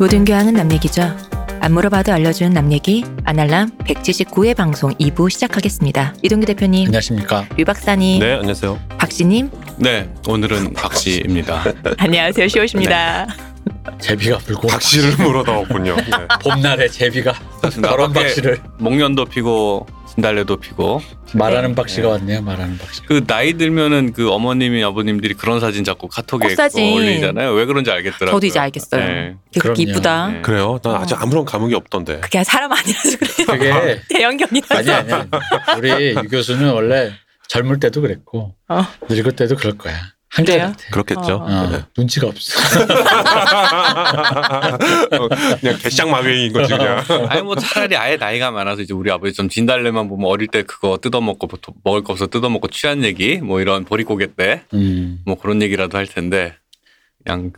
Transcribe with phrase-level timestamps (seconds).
[0.00, 1.14] 모든 교양은 남 얘기죠.
[1.60, 6.14] 안 물어봐도 알려주는 남 얘기 아날람 179회 방송 2부 시작하겠습니다.
[6.22, 7.46] 이동규 대표님, 안녕하십니까.
[7.54, 8.80] 류 박사님, 네, 안녕하세요.
[8.96, 11.64] 박씨님, 네, 오늘은 박씨입니다.
[11.98, 12.48] 안녕하세요.
[12.48, 13.26] 시오십니다.
[13.98, 15.96] 제비가 불고 박씨를 물어다 왔군요.
[15.96, 16.04] 네.
[16.44, 17.34] 봄날에 제비가
[17.82, 19.86] 저런 박씨를 목련도 피고
[20.20, 21.00] 진달래도 피고
[21.32, 22.42] 말하는 박씨가 왔네요.
[22.42, 23.02] 말하는 박씨.
[23.06, 26.92] 그 나이 들면은 그 어머님이 아버님들이 그런 사진 자꾸 카톡에 꽃사진.
[26.94, 27.52] 올리잖아요.
[27.52, 28.36] 왜 그런지 알겠더라고요.
[28.36, 29.02] 저도 이제 알겠어요.
[29.02, 29.36] 네.
[29.58, 29.80] 그럼요.
[29.80, 30.28] 이쁘다.
[30.28, 30.42] 네.
[30.42, 30.78] 그래요?
[30.82, 32.20] 난 아직 아무런 감흥이 없던데.
[32.20, 33.46] 그게 사람 아니라서 그래요.
[33.80, 34.74] 그게 대형견이라서.
[34.76, 35.28] 아니 아니.
[35.78, 37.12] 우리 유 교수는 원래
[37.48, 38.84] 젊을 때도 그랬고 어.
[39.08, 39.94] 늙을 때도 그럴 거야.
[40.30, 40.72] 한결.
[40.92, 41.20] 그렇겠죠.
[41.20, 41.44] 어.
[41.44, 41.84] 어, 네.
[41.98, 42.60] 눈치가 없어.
[45.10, 45.28] 어,
[45.60, 47.04] 그냥 개쌍마웨이인 거지 그냥.
[47.28, 50.98] 아니 뭐 차라리 아예 나이가 많아서 이제 우리 아버지 좀 진달래만 보면 어릴 때 그거
[50.98, 55.24] 뜯어먹고 보통 먹을 거 없어 뜯어먹고 취한 얘기 뭐 이런 보릿고개 때뭐 음.
[55.42, 56.54] 그런 얘기라도 할 텐데
[57.24, 57.52] 그냥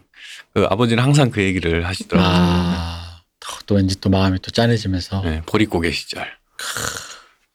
[0.54, 2.32] 그 아버지는 항상 그 얘기를 하시더라고요.
[2.34, 6.26] 아, 또, 또 왠지 또 마음이 또 짠해지면서 네, 보릿고개 시절.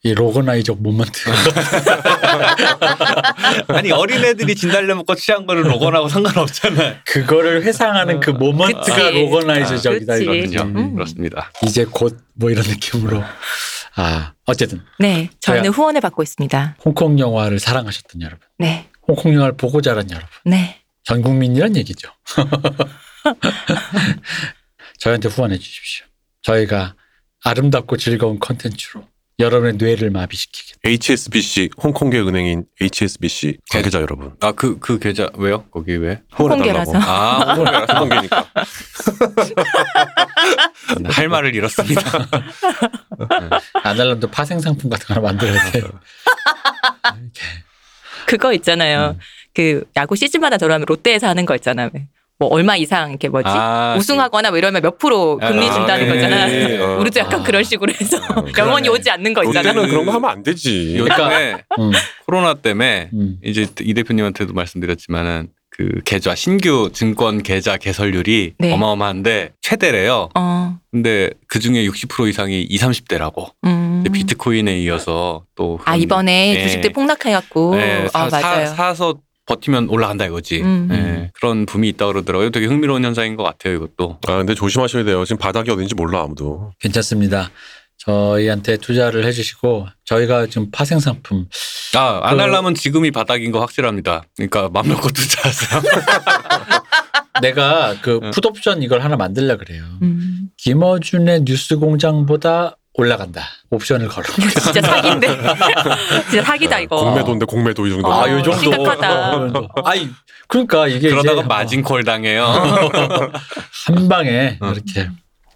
[0.03, 1.29] 이 로건아이적 모먼트.
[3.69, 6.97] 아니 어린애들이 진달래 먹고 취한 거는 로건하고 상관없잖아요.
[7.05, 9.11] 그거를 회상하는 그 모먼트가 그치.
[9.19, 10.23] 로건아이즈적이다 그치.
[10.25, 10.51] 이거죠.
[10.51, 10.79] 그렇군요.
[10.79, 10.93] 음.
[10.95, 11.51] 그렇습니다.
[11.63, 13.23] 이제 곧 뭐 이런 느낌으로.
[13.95, 16.77] 아 어쨌든 네, 저는 제가- 후원을 받고 있습니다.
[16.85, 20.29] 홍콩 영화를 사랑하셨던 여러분, 네, 홍콩 영화를 보고 자란 여러분.
[20.45, 20.79] 네.
[21.03, 22.09] 전 국민이란 얘기죠.
[24.99, 26.05] 저희한테 후원해 주십시오.
[26.43, 26.93] 저희가
[27.43, 29.03] 아름답고 즐거운 컨텐츠로
[29.39, 30.79] 여러분의 뇌를 마비시키겠다.
[30.83, 35.65] HSBC 홍콩계 은행인 HSBC 관계자 여러분 아 그 그 계좌 왜요?
[35.69, 36.21] 거기 왜?
[36.37, 36.93] 홍콩계라서.
[36.97, 37.53] 아
[37.99, 38.51] 홍콩계니까.
[41.11, 42.01] 할 말을 잃었습니다.
[43.83, 45.81] 아날람도 파생 상품 같은 거 하나 만들어야 돼.
[48.25, 49.11] 그거 있잖아요.
[49.17, 49.19] 음.
[49.53, 51.91] 그 야구 시즌마다 들어가면 롯데에서 하는 거 있잖아요.
[52.39, 56.13] 뭐 얼마 이상 이렇게 뭐지 아, 우승하거나 뭐 이러면 몇 프로 금리 아, 준다는 네.
[56.13, 56.85] 거잖아.
[56.85, 56.99] 어.
[56.99, 57.43] 우리도 약간 아.
[57.43, 58.89] 그런 식으로 해서 어, 영원히 그러네.
[58.89, 59.71] 오지 않는 거 있잖아.
[59.73, 60.95] 롯데는 그런 거 하면 안 되지.
[60.97, 61.91] 요즘에 음,
[62.25, 63.37] 코로나 때문에 음.
[63.43, 68.73] 이제 이 대표님한테도 말씀드렸지만은 그 계좌 신규 증권 계좌 개설률이 네.
[68.73, 70.29] 어마어마한데 최대래요.
[70.35, 73.51] 어, 근데 그 중에 60% 이상이 20, 30대라고.
[73.65, 74.03] 음.
[74.11, 76.61] 비트코인에 이어서 또 아 이번에 예.
[76.63, 78.67] 주식대 폭락해갖고 네, 사, 아 맞아요.
[78.67, 79.15] 사, 서
[79.47, 80.61] 버티면 올라간다 이거지.
[80.61, 80.89] 음.
[80.91, 82.51] 예, 그런 붐이 있다 그러더라고요.
[82.51, 84.19] 되게 흥미로운 현상인 것 같아요, 이것도.
[84.27, 85.25] 아 근데 조심하셔야 돼요.
[85.25, 86.71] 지금 바닥이 어딘지 몰라 아무도.
[86.79, 87.49] 괜찮습니다.
[87.97, 91.47] 저희한테 투자를 해주시고 저희가 지금 파생 상품
[91.95, 94.23] 아, 아날람은 지금이 바닥인 거 확실합니다.
[94.35, 95.81] 그러니까 맘 놓고 투자하세요.
[97.41, 98.31] 내가 그 음.
[98.31, 99.83] 풋옵션 이걸 하나 만들려 그래요.
[100.01, 100.49] 음.
[100.57, 103.43] 김어준의 뉴스 공장보다 올라간다.
[103.69, 104.25] 옵션을 걸어.
[104.39, 105.27] 이거 진짜 사기인데.
[106.29, 106.97] 진짜 사기다 이거.
[106.97, 108.11] 공매도인데 공매도 이 정도.
[108.11, 108.59] 아, 요 정도.
[108.59, 109.51] 심각하다.
[109.85, 110.09] 아이,
[110.49, 112.43] 그러니까 이게 그러다가 이제 마진콜 당해요.
[113.85, 114.71] 한 방에 어.
[114.71, 115.09] 이렇게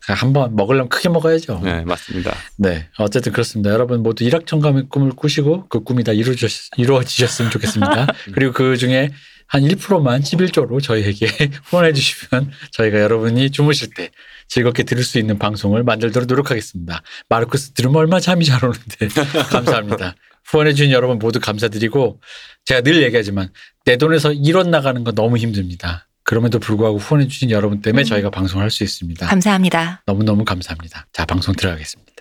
[0.07, 1.61] 한번 먹으려면 크게 먹어야죠.
[1.63, 2.35] 네, 맞습니다.
[2.57, 3.71] 네, 어쨌든 그렇습니다.
[3.71, 8.07] 여러분 모두 일확천감의 꿈을 꾸시고 그 꿈이 다 이루어졌, 이루어지셨으면 좋겠습니다.
[8.33, 9.11] 그리고 그 중에
[9.51, 11.27] 한 1%만 11조로 저희에게
[11.65, 14.09] 후원해 주시면 저희가 여러분이 주무실 때
[14.47, 17.01] 즐겁게 들을 수 있는 방송을 만들도록 노력하겠습니다.
[17.27, 19.09] 마르크스 들으면 얼마나 잠이 잘 오는데
[19.51, 20.15] 감사합니다.
[20.45, 22.21] 후원해 주신 여러분 모두 감사드리고
[22.63, 23.49] 제가 늘 얘기하지만
[23.83, 26.07] 내 돈에서 1원 나가는 건 너무 힘듭니다.
[26.23, 28.05] 그럼에도 불구하고 후원해 주신 여러분 때문에 음.
[28.05, 29.27] 저희가 방송을 할 수 있습니다.
[29.27, 30.01] 감사합니다.
[30.05, 31.07] 너무너무 감사합니다.
[31.11, 32.11] 자, 방송 들어가겠습니다.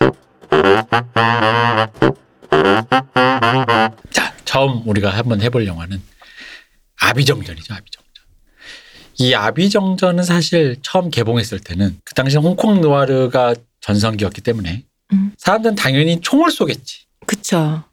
[4.10, 6.02] 자, 처음 우리가 한번 해볼 영화는
[7.00, 8.00] 아비정전이죠, 아비정전.
[9.18, 15.32] 이 아비정전은 사실 처음 개봉했을 때는 그 당시 홍콩 느와르가 전성기였기 때문에 음.
[15.38, 17.00] 사람들은 당연히 총을 쏘겠지.
[17.26, 17.84] 그쵸.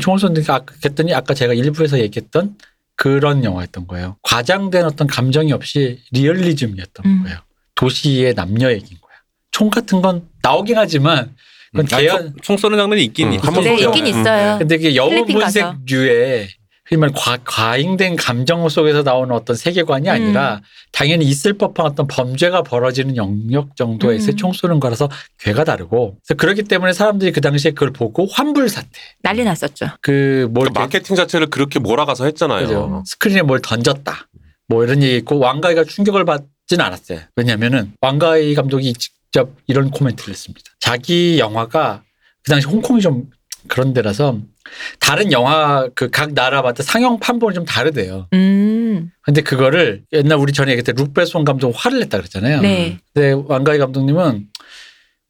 [0.00, 2.56] 총을 쏘니까 아까 했더니 아까 제가 일부에서 얘기했던
[2.96, 4.16] 그런 영화였던 거예요.
[4.22, 7.22] 과장된 어떤 감정이 없이 리얼리즘이었던 음.
[7.24, 7.38] 거예요.
[7.74, 9.12] 도시의 남녀 얘기인 거야.
[9.50, 11.34] 총 같은 건 나오긴 하지만
[11.72, 12.18] 그건 아, 개연.
[12.22, 13.46] 총, 총 쏘는 장면이 있긴 음, 있죠.
[13.46, 13.74] 한번 네.
[13.74, 14.06] 있긴 음.
[14.06, 14.58] 있어요.
[14.58, 15.60] 근데 이게 영웅 필리핀 가서.
[15.72, 16.48] 본색류의
[16.96, 20.12] 말 과, 과잉된 감정 속에서 나오는 어떤 세계관이 음.
[20.12, 20.60] 아니라
[20.92, 24.36] 당연히 있을 법한 어떤 범죄가 벌어지는 영역 정도에서 음.
[24.36, 25.08] 총 쏘는 거라서
[25.38, 28.88] 괴가 다르고 그래서 그렇기 때문에 사람들이 그 당시에 그걸 보고 환불 사태
[29.22, 29.88] 난리 났었죠.
[30.00, 32.66] 그뭘 그러니까 마케팅 자체를 그렇게 몰아가서 했잖아요.
[32.66, 33.02] 그죠.
[33.06, 34.28] 스크린에 뭘 던졌다.
[34.68, 37.20] 뭐 이런 얘기 있고 왕가이가 충격을 받지는 않았어요.
[37.36, 40.70] 왜냐면은 왕가이 감독이 직접 이런 코멘트를 했습니다.
[40.80, 42.02] 자기 영화가
[42.42, 43.30] 그 당시 홍콩이 좀
[43.68, 44.38] 그런 데라서
[45.00, 48.28] 다른 영화 그 각 나라마다 상영 판본이 좀 다르대요.
[48.32, 49.10] 음.
[49.22, 52.60] 근데 그거를 옛날 우리 전에 얘기했을 때 뤽 베송 감독 화를 냈다 그랬잖아요.
[52.60, 52.98] 네.
[53.14, 54.46] 근데 왕가위 감독님은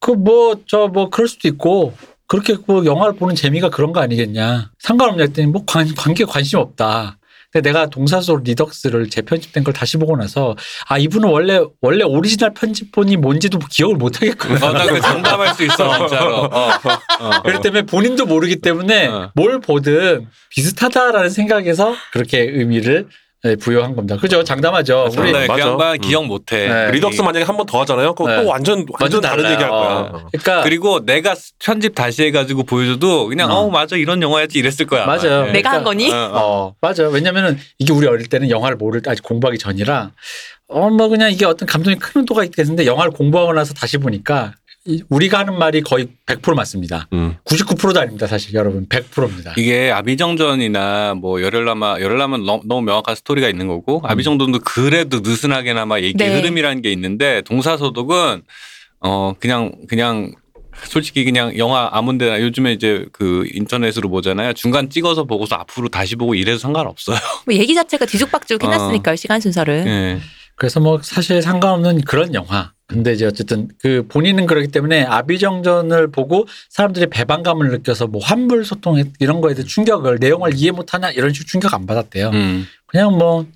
[0.01, 1.95] 그 뭐저뭐 그럴 수도 있고
[2.27, 4.71] 그렇게 뭐 영화를 보는 재미가 그런 거 아니겠냐.
[4.79, 7.19] 상관없냐 했더니 뭐 관, 관계 관심 없다.
[7.53, 10.57] 근데 내가 동사서독 Redux를 재편집된 걸 다시 보고 나서
[10.89, 14.67] 아 이분은 원래 원래 오리지널 편집본이 뭔지도 기억을 못 하겠구나.
[14.67, 16.37] 어, 나그 장담할 수 있어 진짜로.
[16.51, 16.71] 어,
[17.21, 17.43] 어.
[17.43, 19.33] 그렇기 때문에 본인도 모르기 때문에 어.
[19.35, 23.09] 뭘 보든 비슷하다라는 생각에서 그렇게 의미를
[23.45, 24.17] 네, 부여한 겁니다.
[24.19, 24.45] 그죠?
[24.45, 25.05] 장담하죠.
[25.05, 25.21] 맞아.
[25.21, 25.67] 우리 네, 그 맞아.
[25.69, 26.01] 양반 음.
[26.01, 26.69] 기억 못해.
[26.69, 26.91] 네.
[26.93, 28.15] Redux 만약에 한 번 더 하잖아요.
[28.15, 28.37] 그거 네.
[28.43, 29.45] 또 완전 완전 다른.
[29.51, 29.81] 얘기 할 거야.
[30.13, 30.29] 어.
[30.31, 33.55] 그러니까 그리고 내가 편집 다시 해가지고 보여줘도 그냥 어.
[33.63, 35.07] 어, 맞아 이런 영화였지 이랬을 거야.
[35.07, 35.47] 맞아요.
[35.47, 35.53] 네.
[35.53, 36.09] 내가 한 거니?
[36.13, 36.31] 어, 어.
[36.35, 37.09] 어, 맞아.
[37.09, 40.13] 왜냐면은 이게 우리 어릴 때는 영화를 모를 때 아직 공부하기 전이라
[40.69, 44.62] 어, 뭐 그냥 이게 어떤 감동이 큰 의도가 있겠는데 영화를 공부하고 나서 다시 보니까 이-
[45.09, 47.07] 우리가 하는 말이 거의 100% 맞습니다.
[47.13, 47.37] 음.
[47.45, 48.27] 99%도 아닙니다.
[48.27, 48.87] 사실 여러분.
[48.89, 49.55] 100%입니다.
[49.57, 56.35] 이게 아비정전이나 뭐 열혈남아 열혈남은 너무, 명확한 스토리가 있는 거고 아비정전도 그래도 느슨하게나마 얘기 네.
[56.35, 58.43] 흐름이라는 게 있는데 동사소독은
[59.01, 60.33] 어 그냥 그냥
[60.85, 66.35] 솔직히 그냥 영화 아무데나 요즘에 이제 그 인터넷으로 보잖아요 중간 찍어서 보고서 앞으로 다시 보고
[66.35, 67.19] 이래도 상관없어요.
[67.47, 68.67] 뭐 얘기 자체가 뒤죽박죽 어.
[68.67, 69.85] 해놨으니까요 시간 순서를.
[69.87, 70.21] 예.
[70.57, 72.73] 그래서 뭐 사실 상관없는 그런 영화.
[72.93, 79.03] 근데 이제 어쨌든 그 본인은 그렇기 때문에 아비정전을 보고 사람들이 배반감을 느껴서 뭐 환불 소동
[79.19, 82.31] 이런 거에 대해 충격을 내용을 이해 못하나 이런 식으로 충격 안 받았대요.
[82.31, 82.67] 음.
[82.87, 83.47] 그냥 뭐,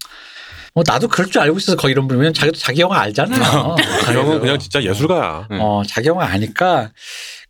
[0.75, 3.77] 뭐 나도 그럴 줄 알고 있어서 거의 이런 분 왜냐면 자기도 자기 영화 알잖아요.
[4.06, 5.49] 그 형은 그냥 진짜 예술가야.
[5.50, 5.59] 음.
[5.61, 6.91] 어, 자기 영화 아니까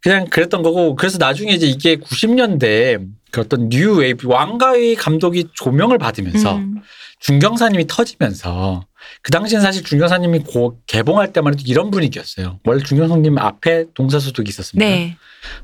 [0.01, 5.99] 그냥 그랬던 거고 그래서 나중에 이제 이게 90년대 그 어떤 뉴 웨이브 왕가위 감독이 조명을
[5.99, 6.81] 받으면서 음.
[7.21, 8.87] 중경사님이 터지면서
[9.23, 12.61] 그 당시엔 사실 중경사님이 고 개봉할 때만 해도 이런 분위기였어요.
[12.65, 14.89] 원래 중경사님 앞에 동사소독이 있었습니다.
[14.89, 15.17] 네.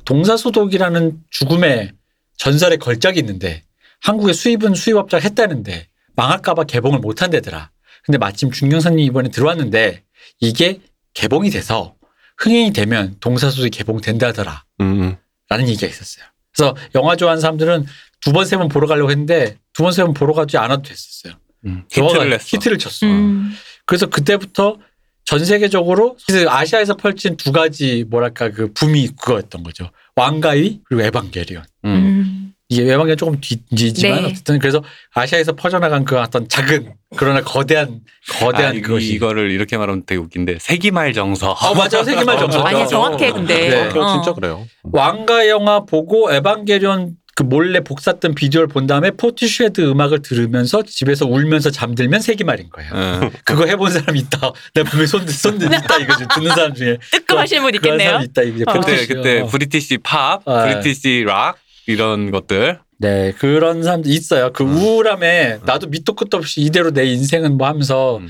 [0.04, 1.92] 동사소독이라는 죽음의
[2.36, 3.64] 전설의 걸작이 있는데
[4.00, 7.70] 한국에 수입은 수입업자가 했다는데 망할까봐 개봉을 못한대더라.
[8.04, 10.02] 근데 마침 중경사님 이번에 들어왔는데
[10.40, 10.80] 이게
[11.14, 11.94] 개봉이 돼서
[12.38, 14.64] 흥행이 되면 동사소독이 개봉된다더라.
[14.80, 15.16] 음.
[15.48, 16.24] 라는 얘기가 있었어요.
[16.54, 17.86] 그래서 영화 좋아하는 사람들은
[18.20, 21.34] 두 번, 세 번 보러 가려고 했는데 두 번, 세 번 보러 가지 않아도 됐었어요.
[21.66, 21.84] 음.
[21.90, 22.44] 히트를 냈어.
[22.56, 23.06] 히트를 쳤어.
[23.06, 23.52] 음.
[23.86, 24.78] 그래서 그때부터
[25.24, 26.16] 전 세계적으로
[26.48, 29.90] 아시아에서 펼친 두 가지 뭐랄까 그 붐이 그거였던 거죠.
[30.16, 31.62] 왕가위 그리고 에반게리온.
[31.84, 31.88] 음.
[31.90, 32.38] 음.
[32.68, 34.26] 이게 에반게리온 조금 뒤지만 네.
[34.28, 34.82] 어쨌든 그래서
[35.14, 38.00] 아시아에서 퍼져나간 그 어떤 작은 그러나 거대한
[38.40, 39.12] 거대한 아, 이- 그것이.
[39.14, 41.52] 이거를 이렇게 말하면 되게 웃긴데 세기말 정서.
[41.62, 42.62] 어 맞아 세기말 정서.
[42.62, 43.68] 아니 정확해 근데.
[43.68, 43.88] 네.
[43.88, 44.12] 그거 어.
[44.14, 44.66] 진짜 그래요.
[44.82, 51.26] 왕가위 영화 보고 에반게리온 그 몰래 복사 떴던 비디오를 본 다음에 Portishead 음악을 들으면서 집에서
[51.26, 52.90] 울면서 잠들면 세기말인 거예요.
[52.94, 53.30] 예.
[53.44, 54.52] 그거 해본 사람 있다.
[54.74, 56.26] 내가 분명히 손, 손 있다 이거 지.
[56.34, 56.98] 듣는 사람 중에.
[57.10, 58.08] 뜨끔하신 분 있겠네요.
[58.08, 58.64] 사람 있다 이게.
[58.66, 58.72] 어.
[58.72, 59.06] 그때.
[59.06, 59.46] 그때 어.
[59.46, 61.56] British pop, 아, British rock
[61.86, 62.78] 이런 것들.
[62.98, 64.52] 네 그런 사람도 있어요.
[64.52, 64.76] 그 음.
[64.76, 68.28] 우울함에 나도 밑도 끝도 없이 이대로 내 인생은 뭐 하면서 음.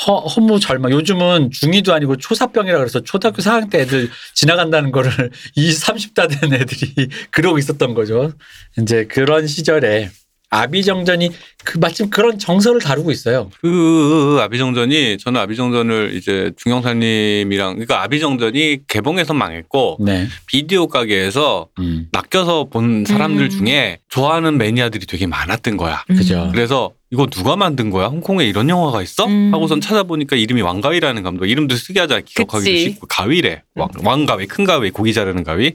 [0.00, 0.90] 허, 허무 절망.
[0.90, 5.10] 요즘은 중2도 아니고 초사병이라 그래서 초등학교 4학년 때 애들 지나간다는 거를
[5.54, 8.32] 20, 30다 된 애들이 그러고 있었던 거죠.
[8.78, 10.10] 이제 그런 시절에
[10.52, 11.30] 아비정전이
[11.64, 13.50] 그 마침 그런 정서를 다루고 있어요.
[13.62, 20.28] 그 아비정전이 저는 아비정전을 이제 중영사님이랑 그러니까 아비정전이 개봉해서 망했고 네.
[20.46, 22.08] 비디오 가게에서 음.
[22.12, 23.50] 낚여서 본 사람들 음.
[23.50, 26.04] 중에 좋아하는 매니아들이 되게 많았던 거야.
[26.10, 26.16] 음.
[26.16, 26.50] 그죠.
[26.52, 28.06] 그래서 이거 누가 만든 거야?
[28.06, 29.26] 홍콩에 이런 영화가 있어?
[29.26, 29.50] 음.
[29.52, 31.44] 하고선 찾아보니까 이름이 왕가위라는 감독.
[31.44, 32.22] 이름도 특이하잖아.
[32.24, 32.84] 기억하기도 그치.
[32.84, 33.62] 쉽고 가위래.
[33.74, 35.74] 왕, 왕가위, 큰 가위, 고기 자르는 가위.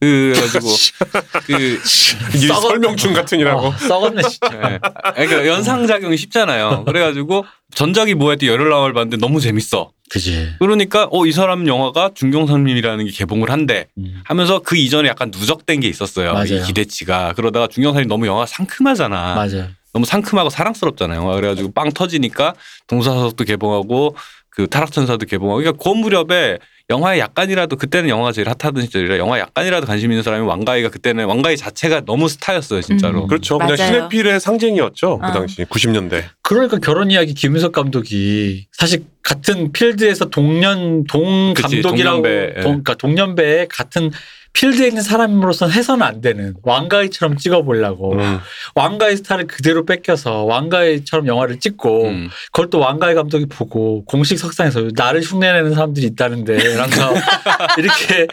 [0.00, 0.68] 그래가지고
[1.46, 1.80] 그
[2.60, 3.68] 설명충 같으니라고.
[3.68, 4.50] 어, 썩었네 진짜.
[4.52, 4.78] 예.
[5.26, 6.84] 그러니까 연상작용이 쉽잖아요.
[6.84, 9.92] 그래가지고 전작이 뭐였지 열흘 나올 봤는데 너무 재밌어.
[10.10, 10.56] 그지.
[10.58, 14.20] 그러니까 어 이 사람 영화가 중경선님이라는 게 개봉을 한대 음.
[14.24, 16.34] 하면서 그 이전에 약간 누적된 게 있었어요.
[16.34, 16.44] 맞아요.
[16.44, 19.34] 이 기대치가 그러다가 중경선이 너무 영화가 상큼하잖아.
[19.34, 19.70] 맞아.
[19.96, 21.18] 너무 상큼하고 사랑스럽잖아요.
[21.20, 22.52] 영화 그래가지고 빵 터지니까
[22.86, 24.14] 동사서도 개봉하고
[24.50, 26.58] 그 타락천사도 개봉하고 그러니까 그 무렵에
[26.90, 31.56] 영화에 약간이라도 그때는 영화가 제일 핫하던 시절이라 영화에 약간이라도 관심 있는 사람이 왕가이가 그때는 왕가이
[31.56, 33.22] 자체가 너무 스타였어요 진짜로.
[33.22, 33.26] 음.
[33.26, 33.56] 그렇죠.
[33.56, 33.90] 그냥 맞아요.
[33.90, 35.18] 시네필의 상징이었죠.
[35.18, 35.32] 그 어.
[35.32, 36.24] 당시 90년대.
[36.42, 42.60] 그러니까 결혼 이야기 김윤석 감독이 사실 같은 필드에서 동년 동 그치, 감독이라고 동년배, 예.
[42.60, 44.10] 동, 그러니까 동년배에 같은
[44.56, 48.40] 필드에 있는 사람으로서는 해서는 안 되는 왕가이처럼 찍어보려고 음.
[48.74, 52.30] 왕가의 스타를 그대로 뺏겨서 왕가이처럼 영화를 찍고 음.
[52.46, 57.12] 그걸 또 왕가이 감독이 보고 공식 석상에서 나를 흉내내는 사람들이 있다는데 라면서
[57.76, 58.26] 이렇게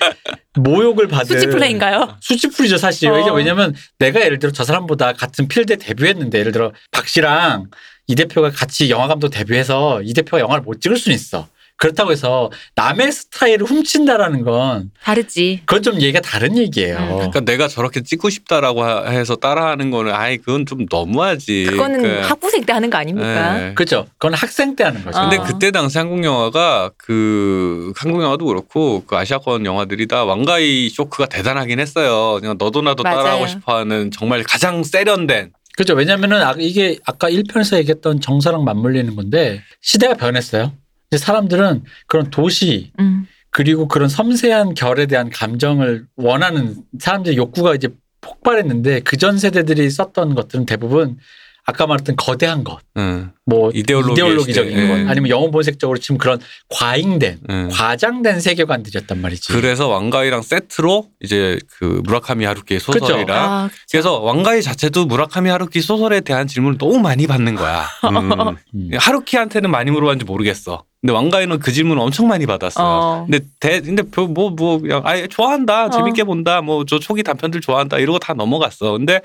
[0.56, 2.16] 모욕을 받은 수치 플레이인가요?
[2.22, 3.34] 수치풀이죠 사실 어.
[3.34, 7.66] 왜냐면 내가 예를 들어 저 사람보다 같은 필드에 데뷔했는데 예를 들어 박 씨랑
[8.08, 12.50] 이 대표가 같이 영화 감독 데뷔해서 이 대표가 영화를 못 찍을 수는 있어 그렇다고 해서
[12.76, 15.62] 남의 스타일을 훔친다라는 건 다르지.
[15.66, 20.14] 그건 좀 얘기가 다른 얘기예요 음, 그러니까 내가 저렇게 찍고 싶다라고 하- 해서 따라하는 거는
[20.14, 21.66] 아이 그건 좀 너무하지.
[21.70, 23.70] 그거는 그러니까, 학부생 때 하는 거 아닙니까?
[23.70, 23.74] 예.
[23.74, 25.30] 그죠 그건 학생 때 하는 거죠 어.
[25.30, 31.26] 근데 그때 당시 한국 영화가 그 한국 영화도 그렇고 그 아시아권 영화들이 다 왕가이 쇼크가
[31.26, 32.40] 대단하긴 했어요.
[32.40, 33.18] 그냥 너도 나도 맞아요.
[33.18, 35.96] 따라하고 싶어하는 정말 가장 세련된 그렇죠.
[35.96, 40.72] 왜냐면은 아- 이게 아까 1편에서 얘기했던 정서랑 맞물리는 건데 시대가 변했어요.
[41.18, 43.26] 사람들은 그런 도시 음.
[43.50, 47.90] 그리고 그런 섬세한 결에 대한 감정을 원하는 사람들의 욕구가 이제
[48.22, 51.18] 폭발했는데 그 전 세대들이 썼던 것들은 대부분
[51.66, 53.32] 아까 말했던 거대한 것, 응.
[53.46, 54.88] 뭐 이데올로기의 이데올로기 적인 시대.
[54.88, 55.06] 것, 예.
[55.08, 56.40] 아니면 영혼 본색적으로 치면 그런
[56.70, 57.70] 과잉된, 응.
[57.72, 59.54] 과장된 세계관들이었단 말이지.
[59.54, 62.82] 그래서 왕가이랑 세트로 이제 그 무라카미 하루키의.
[62.82, 63.70] 소설이랑 아.
[63.90, 67.86] 그래서 왕가이 자체도 무라카미 하루키 소설에 대한 질문을 너무 많이 받는 거야.
[68.12, 68.58] 음.
[68.76, 68.90] 음.
[68.98, 70.84] 하루키한테는 많이 물어봤는지 모르겠어.
[71.00, 72.86] 근데 왕가이는 그 질문을 엄청 많이 받았어요.
[72.86, 73.26] 어.
[73.30, 75.90] 근데 대 근데 뭐뭐 그냥 아예 좋아한다 어.
[75.90, 78.94] 재밌게 본다 뭐 저 초기 단편들 좋아한다 이러고 다 넘어갔어.
[78.98, 79.20] 근데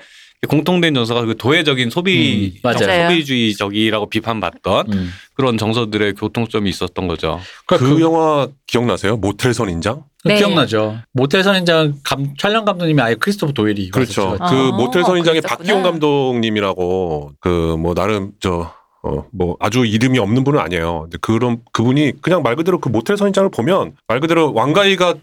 [0.47, 2.71] 공통된 정서가 그 도회적인 소비 음.
[2.73, 5.09] 소비주의적이라고 비판받던 음.
[5.33, 7.39] 그런 정서들의 교통점이 있었던 거죠.
[7.65, 9.17] 그, 그 영화 기억나세요?
[9.17, 10.03] 모텔 선 인장?
[10.23, 10.37] 네.
[10.37, 10.97] 기억나죠.
[11.13, 14.29] 모텔 선 인장 감, 촬영 감독님이 아예 크리스토프 도일이 그렇죠.
[14.31, 15.57] 와서 아, 그 모텔 선 인장의 그랬었구나.
[15.57, 21.01] 박기용 감독님이라고 그 뭐 나름 저 어, 뭐 아주 이름이 없는 분은 아니에요.
[21.03, 25.15] 근데 그런 그분이 그냥 말 그대로 그 모텔 선인장을 보면 말 그대로 왕가이가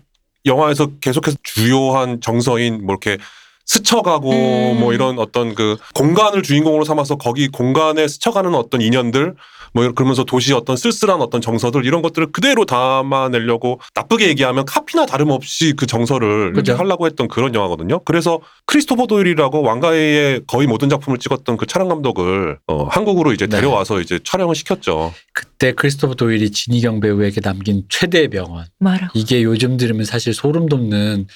[0.47, 3.19] 영화에서 계속해서 주요한 정서인 뭐 이렇게
[3.67, 4.81] 스쳐가고 음.
[4.81, 9.35] 뭐 이런 어떤 그 공간을 주인공으로 삼아서 거기 공간에 스쳐가는 어떤 인연들
[9.73, 15.75] 뭐 그러면서 도시 어떤 쓸쓸한 어떤 정서들 이런 것들을 그대로 담아내려고 나쁘게 얘기하면 카피나 다름없이
[15.77, 16.77] 그 정서를 이렇게 그죠.
[16.77, 18.01] 하려고 했던 그런 영화거든요.
[18.05, 23.57] 그래서 크리스토퍼 도일이라고 왕가의 거의 모든 작품을 찍었던 그 촬영 감독을 어, 한국으로 이제 네.
[23.57, 25.13] 데려와서 이제 촬영을 시켰죠.
[25.35, 28.65] 그때 크리스토프 도일이 진희경 배우에게 남긴 최대의 명언.
[28.79, 29.11] 말아.
[29.15, 31.27] 이게 요즘 들으면 사실 소름 돋는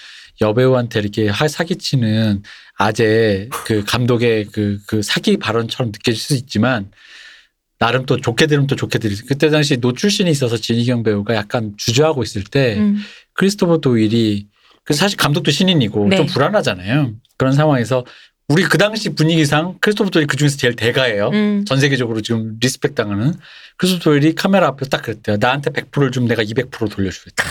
[0.40, 2.42] 여배우한테 이렇게 하- 사기치는
[2.78, 6.90] 아재 그 감독의 그, 그 사기 발언처럼 느껴질 수 있지만
[7.78, 12.22] 나름 또 좋게 들으면 또 좋게 들리 그때 당시 노출신이 있어서 진희경 배우가 약간 주저하고
[12.22, 12.98] 있을 때 음.
[13.34, 14.48] 크리스토퍼 도일이
[14.84, 16.16] 그 사실 감독도 신인이고 네.
[16.16, 17.12] 좀 불안하잖아요.
[17.36, 18.04] 그런 상황에서
[18.48, 21.28] 우리 그 당시 분위기상 크리스토퍼 도일이 그 중에서 제일 대가예요.
[21.32, 21.64] 음.
[21.66, 23.34] 전 세계적으로 지금 respect 당하는
[23.76, 25.36] 크리스토퍼 도일이 카메라 앞에 딱 그랬대요.
[25.38, 27.44] 나한테 100%를 주면 내가 200% 돌려주겠다.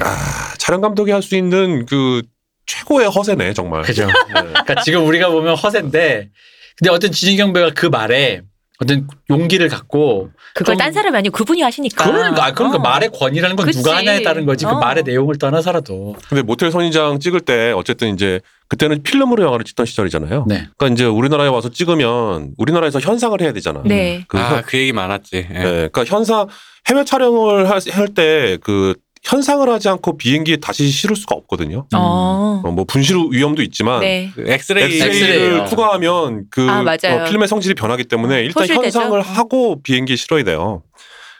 [0.00, 2.22] 아, 촬영 감독이 할 수 있는 그
[2.66, 3.82] 최고의 허세네 정말.
[3.82, 4.06] 그죠.
[4.06, 4.12] 네.
[4.32, 6.30] 그러니까 지금 우리가 보면 허세인데
[6.78, 8.42] 근데 어떤 진희경 배우가 그 말에
[8.82, 12.04] 어떤 용기를 갖고 그걸 좀- 딴 사람이 아니고 그분이 하시니까.
[12.10, 12.80] 그러니까 아, 그러니까 어.
[12.80, 13.78] 말의 권위라는 건 그치.
[13.82, 14.78] 누가 하냐에 따른 거지 그 어.
[14.78, 20.44] 말의 내용을 떠나서라도 근데 모텔 선인장 찍을 때 어쨌든 이제 그때는 필름으로 영화를 찍던 시절이잖아요.
[20.48, 20.68] 네.
[20.78, 23.82] 그러니까 이제 우리나라에 와서 찍으면 우리나라에서 현상을 해야 되잖아.
[23.84, 24.24] 네.
[24.28, 25.36] 그아 현- 그 얘기 많았지.
[25.36, 25.42] 예.
[25.58, 26.46] 네, 그러니까 현상
[26.88, 27.80] 해외 촬영을 할
[28.14, 31.86] 때 그 현상을 하지 않고 비행기에 다시 실을 수가 없거든요.
[31.94, 32.62] 어.
[32.64, 34.30] 어, 뭐 분실 위험도 있지만 네.
[34.34, 35.64] 그 엑스레이, 엑스레이를 엑스레이요.
[35.66, 37.20] 투과하면 그 아, 맞아요.
[37.20, 38.98] 어, 필름의 성질이 변하기 때문에 일단 소실되죠?
[38.98, 40.82] 현상을 하고 비행기에 실어야 돼요.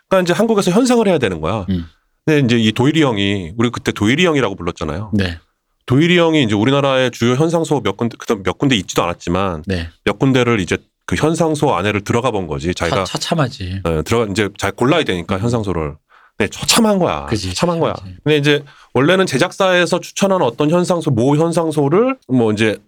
[0.08, 1.66] 그러니까 이제 한국에서 현상을 해야 되는 거야.
[1.70, 1.86] 음.
[2.26, 5.12] 근데 이제 이 도일이 형이 우리 그때 도일이 형이라고 불렀잖아요.
[5.14, 5.38] 네.
[5.86, 9.88] 도일이 형이 이제 우리나라의 주요 현상소 몇 군데 그다음 몇 군데 있지도 않았지만 네.
[10.04, 12.74] 몇 군데를 이제 그 현상소 안에를 들어가 본 거지.
[12.74, 13.80] 차, 자기가 처참하지.
[13.84, 15.96] 어, 들어가 이제 잘 골라야 되니까 현상소를.
[16.40, 17.26] 네, 처참한 거야.
[17.26, 17.92] 그지, 처참한 거야.
[17.92, 18.16] 처참하지.
[18.24, 22.78] 근데 이제 원래는 제작사에서 추천한 어떤 현상소, 모 현상소를 뭐 이제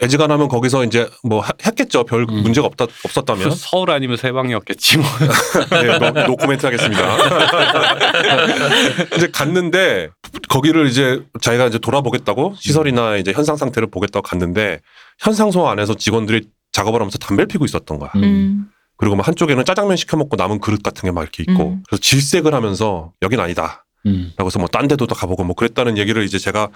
[0.00, 2.04] 애지간하면 거기서 이제 뭐 하- 했겠죠.
[2.04, 2.42] 별 음.
[2.44, 3.50] 문제가 없다 그 없었다면.
[3.50, 5.06] 서울 아니면 세방이었겠지 뭐.
[5.82, 7.02] 네, no, no comment 하겠습니다.
[9.16, 10.10] 이제 갔는데
[10.48, 14.78] 거기를 이제 자기가 이제 돌아보겠다고 시설이나 이제 현상 상태를 보겠다고 갔는데
[15.18, 18.12] 현상소 안에서 직원들이 작업을 하면서 담배를 피고 있었던 거야.
[18.14, 18.66] 음.
[19.00, 19.02] 음.
[19.02, 21.82] 그리고 막 한쪽에는 짜장면 시켜 먹고 남은 그릇 같은 게 막 이렇게 있고 음.
[21.88, 23.84] 그래서 질색을 하면서 여긴 아니다.
[24.06, 24.32] 음.
[24.36, 26.68] 라고 해서 뭐 딴 데도 또 가보고 뭐 그랬다는 얘기를 이제 제가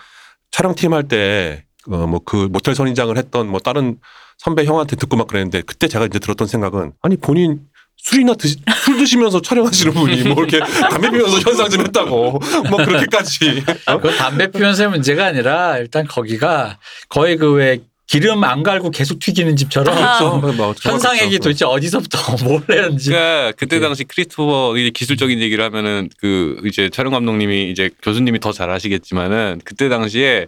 [0.50, 3.98] 촬영팀 할 때 어 뭐 그 모텔 선인장을 했던 뭐 다른
[4.38, 7.60] 선배 형한테 듣고 막 그랬는데 그때 제가 이제 들었던 생각은 아니 본인
[7.96, 10.58] 술이나 드시, 술 드시면서 촬영하시는 분이 뭐 이렇게
[10.90, 12.40] 담배 피면서 현상 좀 했다고
[12.70, 13.98] 뭐 그렇게까지 어?
[14.00, 16.78] 그 담배 피면서의 문제가 아니라 일단 거기가
[17.08, 20.20] 거의 그왜 기름 안 갈고 계속 튀기는 집처럼 아.
[20.20, 21.38] 뭐 정말 현상액이.
[21.38, 23.80] 도대체 어디서부터 뭘 내는지 그러니까 그때 네.
[23.86, 29.88] 당시 크리스토퍼 기술적인 얘기를 하면은 그 이제 촬영 감독님이 이제 교수님이 더 잘 아시겠지만은 그때
[29.88, 30.46] 당시에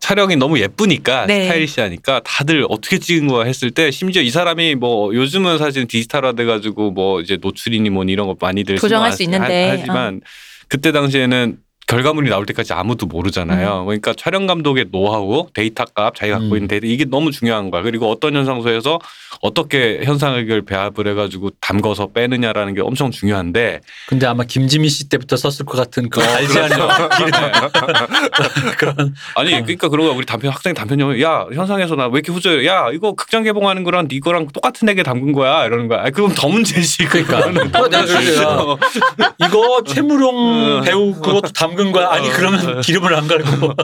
[0.00, 1.44] 촬영이 너무 예쁘니까 네.
[1.44, 6.90] 스타일리시하니까 다들 어떻게 찍은 거야 했을 때 심지어 이 사람이 뭐 요즘은 사실 디지털화 돼가지고
[6.90, 10.20] 뭐 이제 노출이니 뭐니 이런 거 많이들 조정할 수 안- 있는데, 하- 하지만
[10.68, 11.58] 그때 당시에는
[11.92, 13.84] 결과물이 나올 때까지 아무도 모르잖아요.
[13.84, 16.56] 그러니까 촬영 감독의 노하우, 데이터 값, 자기가 갖고 음.
[16.56, 17.82] 있는 데이터 이게 너무 중요한 거야.
[17.82, 18.98] 그리고 어떤 현상소에서
[19.42, 25.66] 어떻게 현상을 배합을 해가지고 담궈서 빼느냐라는 게 엄청 중요한데 근데 아마 김지미 씨 때부터 썼을
[25.66, 26.76] 것 같은 그 갈지 않은
[28.78, 32.66] 그런 아니 그러니까 그러고 우리 단편 학생 단편 영화 야 현상에서 나 왜 이렇게 후져요?
[32.66, 36.02] 야 이거 극장 개봉하는 거랑 이거랑 똑같은 액에 담근 거야 이러는 거야.
[36.04, 37.06] 아, 그럼 더 문제지.
[37.06, 37.38] 그러니까.
[37.38, 38.48] 어, 그래요.
[38.48, 38.78] 어,
[39.46, 40.82] 이거 최무룡 음.
[40.84, 42.08] 배우 그것도 담근 긁은 거야.
[42.10, 43.74] 아니 그러면 기름을 안 갈고.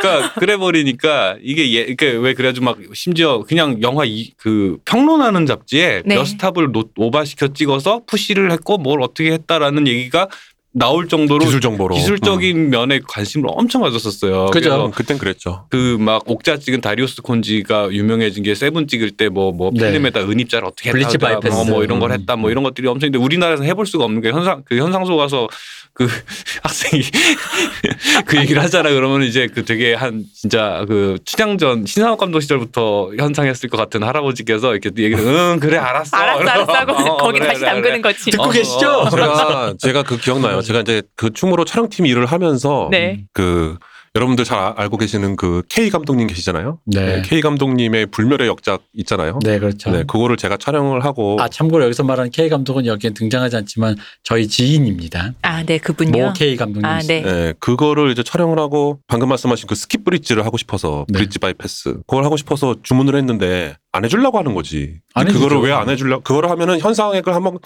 [0.00, 5.46] 그러니까 그래 버리니까 이게 예, 그러니까 왜 그래가지고 막 심지어 그냥 영화 이, 그 평론하는
[5.46, 6.16] 잡지에 네.
[6.16, 10.28] 몇 stop을 노- 오버시켜 찍어서 push를 했고 뭘 어떻게 했다라는 얘기가
[10.74, 11.94] 나올 정도로 기술 정보로.
[11.94, 14.46] 기술적인 면에 관심을 엄청 가졌었어요.
[14.46, 14.86] 그죠.
[14.86, 15.66] 음, 그땐 그랬죠.
[15.70, 19.86] 그 막 옥자 찍은 다리우스 콘지가 유명해진 게 세븐 찍을 때 뭐뭐 네.
[19.86, 21.54] 필름에다 은입자를 어떻게 했다 바이패스.
[21.54, 22.20] 뭐, 뭐 이런 걸 음.
[22.20, 25.48] 했다 뭐 이런 것들이 엄청 있는데 우리나라에서 해볼 수가 없는 게 현상 그 현상소 가서
[25.94, 26.08] 그
[26.62, 27.02] 학생이
[28.26, 33.68] 그 얘기를 하잖아 그러면 이제 그 되게 한 진짜 그 춘향전 신상욱 감독 시절부터 현상했을
[33.68, 37.60] 것 같은 할아버지께서 이렇게 얘기를 응 그래 알았어 알았어 알았어 하고 어, 거기 그래, 다시
[37.60, 38.12] 그래, 담그는 그래.
[38.12, 38.30] 거지.
[38.30, 38.88] 듣고 어, 계시죠?
[38.88, 39.10] 어, 어.
[39.10, 40.60] 제가 제가 그 기억나요.
[40.64, 43.24] 제가 이제 그 춤으로 촬영팀 일을 하면서 네.
[43.32, 43.76] 그
[44.16, 46.78] 여러분들 잘 아- 알고 계시는 그 K 감독님 계시잖아요.
[46.86, 47.22] 네.
[47.24, 49.40] K 감독님의 불멸의 역작 있잖아요.
[49.42, 49.90] 네, 그렇죠.
[49.90, 54.46] 네, 그거를 제가 촬영을 하고 아 참고로 여기서 말하는 K 감독은 여기에 등장하지 않지만 저희
[54.46, 55.32] 지인입니다.
[55.42, 56.12] 아, 네, 그분요.
[56.26, 56.84] 모 K 감독님.
[56.84, 57.22] 아, 네.
[57.22, 61.18] 네, 그거를 이제 촬영을 하고 방금 말씀하신 그 skip bleach를 하고 싶어서 네.
[61.18, 65.00] bleach bypass 그걸 하고 싶어서 주문을 했는데 안 해주려고 하는 거지.
[65.14, 65.58] 안 그거를.
[65.58, 66.20] 왜 안 해주려?
[66.20, 67.58] 그거를 하면은 현상액을 한번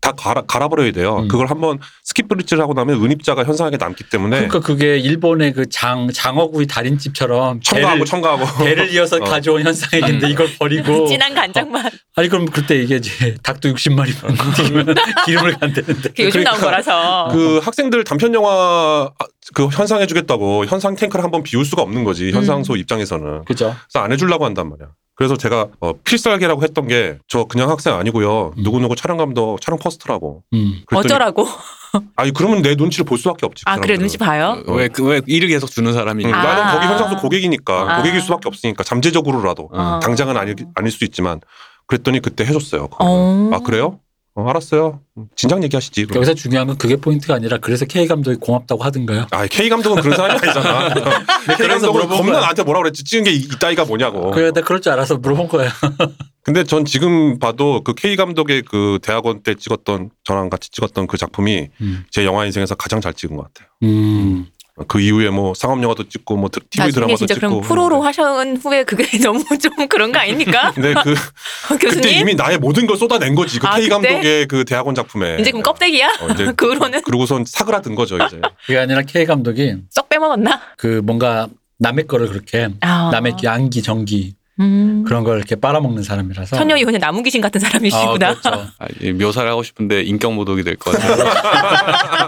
[0.00, 1.16] 다 갈아, 갈아버려야 돼요.
[1.20, 1.28] 음.
[1.28, 6.08] 그걸 한번 skip bleach를 하고 나면 은입자가 현상액에 남기 때문에 그러니까 그게 일본의 그 장
[6.12, 9.20] 장어구이 달인집처럼 첨가하고 대를, 첨가하고 대를 이어서 어.
[9.20, 11.92] 가져온 현상액인데 이걸 버리고 진한 간장맛.
[12.14, 14.94] 아니 그럼 그때 이게 이제 닭도 60마리 튀기면
[15.26, 17.28] 기름을 간대는데 그 요즘 나온 그러니까 거라서.
[17.32, 19.24] 그 학생들 단편 영화 아,
[19.54, 22.78] 그 현상 해주겠다고 현상 탱크를 한번 비울 수가 없는 거지 현상소 음.
[22.78, 23.74] 입장에서는 그죠?
[23.90, 24.88] 그래서 안 해주려고 한단 말이야.
[25.16, 28.62] 그래서 제가 어, 필살기라고 했던 게 저 그냥 학생 아니고요 음.
[28.62, 30.42] 누구 누구 촬영 감독 촬영 포스트라고.
[30.52, 30.82] 음.
[30.94, 31.46] 어쩌라고?
[32.16, 33.64] 아니 그러면 내 눈치를 볼 수밖에 없지.
[33.64, 33.98] 그 아, 그래 사람들은.
[34.00, 34.62] 눈치 봐요?
[34.68, 36.42] 왜, 그, 왜 일을 계속 주는 사람이 응, 아.
[36.42, 37.96] 나는 거기 현상소 고객이니까 아.
[37.96, 39.98] 고객일 수밖에 없으니까 잠재적으로라도 어.
[40.02, 41.40] 당장은 아닐, 아닐 수 있지만
[41.86, 42.88] 그랬더니 그때 해줬어요.
[43.00, 43.50] 어.
[43.54, 43.98] 아 그래요?
[44.38, 45.00] 어, 알았어요.
[45.34, 46.04] 진작 얘기하시지.
[46.04, 46.16] 그럼.
[46.16, 49.26] 여기서 중요한 건 그게 포인트가 아니라 그래서 K 감독이 고맙다고 하던가요?
[49.30, 50.94] 아 K 감독은 그런 사람이 아니잖아.
[51.48, 52.40] K 그래서 감독은 겁나 거야.
[52.42, 53.02] 나한테 뭐라 그랬지.
[53.04, 54.30] 찍은 게 이- 이 따위가 뭐냐고.
[54.32, 55.70] 그래 나 그럴 줄 알아서 물어본 거야.
[56.44, 61.16] 근데 전 지금 봐도 그 K 감독의 그 대학원 때 찍었던 저랑 같이 찍었던 그
[61.16, 62.04] 작품이 음.
[62.10, 63.68] 제 영화 인생에서 가장 잘 찍은 것 같아요.
[63.84, 64.46] 음.
[64.88, 67.48] 그 이후에 뭐 상업 영화도 찍고 뭐 TV 드라마도 진짜 찍고.
[67.48, 70.72] 그럼 프로로 하신 후에 그게 너무 좀 그런 거 아닙니까?
[70.74, 71.14] 근데 그
[71.68, 72.20] 그때 교수님?
[72.20, 73.58] 이미 나의 모든 걸 쏟아낸 거지.
[73.58, 73.94] 그 아, K 그때?
[73.94, 75.38] 감독의 그 대학원 작품에.
[75.40, 76.08] 이제 그럼 껍데기야?
[76.20, 78.40] 어, 이제 그로는 그러고선 사그라든 거죠 이제.
[78.66, 80.60] 그게 아니라 K 감독이 썩 빼먹었나?
[80.76, 83.10] 그 뭔가 남의 거를 그렇게 아.
[83.12, 85.04] 남의 양기 정기 음.
[85.06, 88.28] 그런 걸 이렇게 빨아먹는 사람이라서 천녀 이혼의 나무 귀신 같은 사람이시구나.
[88.28, 88.66] 아, 그렇죠.
[88.78, 91.30] 아, 이 묘사를 하고 싶은데 인격 모독이 될 것 같아요.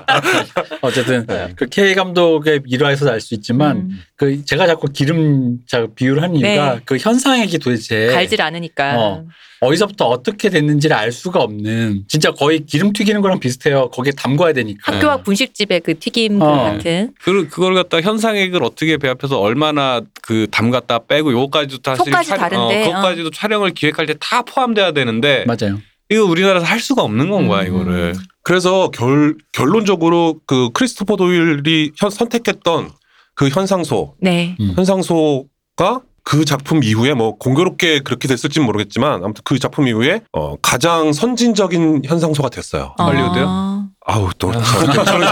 [0.82, 1.52] 어쨌든 네.
[1.56, 4.00] 그 K 감독의 일화에서 알 수 있지만 음.
[4.16, 6.80] 그 제가 자꾸 기름 자 비유를 한 이유가 네.
[6.84, 8.94] 그 현상액이 도대체 갈질 않으니까.
[8.98, 9.24] 어.
[9.60, 13.88] 어디서부터 어떻게 됐는지를 알 수가 없는 진짜 거의 기름 튀기는 거랑 비슷해요.
[13.90, 14.92] 거기에 담궈야 되니까.
[14.92, 16.46] 학교 앞 분식집의 그 튀김 어.
[16.64, 17.12] 같은.
[17.20, 22.82] 그 그걸 갖다 현상액을 어떻게 배합해서 얼마나 그 담갔다 빼고 요거까지도 다 속까지 촬영- 다른데,
[22.82, 25.78] 어, 그것까지도 촬영을 기획할 때 다 포함돼야 되는데 맞아요.
[26.10, 27.66] 이거 우리나라에서 할 수가 없는 건 거야 음.
[27.66, 28.14] 이거를.
[28.42, 32.90] 그래서 결 결론적으로 그 크리스토퍼 도일이 현- 선택했던
[33.34, 34.56] 그 현상소 네.
[34.60, 34.72] 음.
[34.74, 41.14] 현상소가 그 작품 이후에 뭐 공교롭게 그렇게 됐을지는 모르겠지만 아무튼 그 작품 이후에 어, 가장
[41.14, 42.94] 선진적인 현상소가 됐어요.
[42.98, 43.46] 할리우드요?
[43.48, 43.86] 아.
[44.04, 45.26] 아우 또 저는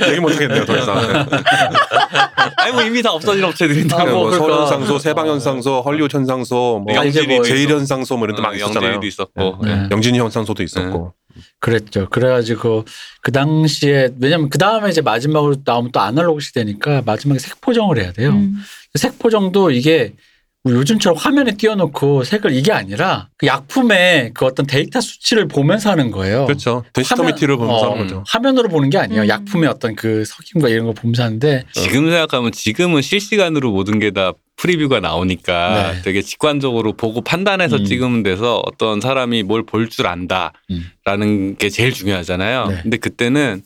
[0.00, 0.98] 얘기, 얘기 못하겠네요 더 이상.
[2.58, 3.94] 아니 뭐 이미 다 없어진 업체들인데.
[3.94, 4.66] 아, 뭐뭐 그러니까.
[4.66, 8.56] 서현상소, 세방 현상소, 헐리우드 현상소, 뭐 아, 이제 뭐 제일 현상소 뭐 이런 데 많이
[8.56, 8.94] 있었잖아요.
[8.94, 9.58] 영재도 있었고.
[9.62, 9.74] 네.
[9.74, 9.88] 네.
[9.90, 11.12] 영진이 현상소도 있었고.
[11.60, 12.08] 그랬죠.
[12.10, 12.84] 그래가지고
[13.20, 18.30] 그 당시에 왜냐면 그 다음에 이제 마지막으로 나오면 또 아날로그 시대니까 마지막에 색포정을 해야 돼요.
[18.30, 18.56] 음.
[18.94, 20.12] 색포정도 이게
[20.64, 26.12] 뭐 요즘처럼 화면에 띄워놓고 색을 이게 아니라 그 약품의 그 어떤 데이터 수치를 보면서 하는
[26.12, 26.46] 거예요.
[26.46, 26.84] 그렇죠.
[26.92, 28.24] 덴시터미티를 보면서 어, 하는 거죠.
[28.28, 29.22] 화면으로 보는 게 아니에요.
[29.22, 29.28] 음.
[29.28, 34.32] 약품의 어떤 그 석임과 이런 거 보면서 하는데 지금 생각하면 지금은 실시간으로 모든 게 다
[34.56, 36.02] 프리뷰가 나오니까 네.
[36.02, 37.84] 되게 직관적으로 보고 판단해서 음.
[37.84, 40.52] 찍으면 돼서 어떤 사람이 뭘 볼 줄 안다라는
[41.22, 41.56] 음.
[41.58, 42.66] 게 제일 중요하잖아요.
[42.68, 42.78] 네.
[42.82, 43.62] 근데 그때는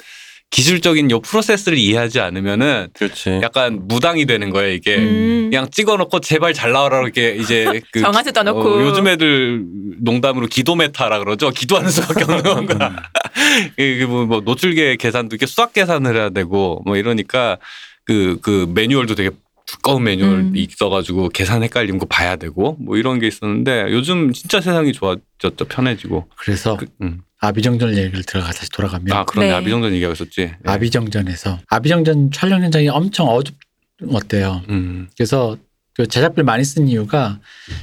[0.51, 3.40] 기술적인 요 프로세스를 이해하지 않으면은 그렇지.
[3.42, 4.96] 약간 무당이 되는 거예요 이게.
[4.96, 5.49] 음.
[5.51, 8.61] 그냥 찍어놓고 제발 잘 나와라 이렇게 이제 그 정한수 떠놓고.
[8.61, 9.64] 어, 요즘 애들
[10.01, 11.51] 농담으로 기도 메타라 그러죠.
[11.51, 13.11] 기도하는 수밖에 없는 건가.
[13.77, 17.59] 이게 뭐, 뭐 노출계 계산도 이렇게 수학 계산을 해야 되고 뭐 이러니까
[18.05, 19.31] 그 그 매뉴얼도 되게
[19.66, 20.52] 두꺼운 매뉴얼 음.
[20.57, 26.29] 있어가지고 계산 헷갈리는 거 봐야 되고 뭐 이런 게 있었는데 요즘 진짜 세상이 좋아졌죠 편해지고.
[26.37, 27.20] 그래서 그, 음.
[27.40, 29.52] 아비정전 얘기를 들어가 다시 돌아가면 아 그런 네.
[29.52, 30.46] 아비정전 얘기하고 있었지.
[30.46, 30.59] 네.
[30.64, 33.29] 아비정전에서 아비정전 촬영 현장이 엄청
[34.00, 34.62] 어둡었대요.
[34.70, 35.09] 음.
[35.16, 35.57] 그래서
[35.97, 37.39] 그 제작비를 많이 쓴 이유가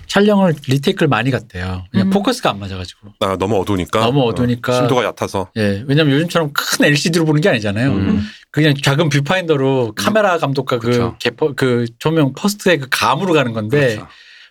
[0.06, 1.86] 촬영을 retake를 많이 갔대요.
[1.91, 2.10] 그냥 음.
[2.12, 3.13] 포커스가 안 맞아가지고.
[3.19, 4.02] 아, 너무 어두우니까.
[4.02, 4.71] 너무 어두우니까.
[4.71, 5.49] 어, 심도가 얕아서.
[5.58, 7.91] 예, 왜냐면 요즘처럼 큰 LCD로 보는 게 아니잖아요.
[7.91, 8.21] 음.
[8.52, 11.15] 그냥 작은 뷰파인더로 카메라 감독과 그 그쵸.
[11.17, 14.08] gaffer 그 조명 first의 그 감으로 가는 건데 그렇죠.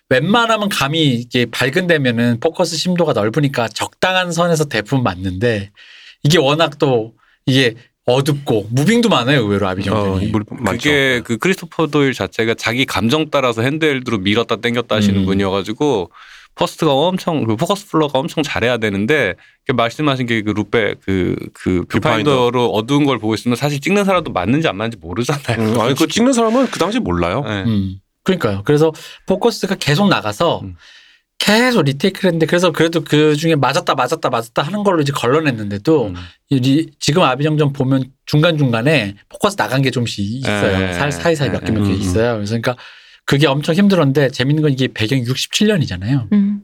[0.09, 5.71] 웬만하면 감이 이게 밝은데면은 포커스 심도가 넓으니까 적당한 선에서 대부분 맞는데
[6.23, 7.13] 이게 워낙 또
[7.45, 10.27] 이게 어둡고 moving도 많아요 의외로 어, 아비정전이.
[10.27, 10.71] 물 많죠.
[10.77, 15.25] 그게 그 크리스토퍼 도일 자체가 자기 감정 따라서 handheld로 밀었다 당겼다 하시는 음.
[15.25, 16.11] 분이어가지고
[16.55, 19.33] first가 엄청 그 focus puller가 엄청 잘해야 되는데
[19.65, 24.67] 그 말씀하신 게 그 루페 그그 뷰파인더로 어두운 걸 보고 있으면 사실 찍는 사람도 맞는지
[24.67, 25.73] 안 맞는지 모르잖아요.
[25.75, 27.41] 음, 아니 그 찍는 사람은 그 당시 몰라요.
[27.47, 27.63] 네.
[27.63, 27.95] 음.
[28.23, 28.61] 그러니까요.
[28.65, 28.91] 그래서
[29.25, 30.75] 포커스가 계속 나가서 음.
[31.43, 36.15] 계속 retake를 했는데 그래서 그래도 그 중에 맞았다 맞았다 맞았다 하는 걸로 이제 걸러냈는데도 음.
[36.49, 40.79] 이 리- 지금 아비정전 보면 중간 중간에 포커스 나간 게 좀씩 있어요.
[40.79, 40.93] 네.
[40.93, 41.95] 살 사이사이 몇 개 몇개 음.
[41.95, 42.35] 있어요.
[42.35, 42.77] 그래서 그러니까
[43.25, 46.31] 그게 엄청 힘들었는데 재밌는 건 이게 배경이 67년이잖아요.
[46.31, 46.61] 음.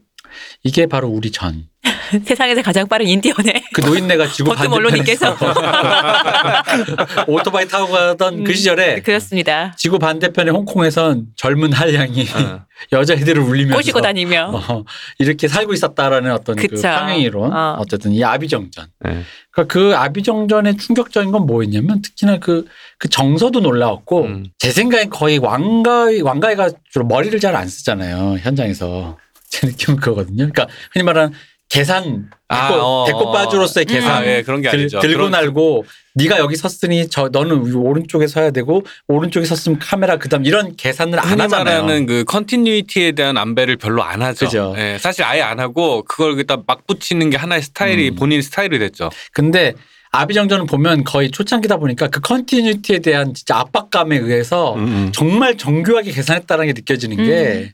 [0.64, 1.68] 이게 바로 우리 전.
[2.26, 5.38] 세상에서 가장 빠른 인디언의 그 노인네가 지구 반대편에서 어르신께서
[7.28, 9.74] 오토바이 타고 가던 그 음, 시절에 그렇습니다.
[9.78, 12.66] 지구 반대편의 홍콩에선 젊은 한량이 어.
[12.92, 14.84] 여자애들을 울리면서 꼬시고 다니며 어,
[15.20, 16.82] 이렇게 살고 있었다라는 어떤 그 그쵸.
[16.82, 17.78] 평행이론 어.
[17.80, 17.86] 어.
[17.86, 19.24] 쨌든 이 아비정전 네.
[19.52, 22.66] 그러니까 그 아비정전의 충격적인 건 뭐였냐면 특히나 그,
[22.98, 24.46] 그 정서도 놀라웠고 음.
[24.58, 29.18] 제 생각엔 거의 왕가의 왕가이가 주로 머리를 잘 안 쓰잖아요 현장에서
[29.50, 31.34] 제 느낌은 그거거든요 그러니까 흔히 말하는
[31.72, 33.94] 계산 아, 대꽃, 어, 대꽃바주로서의 음.
[33.94, 35.00] 계산 아, 예, 그런 게 들, 아니죠.
[35.02, 35.86] 들고 그런- 날고
[36.16, 41.20] 네가 여기 섰으니 저 너는 위- 오른쪽에 서야 되고 오른쪽에 섰으면 카메라 그다음 이런 계산을
[41.20, 41.84] 안 흔히 하잖아요.
[41.84, 44.46] 말하는 그 continuity에 대한 안배를 별로 안 하죠.
[44.48, 44.74] 그죠.
[44.80, 48.16] 예, 사실 아예 안 하고 그걸 그다 막 붙이는 게 하나의 스타일이 음.
[48.16, 49.12] 본인 스타일이 됐죠.
[49.32, 49.76] 근데
[50.12, 55.12] 아비정전은 보면 거의 초창기다 보니까 그 continuity에 대한 진짜 압박감에 의해서 음, 음.
[55.14, 57.74] 정말 정교하게 계산했다는 게 느껴지는 게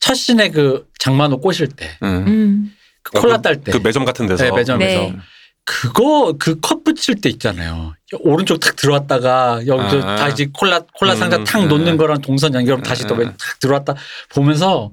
[0.00, 2.24] 첫 신에 그 장만옥 꼬실 때, 음.
[2.26, 2.72] 음.
[3.02, 5.16] 그 콜라 딸 때, 그 매점 같은 데서 네, 매점에서 네.
[5.64, 7.94] 그거 그 컵 붙일 때 있잖아요.
[8.20, 10.16] 오른쪽 탁 들어왔다가 여기서 아.
[10.16, 11.68] 다시 콜라 콜라 상자 음, 탁 음.
[11.68, 13.24] 놓는 거랑 동선 연결하면 다시 또 음.
[13.26, 13.94] 탁 들어왔다
[14.30, 14.90] 보면서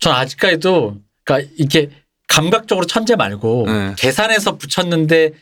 [0.00, 1.90] 전 아직까지도 그러니까 이렇게
[2.28, 3.94] 감각적으로 천재 말고 음.
[3.96, 5.32] 계산해서 붙였는데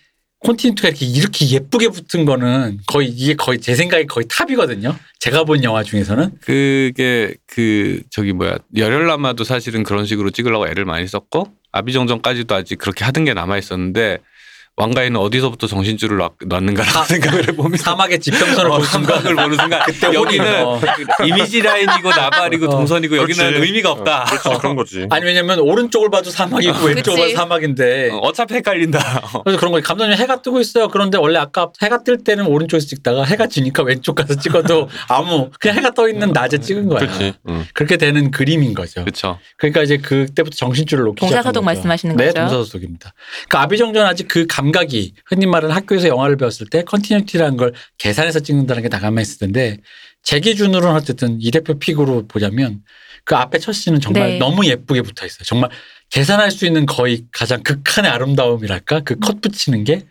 [0.45, 4.95] 콘티뉴티가 이렇게 이렇게 예쁘게 붙은 거는 거의 이게 거의 제 생각에 거의 탑이거든요.
[5.19, 11.07] 제가 본 영화 중에서는 그게 그 저기 뭐야 열혈남아도 사실은 그런 식으로 찍으려고 애를 많이
[11.07, 14.19] 썼고 아비정전까지도 아직 그렇게 하던 게 남아 있었는데
[14.77, 19.83] 왕가에는 어디서부터 정신줄을 놨- 놨는가라는 사- 생각을 해보면 사막의 지평선을 어, 볼 순간 보는 순간
[19.87, 20.81] 그때 여기는 어.
[21.25, 22.71] 이미지 라인이고 나발이고 어.
[22.71, 23.67] 동선이고 여기는 그렇지.
[23.67, 24.25] 의미가 없다.
[24.25, 25.07] 그렇지 그런 거지.
[25.11, 27.37] 아니 왜냐면 오른쪽을 봐도 사막이고 왼쪽을 봐도.
[27.37, 28.99] 사막인데 어, 어차피 헷갈린다.
[29.45, 29.83] 그래서 그런 거예요.
[29.85, 30.89] 감독님 해가 뜨고 있어요.
[30.89, 35.77] 그런데 원래 아까 해가 뜰 때는 오른쪽에서 찍다가 해가 지니까 왼쪽 가서 찍어도 아무 그냥
[35.77, 36.99] 해가 떠 있는 낮에 찍은 거야.
[36.99, 37.35] 그렇지.
[37.49, 37.65] 음.
[37.75, 39.03] 그렇게 되는 그림인 거죠.
[39.03, 39.39] 그렇죠.
[39.57, 41.65] 그러니까 이제 그때부터 정신줄을 놓기 시작한 동사서독.
[41.65, 42.41] 말씀하시는 네, 거죠?
[42.41, 43.15] 동사서독입니다.
[43.49, 48.83] 그러니까 아비정전 아직 그 감각이 흔히 말하는 학교에서 영화를 배웠을 때 continuity라는 걸 계산해서 찍는다는
[48.83, 49.79] 게 나가만 있을 텐데
[50.23, 52.83] 제 기준으로는 어쨌든 이 대표 pick으로 보자면
[53.25, 54.39] 그 앞에 첫 씬은 정말 네.
[54.39, 55.45] 너무 예쁘게 붙어 있어요.
[55.45, 55.71] 정말
[56.11, 60.07] 계산할 수 있는 거의 가장 극한의 아름다움이랄까 그 컷 붙이는 게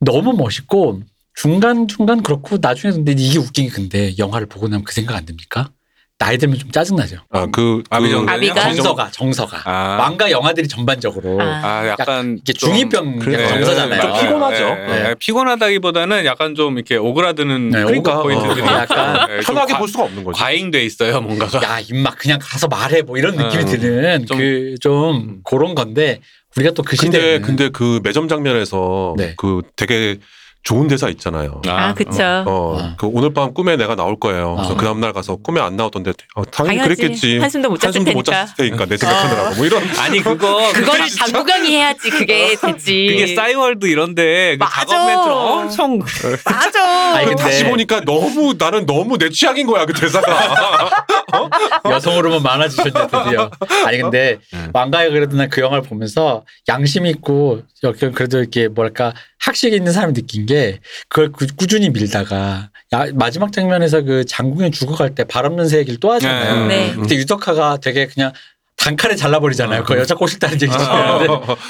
[0.00, 1.02] 너무 멋있고
[1.34, 5.24] 중간 중간 그렇고 나중에 근데 이게 웃긴 게 근데 영화를 보고 나면 그 생각 안
[5.24, 5.70] 듭니까?
[6.18, 7.18] 나이 들면 좀 짜증나죠.
[7.30, 8.60] 아 그 아비정- 아비가?
[8.60, 11.44] 정서가 정서가 아, 왕가위 영화들이 전반적으로 아.
[11.62, 13.46] 아 약간 이게 좀- 중2병 그래.
[13.46, 14.00] 정서잖아요.
[14.02, 14.64] 좀 피곤하죠.
[14.74, 15.14] 네, 네.
[15.20, 18.20] 피곤하다기보다는 약간 좀 이렇게 오그라드는 네, 그러니까.
[18.22, 20.40] 포인트들이 어, 약간 네, 좀 편하게 과- 볼 수가 없는 거지.
[20.40, 21.62] 과잉돼 있어요 뭔가가.
[21.62, 25.40] 야 임마 그냥 가서 말해 뭐 이런 느낌이 어, 드는 좀- 그좀 음.
[25.44, 26.18] 그런 건데
[26.56, 29.34] 우리가 또그 근데 시대에 근데 그 매점 장면에서 네.
[29.36, 30.16] 그 되게
[30.64, 31.62] 좋은 대사 있잖아요.
[31.66, 32.22] 아, 그쵸.
[32.46, 32.94] 어, 아.
[32.98, 34.54] 그 오늘 밤 꿈에 내가 나올 거예요.
[34.56, 34.76] 그래서 아.
[34.76, 36.96] 그 다음 날 가서 꿈에 안 나오던데 어, 당연히 당연하지.
[37.00, 37.38] 그랬겠지.
[37.38, 38.46] 한숨도 못 잤을 한숨도 못 테니까.
[38.46, 39.82] 잤을 테니까 내 생각하느라고 뭐 이런.
[39.98, 43.06] 아니 그거 그거를 장구경이 해야지 그게 되지.
[43.08, 44.84] 그게 싸이월드 이런데 그 맞아.
[44.84, 45.98] 작업 멘트 엄청
[46.44, 47.14] 맞아.
[47.16, 50.90] 아니, 그 근데- 다시 보니까 너무 나는 너무 내 취향인 거야 그 대사가.
[51.90, 53.50] 여성 호르몬 많아지셨네 드디어.
[53.86, 54.70] 아니 근데 음.
[54.74, 60.14] 왕가에 그래도 난 그 영화를 보면서 양심 있고 이렇게 그래도 이렇게 뭐랄까 학식 있는 사람이
[60.14, 65.68] 느낀 게 그걸 꾸- 꾸준히 밀다가 야, 마지막 장면에서 그 장궁에 죽어갈 때 발 없는
[65.68, 66.66] 새 얘기를 또 하잖아요.
[66.68, 66.92] 네.
[66.94, 68.32] 근데 유덕화가 되게 그냥
[68.76, 69.84] 단칼에 잘라버리잖아요.
[69.84, 71.18] 그 여자 꼬실다는 얘기잖아요.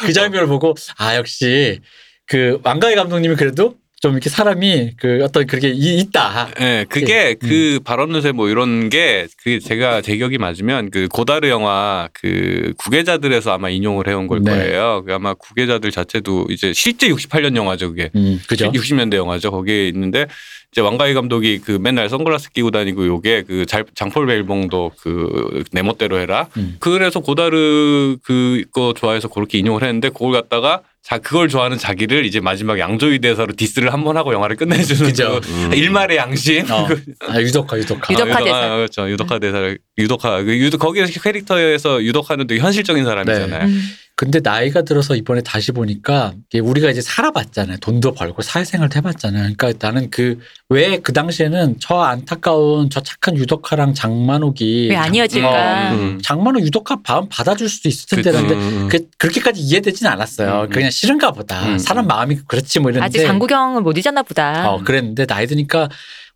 [0.04, 1.80] 그 장면을 보고 아 역시
[2.26, 6.48] 그 왕가희 감독님이 그래도 좀 이렇게 사람이 그 어떤 그렇게 이- 있다.
[6.60, 7.48] 예, 그게 음.
[7.48, 12.74] 그 발언 누세 뭐 이런 게 그게 제가 제 기억이 맞으면 그 고다르 영화 그
[12.78, 14.52] 구계자들에서 아마 인용을 해온 걸 네.
[14.52, 15.02] 거예요.
[15.04, 18.10] 그 아마 구계자들 자체도 이제 실제 68년 영화죠 그게.
[18.14, 18.70] 음, 그죠?
[18.70, 19.50] 60년대 영화죠.
[19.50, 20.26] 거기에 있는데
[20.70, 25.82] 이제 왕가희 감독이 그 맨날 선글라스 끼고 다니고 요게 그 잘- 장폴 벨봉도 그 내
[25.82, 26.46] 멋대로 해라.
[26.56, 26.76] 음.
[26.78, 32.78] 그래서 고다르 그거 좋아해서 그렇게 인용을 했는데 그걸 갖다가 자 그걸 좋아하는 자기를 이제 마지막
[32.78, 35.40] 양조위 대사로 디스를 한 번 하고 영화를 끝내주는 그죠.
[35.42, 35.72] 그 음.
[35.72, 36.70] 일말의 양심.
[36.70, 36.86] 어.
[37.28, 38.12] 아, 유독화 유독화.
[38.12, 38.68] 유독- 유독화 아, 대사.
[38.76, 39.10] 그렇죠.
[39.10, 43.64] 유독화 대사를 유독화 그 유독 거기에서 캐릭터에서 유독화는 되게 현실적인 사람이잖아요.
[43.66, 43.82] 음.
[44.20, 47.76] 근데 나이가 들어서 이번에 다시 보니까 우리가 이제 살아봤잖아요.
[47.76, 49.52] 돈도 벌고 사회생활도 해봤잖아요.
[49.56, 50.38] 그러니까 나는 그
[50.70, 55.48] 왜 그 당시에는 저 안타까운 저 착한 유덕화랑 장만옥이 왜안 이어질까?
[55.48, 56.20] 어, 음.
[56.22, 58.88] 장만옥 유덕화 마음 받아줄 수도 있을 텐데 음.
[58.90, 60.64] 그, 그렇게까지 이해되진 않았어요.
[60.64, 60.68] 음.
[60.68, 61.66] 그냥 싫은가 보다.
[61.66, 61.78] 음.
[61.78, 64.70] 사람 마음이 그렇지 뭐 이랬는데 아직 장구경을 못 잊었나 보다.
[64.70, 65.88] 어, 그랬는데 나이 드니까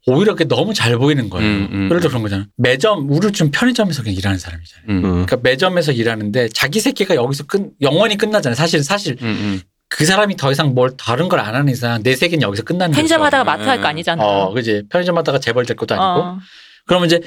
[0.06, 1.46] 오히려 그게 너무 잘 보이는 거예요.
[1.48, 1.84] 음, 음.
[1.86, 2.46] 예를 들어 그런 거잖아.
[2.56, 4.86] 매점, 우리 좀 편의점에서 그냥 일하는 사람이잖아요.
[4.88, 4.96] 음.
[4.96, 5.04] 음.
[5.04, 5.10] 음.
[5.26, 8.56] 그러니까 매점에서 일하는데 자기 새끼가 여기서 끝, 영원히 끝나잖아요.
[8.56, 9.60] 사실, 사실 음.
[9.88, 13.18] 그 사람이 더 이상 뭘 다른 걸 안 하는 이상 내 세계는 여기서 끝나는 편의점
[13.18, 13.26] 거죠.
[13.26, 14.24] 하다가 마트 할 거 아니잖아.
[14.24, 14.84] 어, 그지.
[14.88, 16.26] 편의점 하다가 재벌 될 것도 아니고.
[16.26, 16.38] 어.
[16.86, 17.20] 그러면 이제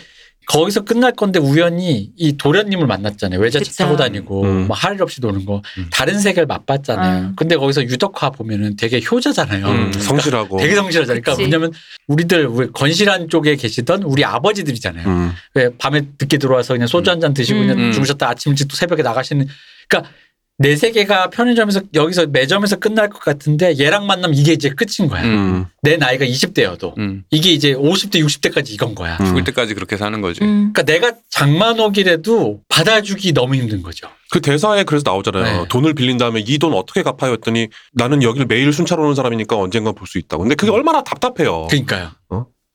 [0.47, 3.39] 거기서 끝날 건데 우연히 이 도련님을 만났잖아요.
[3.39, 3.84] 외제차 그쵸.
[3.84, 4.67] 타고 다니고 음.
[4.67, 5.62] 뭐할일 없이 노는 거.
[5.77, 5.88] 음.
[5.91, 7.21] 다른 세계를 맛봤잖아요.
[7.27, 7.34] 음.
[7.36, 9.65] 근데 거기서 유덕화 보면은 되게 효자잖아요.
[9.65, 9.73] 음.
[9.75, 10.58] 그러니까 성실하고.
[10.58, 11.21] 되게 성실하잖아요.
[11.21, 11.41] 그러니까.
[11.43, 11.71] 왜냐면
[12.08, 15.08] 우리들 왜 건실한 쪽에 계시던 우리 아버지들이잖아요.
[15.08, 15.31] 음.
[15.55, 17.67] 왜 밤에 늦게 들어와서 그냥 소주 한 잔 드시고 음.
[17.67, 19.47] 그냥 주무셨다 아침 일찍 또 새벽에 나가시는
[19.88, 20.12] 그러니까
[20.57, 25.23] 내 세계가 편의점에서 여기서 매점에서 끝날 것 같은데 얘랑 만나면 이게 이제 끝인 거야.
[25.25, 25.65] 음.
[25.81, 27.23] 내 나이가 20대여도 음.
[27.29, 29.17] 이게 이제 50대 60대까지 이건 거야.
[29.19, 29.25] 음.
[29.25, 30.41] 죽을 때까지 그렇게 사는 거지.
[30.43, 30.71] 음.
[30.73, 34.07] 그러니까 내가 장만옥이라도 받아주기 너무 힘든 거죠.
[34.31, 35.61] 그 대사에 그래서 나오잖아요.
[35.63, 35.67] 네.
[35.67, 37.33] 돈을 빌린 다음에 이 돈 어떻게 갚아요?
[37.33, 40.43] 했더니 나는 여기를 매일 순찰 오는 사람이니까 언젠가 볼 수 있다고.
[40.43, 41.67] 근데 그게 얼마나 답답해요.
[41.69, 42.11] 그러니까요.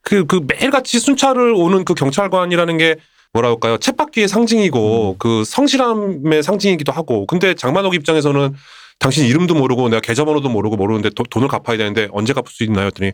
[0.03, 2.97] 그, 그 매일같이 순찰을 오는 그 경찰관이라는 게
[3.33, 3.77] 뭐라 할까요?
[3.79, 7.27] 챗바퀴의 상징이고 그 성실함의 상징이기도 하고.
[7.27, 8.55] 근데 장만옥 입장에서는
[8.99, 12.87] 당신 이름도 모르고 내가 계좌번호도 모르고 모르는데 도- 돈을 갚아야 되는데 언제 갚을 수 있나요?
[12.87, 13.13] 했더니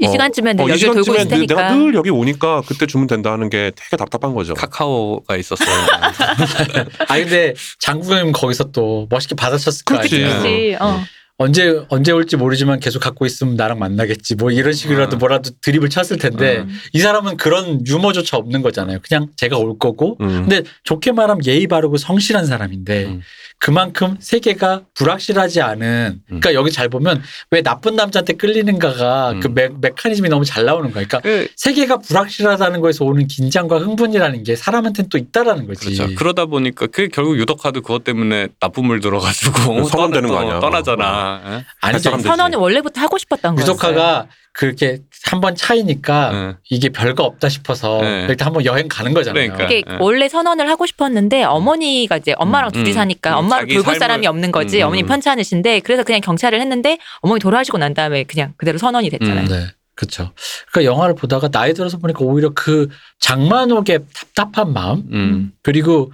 [0.00, 1.54] 이 어, 시간쯤엔 늘 어, 이 여기 돌고 시간쯤에 있을 테니까.
[1.54, 4.54] 내가 늘 여기 오니까 그때 주면 된다 하는 게 되게 답답한 거죠.
[4.54, 5.68] 카카오가 있었어요.
[7.08, 10.14] 아 근데 장국영님 거기서 또 멋있게 받아쳤을 거 그렇지.
[10.24, 10.36] 아니에요.
[10.42, 10.76] 그치.
[10.78, 11.00] 어.
[11.40, 14.34] 언제 언제 올지 모르지만 계속 갖고 있으면 나랑 만나겠지.
[14.34, 15.18] 뭐 이런 식이라도 음.
[15.18, 16.68] 뭐라도 드립을 쳤을 텐데 음.
[16.92, 18.98] 이 사람은 그런 유머조차 없는 거잖아요.
[19.08, 20.16] 그냥 제가 올 거고.
[20.20, 20.46] 음.
[20.48, 23.20] 근데 좋게 말하면 예의 바르고 성실한 사람인데 음.
[23.60, 26.20] 그만큼 세계가 불확실하지 않은.
[26.26, 29.40] 그러니까 여기 잘 보면 왜 나쁜 남자한테 끌리는가가 음.
[29.40, 31.04] 그 메, 메커니즘이 너무 잘 나오는 거야.
[31.04, 35.94] 그러니까 그, 세계가 불확실하다는 거에서 오는 긴장과 흥분이라는 게 사람한테는 또 있다라는 거지.
[35.96, 36.14] 그렇죠.
[36.14, 40.60] 그러다 보니까 그 결국 유독화도 그것 때문에 나쁜 들어가지고 선언되는 거 떠나- 아니야.
[40.60, 41.42] 떠나잖아.
[41.46, 41.64] 예?
[41.80, 42.02] 아니죠.
[42.04, 42.28] 사람 되지.
[42.28, 43.72] 선언은 원래부터 하고 싶었던 거였어요.
[43.74, 44.26] 유독화가
[44.58, 46.56] 그렇게 한 번 차이니까 응.
[46.68, 48.26] 이게 별거 없다 싶어서 네.
[48.28, 49.52] 일단 한번 여행 가는 거잖아요.
[49.52, 49.64] 그러니까.
[49.64, 49.96] 이게 예.
[50.00, 52.94] 원래 선언을 하고 싶었는데 어머니가 이제 엄마랑 둘이 음.
[52.94, 54.80] 사니까 음, 엄마를 돌볼 삶을- 사람이 없는 거지.
[54.82, 54.86] 음.
[54.88, 59.42] 어머니 편찮으신데 그래서 그냥 경찰을 했는데 어머니 돌아가시고 난 다음에 그냥 그대로 선언이 됐잖아요.
[59.44, 59.48] 음.
[59.48, 59.66] 네.
[59.94, 60.32] 그렇죠.
[60.72, 62.88] 그러니까 영화를 보다가 나이 들어서 보니까 오히려 그
[63.20, 65.52] 장만옥의 답답한 마음 음.
[65.62, 66.10] 그리고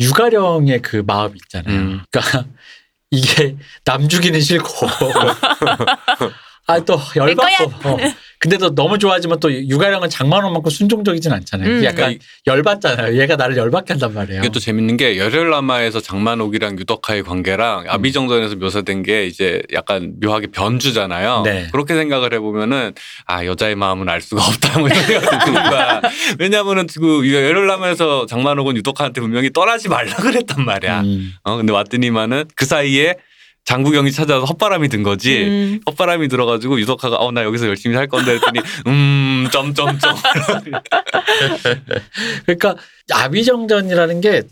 [0.00, 1.76] 유가령의 그 마음 있잖아요.
[1.76, 2.00] 음.
[2.10, 2.44] 그러니까
[3.12, 4.68] 이게 남 죽이는 싫고
[6.76, 7.96] 아 또 열받고 어.
[8.38, 11.68] 근데도 너무 좋아하지만 또 유가령은 장만옥만큼 순종적이진 않잖아요.
[11.68, 11.84] 음.
[11.84, 13.18] 약간 열받잖아요.
[13.18, 14.40] 얘가 나를 열받게 한단 말이에요.
[14.40, 17.86] 이게 또 재밌는 게 열혈라마에서 장만옥이랑 유덕화의 관계랑 음.
[17.88, 21.42] 아비정전에서 묘사된 게 이제 약간 묘하게 변주잖아요.
[21.44, 21.68] 네.
[21.72, 22.92] 그렇게 생각을 해보면은
[23.24, 26.02] 아 여자의 마음은 알 수가 없다 뭐 이런 생각이 드는 거야.
[26.38, 31.00] 왜냐하면은 그 열혈라마에서 장만옥은 유덕화한테 분명히 떠나지 말라 그랬단 말이야.
[31.00, 31.32] 음.
[31.42, 33.14] 어 근데 왔더니만은 그 사이에
[33.66, 35.44] 장구경이 찾아서 헛바람이 든 거지.
[35.44, 35.80] 음.
[35.86, 40.16] 헛바람이 들어가지고 유덕화가 어 나 여기서 열심히 살 건데 했더니 음 점점점
[42.46, 42.76] 그러니까
[43.12, 44.42] 아비정전이라는 게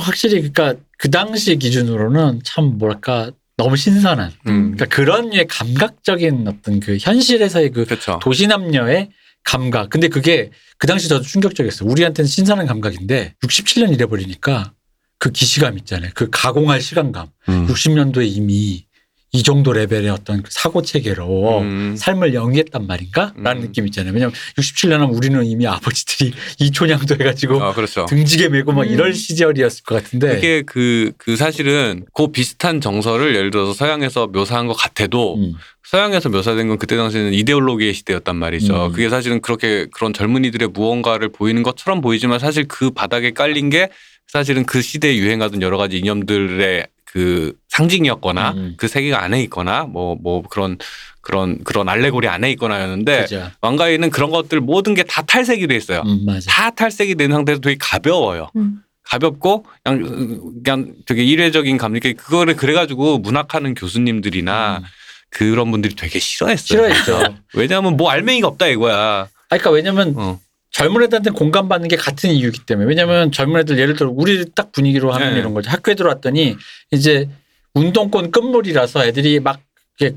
[0.00, 6.80] 확실히 그러니까 그 당시 기준으로는 참 뭐랄까 너무 신선한 음 그러니까 그런 류의 감각적인 어떤
[6.80, 8.18] 그 현실에서의 그 그렇죠.
[8.20, 9.10] 도시 남녀의
[9.44, 9.90] 감각.
[9.90, 11.88] 근데 그게 그 당시 저도 충격적이었어요.
[11.88, 14.72] 우리한테는 신선한 감각인데 67년 이래 버리니까
[15.18, 16.10] 그 기시감 있잖아요.
[16.14, 17.28] 그 가공할 시간감.
[17.48, 17.66] 음.
[17.68, 18.86] 60년도에 이미
[19.32, 21.94] 이 정도 레벨의 어떤 그 사고 체계로 음.
[21.96, 23.34] 삶을 영위했단 말인가?
[23.36, 23.66] 라는 음.
[23.66, 24.14] 느낌 있잖아요.
[24.14, 28.06] 왜냐면 67년 하면 우리는 이미 아버지들이 이촌양도 해가지고 아 그렇죠.
[28.06, 28.88] 등지게 메고 막 음.
[28.88, 30.36] 이럴 시절이었을 것 같은데.
[30.36, 35.52] 그게 그, 그 사실은 그 비슷한 정서를 예를 들어서 서양에서 묘사한 것 같아도 음.
[35.84, 38.86] 서양에서 묘사된 건 그때 당시에는 이데올로기의 시대였단 말이죠.
[38.86, 38.92] 음.
[38.92, 43.90] 그게 사실은 그렇게 그런 젊은이들의 무언가를 보이는 것처럼 보이지만 사실 그 바닥에 깔린 게
[44.28, 48.74] 사실은 그 시대에 유행하던 여러 가지 이념들의 그 상징이었거나 음.
[48.76, 50.76] 그 세계가 안에 있거나 뭐, 뭐 그런
[51.20, 53.50] 그런 그런 알레고리 안에 있거나였는데 그죠.
[53.60, 56.02] 왕가위는 그런 것들 모든 게 다 탈색이 돼 있어요.
[56.04, 56.50] 음, 맞아.
[56.50, 58.50] 다 탈색이 된 상태에서 되게 가벼워요.
[58.56, 58.82] 음.
[59.04, 64.84] 가볍고 그냥, 그냥 되게 일회적인 감리 그거를 그래가지고 문학하는 교수님들이나 음.
[65.30, 66.64] 그런 분들이 되게 싫어했어요.
[66.88, 67.36] 싫어했죠.
[67.54, 68.96] 왜냐하면 뭐 알맹이가 없다 이거야.
[68.96, 70.40] 아, 그러니까 왜냐면 어.
[70.76, 75.12] 젊은 애들한테 공감받는 게 같은 이유이기 때문에 왜냐면 젊은 애들 예를 들어 우리 딱 분위기로
[75.12, 75.40] 하면 네.
[75.40, 76.56] 이런 거죠 학교에 들어왔더니
[76.90, 77.28] 이제
[77.74, 79.66] 운동권 끝물이라서 애들이 막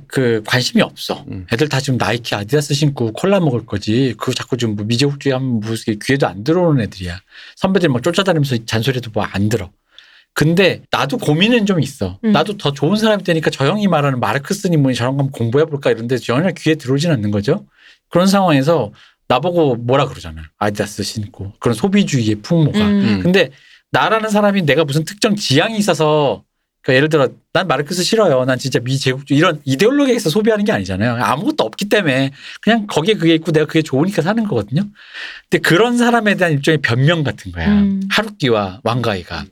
[0.07, 1.23] 그 관심이 없어.
[1.29, 1.45] 음.
[1.53, 4.13] 애들 다 지금 나이키 아디다스 신고 콜라 먹을 거지.
[4.17, 7.17] 그거 자꾸 지금 뭐 미제국주의 하면 무슨 귀에도 안 들어오는 애들이야.
[7.55, 9.71] 선배들 막 쫓아다니면서 잔소리도 뭐 안 들어.
[10.33, 12.19] 근데 나도 고민은 좀 있어.
[12.25, 12.31] 음.
[12.31, 15.91] 나도 더 좋은 사람이 되니까 저 형이 말하는 마르크스니 뭐니 저런 거 한번 공부해 볼까
[15.91, 17.65] 이런데 전혀 귀에 들어오진 않는 거죠.
[18.09, 18.91] 그런 상황에서
[19.29, 20.41] 나보고 뭐라 그러잖아.
[20.57, 22.79] 아디다스 신고 그런 소비주의의 풍모가.
[22.79, 23.19] 음.
[23.21, 23.51] 근데
[23.91, 26.43] 나라는 사람이 내가 무슨 특정 지향이 있어서
[26.81, 28.45] 그러니까 예를 들어 난 마르크스 싫어요.
[28.45, 31.23] 난 진짜 미제국주의 이런 이데올로기에서 소비하는 게 아니잖아요.
[31.23, 34.83] 아무것도 없기 때문에 그냥 거기에 그게 있고 내가 그게 좋으니까 사는 거거든요.
[35.49, 37.67] 근데 그런 사람에 대한 일종의 변명 같은 거야.
[37.67, 38.01] 음.
[38.09, 39.45] 하루키와 왕가이가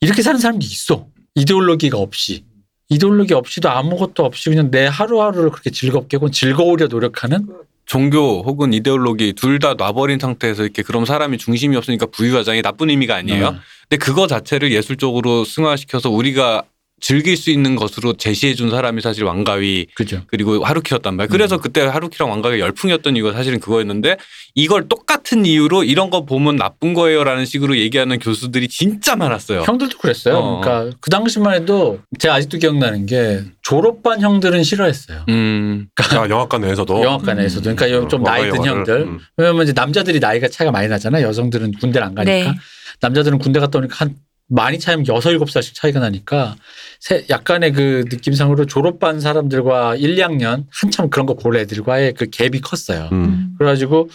[0.00, 1.06] 이렇게 사는 사람도 있어.
[1.36, 2.44] 이데올로기가 없이.
[2.88, 7.46] 이데올로기 없이도 아무것도 없이 그냥 내 하루하루를 그렇게 즐겁게 혹은 즐거우려 노력하는
[7.86, 13.14] 종교 혹은 이데올로기 둘 다 놔버린 상태에서 이렇게 그럼 사람이 중심이 없으니까 부유화장이 나쁜 의미가
[13.14, 13.46] 아니에요.
[13.46, 13.54] 어.
[13.88, 16.64] 근데 그거 자체를 예술적으로 승화시켜서 우리가
[17.00, 20.22] 즐길 수 있는 것으로 제시해 준 사람이 사실 왕가위 그죠.
[20.28, 21.28] 그리고 하루키였단 말이에요.
[21.30, 24.16] 그래서 그때 하루키랑 왕가가 열풍이었던 이유가 사실은 그거였는데
[24.54, 29.62] 이걸 똑같은 이유로 이런 거 보면 나쁜 거예요라는 식으로 얘기하는 교수들이 진짜 많았어요.
[29.62, 30.36] 형들도 그랬어요.
[30.36, 30.60] 어.
[30.62, 35.26] 그러니까 그 당시만 해도 제가 아직도 기억나는 게 졸업반 형들은 싫어했어요.
[35.28, 35.88] 음.
[35.96, 37.74] 아, 영화관 내에서도 영화과 내에서도.
[37.76, 39.00] 그러니까 좀 나이 든 형들.
[39.02, 39.18] 음.
[39.36, 41.20] 왜냐면 이제 남자들이 나이가 차이가 많이 나잖아.
[41.20, 42.32] 여성들은 군대를 안 가니까.
[42.32, 42.54] 네.
[43.00, 44.14] 남자들은 군대 갔다 오니까 한
[44.48, 46.56] 많이 차이면 여섯 일곱 살씩 차이가 나니까
[47.00, 52.60] 세- 약간의 그 느낌상으로 졸업반 사람들과 1, 2학년 한참 그런 거 볼 애들과의 그 갭이
[52.62, 53.08] 컸어요.
[53.12, 53.54] 음.
[53.58, 54.08] 그래가지고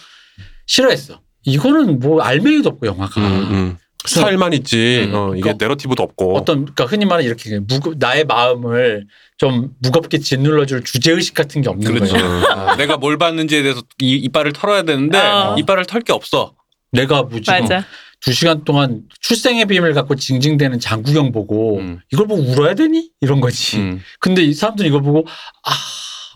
[0.66, 1.20] 싫어했어.
[1.44, 3.76] 이거는 뭐 알맹이도 없고 영화가 음, 음.
[4.04, 5.08] 스타일만 있지.
[5.10, 5.14] 음.
[5.14, 6.36] 어, 이게 그러니까 내러티브도 없고.
[6.36, 9.06] 어떤 그러니까 흔히 말하는 이렇게 무거, 나의 마음을
[9.38, 12.14] 좀 무겁게 짓눌러줄 주제 의식 같은 게 없는 그렇죠.
[12.14, 12.28] 거예요.
[12.48, 15.56] 아, 내가 뭘 봤는지에 대해서 이, 이빨을 털어야 되는데 어.
[15.58, 16.54] 이빨을 털 게 없어.
[16.92, 17.84] 내가 뭐 지금 맞아.
[18.22, 22.00] 두 시간 동안 출생의 비밀 갖고 징징대는 장구경 보고 음.
[22.12, 23.78] 이걸 보고 울어야 되니 이런 거지.
[23.78, 24.00] 음.
[24.20, 25.26] 근데 이 사람들이 이걸 보고
[25.64, 25.70] 아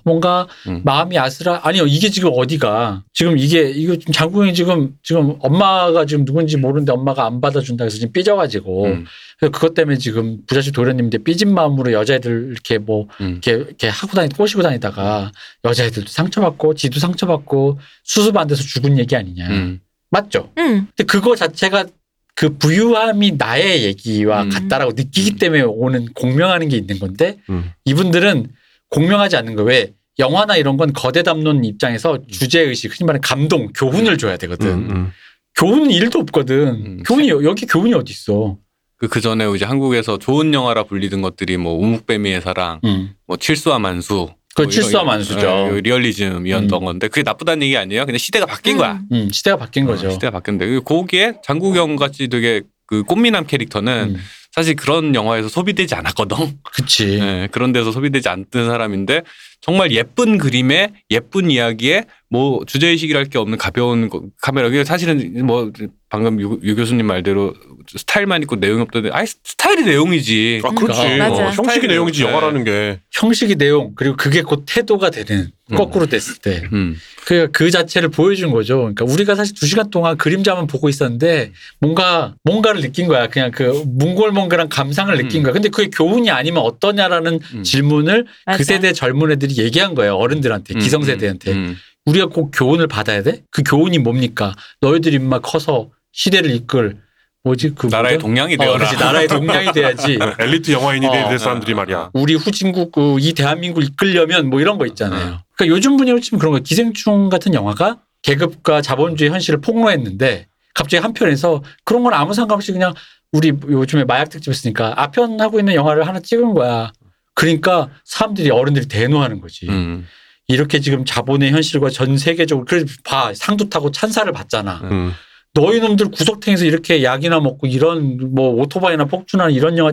[0.05, 0.83] 뭔가 음.
[0.85, 6.25] 마음이 아슬아 아니요 이게 지금 어디가 지금 이게 이거 지금 장구경이 지금 지금 엄마가 지금
[6.25, 9.05] 누군지 모르는데 엄마가 안 받아준다 해서 지금 삐져가지고 음.
[9.39, 13.41] 그래서 그것 때문에 지금 부잣집 도련님인데 삐진 마음으로 여자애들 이렇게 뭐 음.
[13.43, 15.31] 이렇게, 이렇게 하고 다니 꼬시고 다니다가
[15.65, 19.81] 여자애들도 상처받고 지도 상처받고 수습 안 돼서 죽은 얘기 아니냐 음.
[20.11, 20.53] 맞죠?
[20.59, 20.89] 음.
[20.97, 21.87] 근데 그거 자체가
[22.35, 24.51] 그 부유함이 나의 얘기와 음.
[24.51, 25.39] 같다라고 느끼기 음.
[25.39, 27.73] 때문에 오는 공명하는 게 있는 건데 음.
[27.85, 28.49] 이분들은
[28.91, 29.69] 공명하지 않는 거예요.
[29.69, 29.93] 왜?
[30.19, 34.69] 영화나 이런 건 거대 담론 입장에서 주제 의식, 흔히 말하는 감동, 교훈을 줘야 되거든.
[34.69, 35.13] 음, 음.
[35.57, 36.69] 교훈은 일도 없거든.
[36.69, 37.03] 음.
[37.07, 38.57] 교훈이, 여기 교훈이 어디 있어.
[38.97, 43.15] 그, 그 전에 이제 한국에서 좋은 영화라 불리던 것들이 뭐 우묵뱀이의 사랑, 음.
[43.27, 44.31] 뭐 칠수와 만수.
[44.57, 45.71] 그뭐 칠수와 이런- 만수죠.
[45.77, 46.85] 예, 리얼리즘이었던 음.
[46.85, 48.07] 건데 그게 나쁘다는 얘기 아니에요.
[48.07, 49.01] 그냥 시대가 바뀐 거야.
[49.13, 50.09] 음, 시대가 바뀐 거죠.
[50.09, 50.31] 어, 시대가
[50.67, 54.21] 그 거기에 장국영 같이 되게 그 꽃미남 캐릭터는 음.
[54.53, 56.37] 사실 그런 영화에서 소비되지 않았거든.
[56.73, 57.19] 그치.
[57.21, 59.23] 예, 그런 데서 소비되지 않던 사람인데
[59.61, 64.69] 정말 예쁜 그림에 예쁜 이야기에 뭐 주제의식이랄 게 없는 가벼운 거- 카메라.
[64.69, 65.71] 이게 사실은 뭐
[66.09, 67.55] 방금 유, 유 교수님 말대로
[67.89, 70.61] 스타일만 있고 내용이 없던데 아니 스타일이 내용이지.
[70.65, 71.01] 아, 그렇지.
[71.01, 71.29] 그러니까.
[71.49, 72.31] 어, 형식이 내용이지 내용.
[72.33, 73.01] 영화라는 게.
[73.13, 75.77] 형식이 내용, 그리고 그게 곧 태도가 되는, 음.
[75.77, 76.63] 거꾸로 됐을 때.
[76.73, 76.97] 음.
[77.25, 78.79] 그, 그 자체를 보여준 거죠.
[78.79, 83.27] 그러니까 우리가 사실 두 시간 동안 그림자만 보고 있었는데 뭔가, 뭔가를 느낀 거야.
[83.27, 85.43] 그냥 그 몽골몽골한 감상을 느낀 음.
[85.45, 85.53] 거야.
[85.53, 87.63] 근데 그게 교훈이 아니면 어떠냐라는 음.
[87.65, 88.59] 질문을 맞아.
[88.59, 90.17] 그 세대 젊은 애들이 얘기한 거예요.
[90.17, 91.53] 어른들한테, 음, 기성세대한테.
[91.53, 93.43] 음, 우리가 꼭 교훈을 받아야 돼?
[93.51, 94.55] 그 교훈이 뭡니까?
[94.81, 96.99] 너희들이 인마 커서 시대를 이끌,
[97.45, 97.75] 뭐지?
[97.77, 97.87] 그.
[97.87, 98.19] 나라의?
[98.19, 98.79] 동량이 어, 되어라.
[98.79, 98.97] 그렇지.
[98.97, 100.19] 나라의 동량이 돼야지.
[100.39, 101.99] 엘리트 영화인이 될 어, 사람들이 어, 말이야.
[101.99, 102.11] 어.
[102.15, 105.41] 우리 후진국 그 이 대한민국 이끌려면 뭐 이런 거 있잖아요.
[105.57, 111.63] 그러니까 요즘 분위기로 치면 그런 거 기생충 같은 영화가 계급과 자본주의 현실을 폭로했는데 갑자기 한편에서
[111.85, 112.93] 그런 건 아무 상관없이 그냥
[113.33, 116.93] 우리 요즘에 마약 특집 했으니까 아편 하고 있는 영화를 하나 찍은 거야.
[117.37, 119.69] 그러니까 사람들이 어른들이 대노하는 거지.
[119.69, 120.09] 음.
[120.49, 124.81] 이렇게 지금 자본의 현실과 전 세계적으로 그래서 봐 상도 타고 찬사를 받잖아.
[124.91, 125.13] 음.
[125.55, 129.93] 너희 놈들 구석탱에서 이렇게 약이나 먹고 이런 뭐 오토바이나 폭주나 이런 영화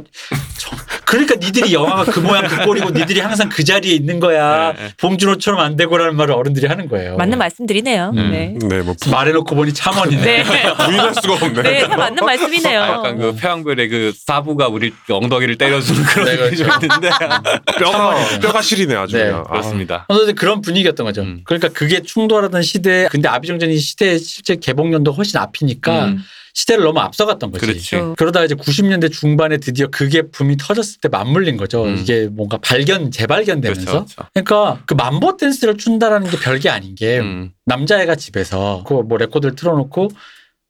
[0.57, 0.75] 저-
[1.13, 4.93] 그러니까 니들이 영화가 그 모양 그 꼴이고 니들이 항상 그 자리에 있는 거야 네.
[4.97, 7.17] 봉준호처럼 안 되고라는 말을 어른들이 하는 거예요.
[7.17, 8.13] 맞는 말씀드리네요.
[8.15, 8.31] 음.
[8.31, 8.55] 네.
[8.67, 10.21] 네, 뭐 부- 말해놓고 보니 참 맞네.
[10.23, 10.43] 네.
[10.85, 11.61] 부인할 수가 없네.
[11.61, 12.81] 네, 다 맞는 말씀이네요.
[12.81, 16.85] 아, 약간 그 패왕별희 그 사부가 우리 엉덩이를 때려주는 그런 네, 느낌이 좀 그렇죠.
[16.87, 17.09] 있는데
[17.79, 18.15] 뼈가.
[18.41, 19.15] 뼈가 시리네 아주.
[19.17, 19.39] 네, 그냥.
[19.47, 19.51] 아.
[19.51, 20.05] 그렇습니다.
[20.07, 21.21] 어쨌든 그런 분위기였던 거죠.
[21.21, 21.41] 음.
[21.43, 26.23] 그러니까 그게 충돌하던 시대, 근데 아비정전이 시대 실제 개봉 연도 훨씬 앞이니까 음.
[26.53, 27.65] 시대를 너무 앞서갔던 거지.
[27.65, 27.95] 그렇지.
[27.95, 28.15] 어.
[28.17, 31.83] 그러다가 이제 90년대 중반에 드디어 그게 붐이 터졌을 때 맞물린 거죠.
[31.85, 31.97] 음.
[31.97, 33.81] 이게 뭔가 발견, 재발견되면서.
[33.91, 34.05] 그렇죠.
[34.15, 34.29] 그렇죠.
[34.33, 37.51] 그러니까 그 맘보 댄스를 춘다라는 게 별게 아닌 게 음.
[37.65, 40.09] 남자애가 집에서 그 뭐 레코드를 틀어놓고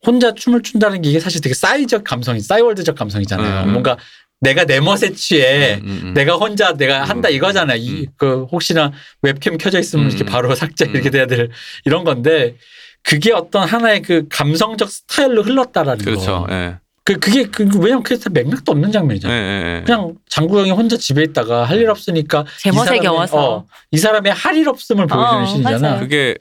[0.05, 3.65] 혼자 춤을 춘다는 게 이게 사실 되게 싸이적 감성이 싸이월드적 감성이잖아요.
[3.65, 3.71] 음.
[3.73, 3.97] 뭔가
[4.41, 6.13] 내가 내 멋에 취해 음, 음, 음.
[6.13, 7.75] 내가 혼자 내가 한다 음, 이거잖아.
[7.75, 10.27] 음, 이그 혹시나 웹캠 켜져 있으면 음, 이렇게 음.
[10.27, 11.11] 바로 삭제 이렇게 음.
[11.11, 11.49] 돼야 될
[11.85, 12.55] 이런 건데
[13.03, 16.45] 그게 어떤 하나의 그 감성적 스타일로 흘렀다라는 그렇죠.
[16.47, 16.53] 거.
[16.53, 16.77] 예.
[17.05, 19.33] 그 그게 그 왜냐면 그게 다 맥락도 없는 예, 장면이잖아.
[19.33, 19.37] 예,
[19.79, 19.83] 예.
[19.83, 23.55] 그냥 장구영이 혼자 집에 있다가 할 일 없으니까 제이 멋에 사람의- 겨워서.
[23.55, 25.79] 어, 이 사람의 할 일 없음을 보여주는 어, 신이잖아.
[25.79, 25.99] 맞아요.
[25.99, 26.35] 그게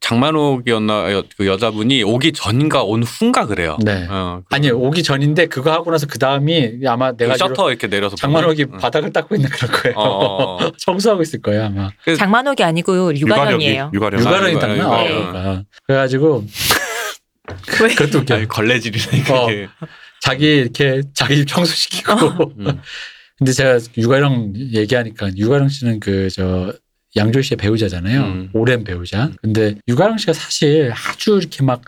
[0.00, 3.76] 장만옥이었나 여- 그 여자분이 오기 전인가 온 후인가 그래요.
[3.82, 4.06] 네.
[4.08, 7.70] 어, 그- 아니 오기 전인데 그거 하고 나서 그 다음이 아마 그 내가 알기로 셔터
[7.70, 8.80] 이렇게 내려서 장만옥이 보면, 응.
[8.80, 9.96] 바닥을 닦고 있는 그런 거예요.
[9.96, 10.72] 어, 어, 어.
[10.78, 11.90] 청소하고 있을 거예요 아마.
[12.16, 13.90] 장만옥이 아니고 유가령이에요.
[13.92, 14.20] 유가령.
[14.20, 14.88] 유가령이 유가령이 닦나?
[14.90, 15.02] 어,
[15.56, 15.62] 네.
[15.86, 16.44] 그래가지고
[17.82, 17.88] 왜?
[17.94, 18.46] 그것도 웃겨.
[18.48, 19.22] 걸레질이네.
[19.32, 19.46] 어.
[20.20, 22.52] 자기 이렇게 자기 집 청소시키고.
[22.60, 22.80] 음.
[23.38, 26.72] 근데 제가 유가령 얘기하니까 유가령 씨는 그 저
[27.16, 28.20] 양조 씨의 배우자잖아요.
[28.20, 28.50] 음.
[28.52, 29.30] 오랜 배우자.
[29.42, 31.82] 근데 유가령 씨가 사실 아주 이렇게 막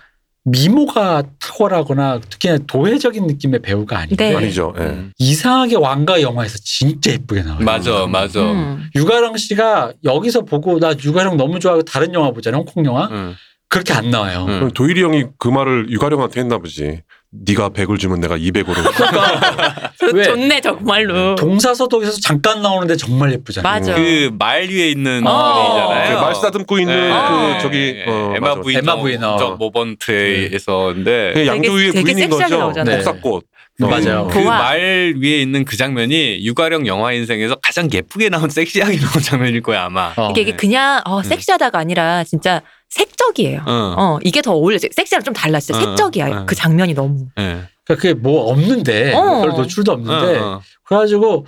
[0.44, 4.36] 미모가 탁월하거나 특히나 도회적인 느낌의 배우가 아닌데 네.
[4.36, 4.74] 아니죠.
[4.78, 4.82] 예.
[4.84, 5.12] 음.
[5.18, 7.64] 이상하게 왕가 영화에서 진짜 예쁘게 나와요.
[7.64, 8.40] 맞아, 맞아.
[8.40, 8.88] 음.
[8.94, 12.60] 유가령 씨가 여기서 보고 나 유가령 너무 좋아하고 다른 영화 보잖아요.
[12.60, 13.08] 홍콩 영화.
[13.12, 13.34] 응.
[13.68, 14.46] 그렇게 안 나와요.
[14.48, 14.54] 응.
[14.58, 17.02] 그럼 도일이 형이 그 말을 유가령한테 했나 보지.
[17.32, 18.74] 네가 100을 주면 내가 200으로.
[20.14, 20.24] 왜?
[20.24, 21.36] 좋네 정말로.
[21.36, 23.72] 동사서독에서 잠깐 나오는데 정말 예쁘잖아요.
[23.72, 23.94] 맞아.
[23.94, 25.54] 그 말 위에 있는 어.
[25.54, 26.16] 분이잖아요.
[26.16, 27.54] 그 말 쓰다듬고 있는 네.
[27.56, 28.04] 그 저기 네.
[28.10, 28.54] 어, 에마.
[28.56, 29.36] 부인 에마 부인, 어.
[29.38, 32.58] 저 모번트에서인데 그냥 양조위의 되게 부인인 섹시하게 거죠.
[32.58, 32.96] 나오잖아요.
[32.96, 33.44] 복사꽃.
[33.80, 33.86] 네.
[33.86, 33.88] 어.
[33.90, 34.28] 맞아요.
[34.30, 34.38] 그.
[34.38, 39.84] 말 위에 있는 그 장면이 유가령 영화 인생에서 가장 예쁘게 나온 섹시하게 나온 장면일 거야
[39.84, 40.12] 아마.
[40.16, 40.30] 어.
[40.30, 42.60] 이게, 이게 그냥 어, 섹시하다가 아니라 진짜
[42.90, 43.62] 색적이에요.
[43.66, 43.94] 어.
[43.96, 44.78] 어 이게 더 어울려.
[44.78, 45.60] 섹시랑 좀 달라.
[45.60, 46.26] 진짜 어, 색적이야.
[46.42, 46.46] 어.
[46.46, 47.26] 그 장면이 너무.
[47.38, 47.62] 예.
[47.84, 49.40] 그러니까 그게 뭐 없는데 어.
[49.42, 50.60] 별 노출도 없는데 어, 어.
[50.84, 51.46] 그래가지고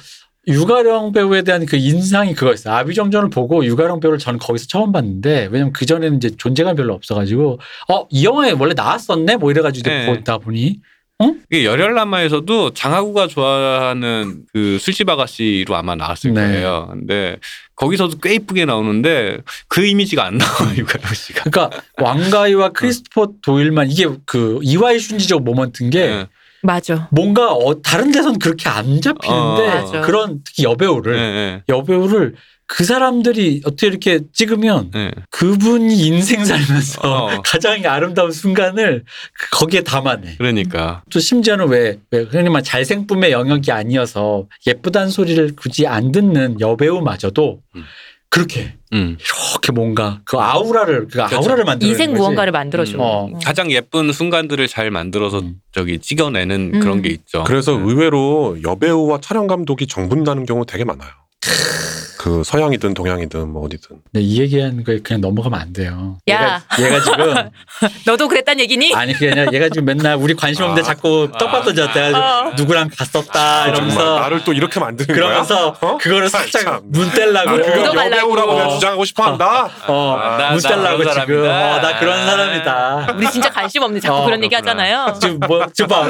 [0.49, 2.74] 유가령 배우에 대한 그 인상이 그거였어요.
[2.74, 7.61] 아비정전을 보고 유가령 배우를 저는 거기서 처음 봤는데 왜냐면 그 전에는 이제 존재감 별로 없어가지고
[7.89, 10.07] 어 이 영화에 원래 나왔었네 뭐 이래가지고 이제 네.
[10.07, 10.80] 보다 보니
[11.51, 16.41] 이게 열혈남마에서도 장하구가 좋아하는 그 술집 아가씨로 아마 나왔을 네.
[16.41, 16.89] 거예요.
[16.93, 17.37] 근데
[17.77, 21.45] 거기서도 꽤 이쁘게 나오는데 그 이미지가 안 나와 유가령 씨가.
[21.51, 26.27] 그러니까 왕가이와 크리스토퍼 도일만 이게 그 이와이 슌지적 모먼트인 게 예.
[26.62, 27.09] 맞아.
[27.11, 29.29] 뭔가 어, 다른 데선 그렇게 안 잡히는데
[29.68, 30.01] 어, 맞아.
[30.03, 32.37] 그런 특히 여배우를 예, 예, 여배우를
[32.75, 35.11] 그 사람들이 어떻게 이렇게 찍으면 예.
[35.29, 37.29] 그분이 인생 살면서 어.
[37.45, 39.05] 가장 아름다운 순간을
[39.39, 40.37] 그- 거기에 담아내.
[40.39, 41.03] 그러니까.
[41.12, 47.61] 또 심지어는 왜, 왜 흔히 말 잘생쁨의 영역이 아니어서 예쁘단 소리를 굳이 안 듣는 여배우마저도
[47.77, 47.85] 음.
[48.31, 49.18] 그렇게 음.
[49.53, 51.37] 이렇게 뭔가 그 아우라를 그 그렇죠.
[51.37, 53.03] 아우라를 만드는 인생 무언가를 만들어주고.
[53.03, 53.31] 어.
[53.45, 55.57] 가장 예쁜 순간들을 잘 만들어서 음.
[55.73, 56.81] 저기 찍어내는 음.
[56.81, 57.45] 그런 게 있죠.
[57.45, 57.83] 그래서 네.
[57.85, 61.11] 의외로 여배우와 촬영 감독이 정분나는 경우 되게 많아요.
[62.23, 63.97] 그 서양이든 동양이든 뭐 어디든.
[64.12, 66.18] 네, 이 얘기하는 거에 그냥 넘어가면 안 돼요.
[66.31, 66.62] 야.
[66.79, 67.35] 얘가, 얘가 지금
[68.07, 68.95] 너도 그랬단 얘기니?
[68.95, 70.85] 아니 그게 아니라 얘가 지금 맨날 우리 관심 없는데 아.
[70.85, 72.12] 자꾸 떡밥 던졌대.
[72.14, 72.53] 어.
[72.57, 75.91] 누구랑 갔었다 이러면서 나를 또 이렇게 만드는 그러면서 거야?
[75.93, 75.99] 어?
[75.99, 76.81] 그거를 아, 살짝 참.
[76.93, 78.05] 눈 떼려고 나 그거.
[78.07, 78.75] 여배우라고 그냥 어.
[78.75, 79.68] 주장하고 싶어 한다.
[79.89, 81.43] 어, 아, 나- 눈나 떼려고 그런 지금.
[81.43, 82.27] 어, 나 그런 아.
[82.27, 83.14] 사람이다.
[83.16, 84.83] 우리 진짜 관심 없는데 자꾸 어, 그런 얘기 그렇구나.
[84.85, 85.18] 하잖아요.
[85.20, 86.07] 지금 뭐 지금 봐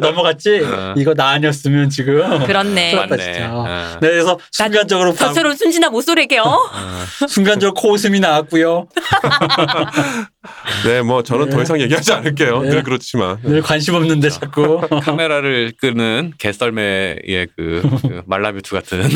[0.00, 0.62] 넘어갔지.
[0.64, 0.94] 어.
[0.96, 2.96] 이거 나 아니었으면 지금 그렇네.
[2.96, 3.16] 맞네.
[3.18, 3.50] 진짜.
[3.52, 3.64] 어.
[4.00, 5.12] 네, 그래서 순간적으로
[5.44, 6.42] 방- 저처럼 순진한 모쏠에게요.
[6.42, 7.26] 어.
[7.28, 8.88] 순간적으로 코웃음이 나왔고요.
[10.86, 11.56] 네, 뭐 저는 네.
[11.56, 12.62] 더 이상 얘기하지 않을게요.
[12.62, 12.70] 네.
[12.70, 13.38] 늘 그렇지만.
[13.42, 19.02] 늘 관심 없는데 자꾸 카메라를 끄는 개썰매의 그, 그 말라뷰트 같은.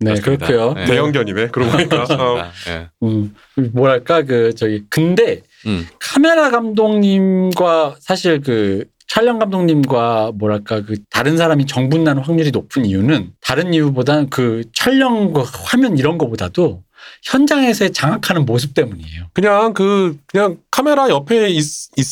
[0.00, 0.46] 네 그렇습니다.
[0.46, 0.74] 그렇고요.
[0.74, 0.84] 네.
[0.86, 1.48] 대형 견이네.
[1.48, 2.04] 그러고 보니까.
[2.18, 2.50] 어.
[2.68, 2.88] 예.
[3.02, 3.34] 음,
[3.72, 5.86] 뭐랄까 그 저기 근데 음.
[5.98, 13.74] 카메라 감독님과 사실 그 촬영 감독님과 뭐랄까 그 다른 사람이 정분나는 확률이 높은 이유는 다른
[13.74, 16.84] 이유보다는 그 촬영 그 화면 이런 거보다도
[17.24, 19.24] 현장에서의 장악하는 모습 때문이에요.
[19.32, 21.64] 그냥 그 그냥 카메라 옆에 있,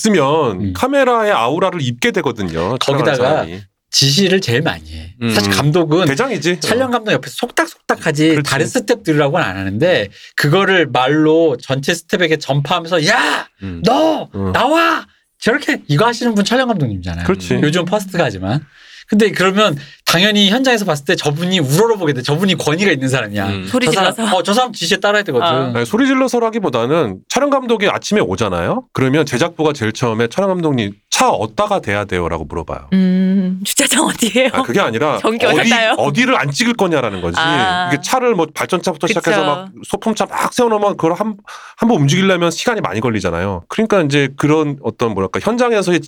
[0.08, 0.72] 으면 음.
[0.72, 2.74] 카메라의 아우라를 입게 되거든요.
[2.80, 3.46] 거기다가.
[3.90, 5.14] 지시를 제일 많이 해.
[5.22, 5.32] 음.
[5.32, 6.58] 사실 감독은 대장이지.
[6.58, 8.50] 촬영 감독 옆에서 속닥속닥 하지 그렇지.
[8.50, 13.82] 다른 스태프들이라고는 안 하는데 그거를 말로 전체 스태프에게 전파하면서 야 음.
[13.84, 14.52] 너 음.
[14.52, 15.06] 나와
[15.38, 17.24] 저렇게 이거 하시는 분 촬영 감독님이잖아요.
[17.24, 17.60] 그렇지.
[17.62, 18.64] 요즘 first가 하지만
[19.08, 22.22] 근데 그러면 당연히 현장에서 봤을 때 저분이 우러러보게 돼.
[22.22, 23.46] 저분이 권위가 있는 사람이야.
[23.46, 23.66] 음.
[23.66, 24.36] 소리 저 사람, 질러서.
[24.36, 25.46] 어, 저 사람 지시에 따라야 되거든.
[25.46, 25.72] 어.
[25.74, 28.84] 아니, 소리 질러서라기보다는 촬영 감독이 아침에 오잖아요.
[28.92, 32.88] 그러면 제작부가 제일 처음에 촬영 감독님 차 어디다가 대야 돼요라고 물어봐요.
[32.92, 34.50] 음, 주차장 어디예요?
[34.52, 35.70] 아, 그게 아니라 전기 어디?
[35.96, 37.38] 어디를 안 찍을 거냐라는 거지.
[37.38, 37.90] 아.
[37.92, 39.20] 이게 차를 뭐 발전차부터 그쵸.
[39.20, 41.36] 시작해서 막 소품차 막 세워놓으면 그걸 한,
[41.76, 43.62] 한 번 움직이려면 시간이 많이 걸리잖아요.
[43.68, 46.00] 그러니까 이제 그런 어떤 뭐랄까 현장에서의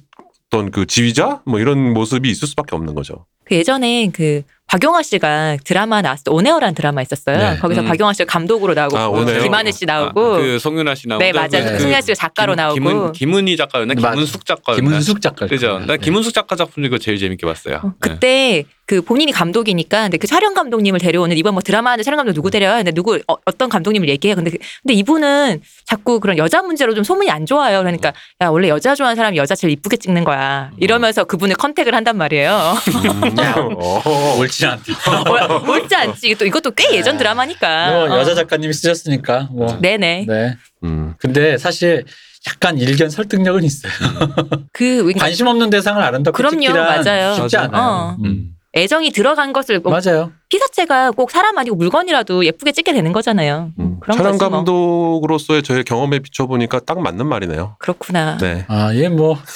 [0.50, 3.24] 어떤 그 지휘자 뭐 이런 모습이 있을 수밖에 없는 거죠.
[3.44, 7.36] 그 예전에 그 박용화 씨가 드라마 나왔을 때 온에어라는 드라마 있었어요.
[7.38, 7.58] 네.
[7.58, 7.86] 거기서 음.
[7.88, 9.42] 박용화 씨가 감독으로 나오고 아, 온에어.
[9.42, 11.48] 김하늘 씨 나오고 아, 그 송윤아 씨 나오고 네 맞아요.
[11.50, 11.78] 네.
[11.80, 13.94] 승현 씨가 작가로 나오고 김은, 김은 희 작가였나?
[13.94, 14.80] 김은숙 작가였나?
[14.80, 15.46] 김은숙 작가.
[15.48, 15.80] 그죠.
[15.80, 17.80] 나 김은숙 작가 작품 중에 제일 재밌게 봤어요.
[17.82, 17.92] 어, 네.
[17.98, 22.32] 그때 그 본인이 감독이니까 근데 그 촬영 감독님을 데려오는 이번 뭐 드라마 하는 촬영 감독
[22.32, 22.76] 누구 데려요?
[22.76, 24.34] 근데 누구 어, 떤 감독님을 얘기해.
[24.34, 27.78] 근데 그- 근데 이분은 자꾸 그런 여자 문제로 좀 소문이 안 좋아요.
[27.80, 30.70] 그러니까 야 원래 여자 좋아하는 사람이 여자 제일 이쁘게 찍는 거야.
[30.78, 32.74] 이러면서 그분을 컨택을 한단 말이에요.
[33.76, 34.36] 어.
[34.38, 34.82] 옳지 않다.
[35.30, 36.34] 올- 옳지 않지.
[36.36, 37.90] 또 이것도 꽤 예전 드라마니까.
[37.90, 38.34] 뭐 여자 어.
[38.34, 39.78] 작가님이 쓰셨으니까 뭐.
[39.80, 40.26] 네네.
[40.28, 40.56] 네.
[40.84, 41.14] 음.
[41.18, 42.04] 근데 사실
[42.48, 43.92] 약간 일견 설득력은 있어요.
[44.72, 47.34] 그 그러니까 관심 없는 대상을 아름답게 그럼요, 찍기란 맞아요.
[47.34, 47.56] 쉽지.
[47.56, 47.82] 않아요.
[47.82, 48.16] 어.
[48.24, 48.46] 음.
[48.76, 50.30] 애정이 들어간 것을 뭐 맞아요.
[50.48, 53.72] 피사체가 꼭 사람 아니고 물건이라도 예쁘게 찍게 되는 거잖아요.
[53.80, 53.98] 음.
[54.00, 54.48] 그런 촬영 뭐.
[54.48, 57.74] 감독으로서의 저의 경험에 비춰보니까 딱 맞는 말이네요.
[57.80, 58.36] 그렇구나.
[58.38, 58.64] 네.
[58.68, 59.36] 아, 얘 뭐.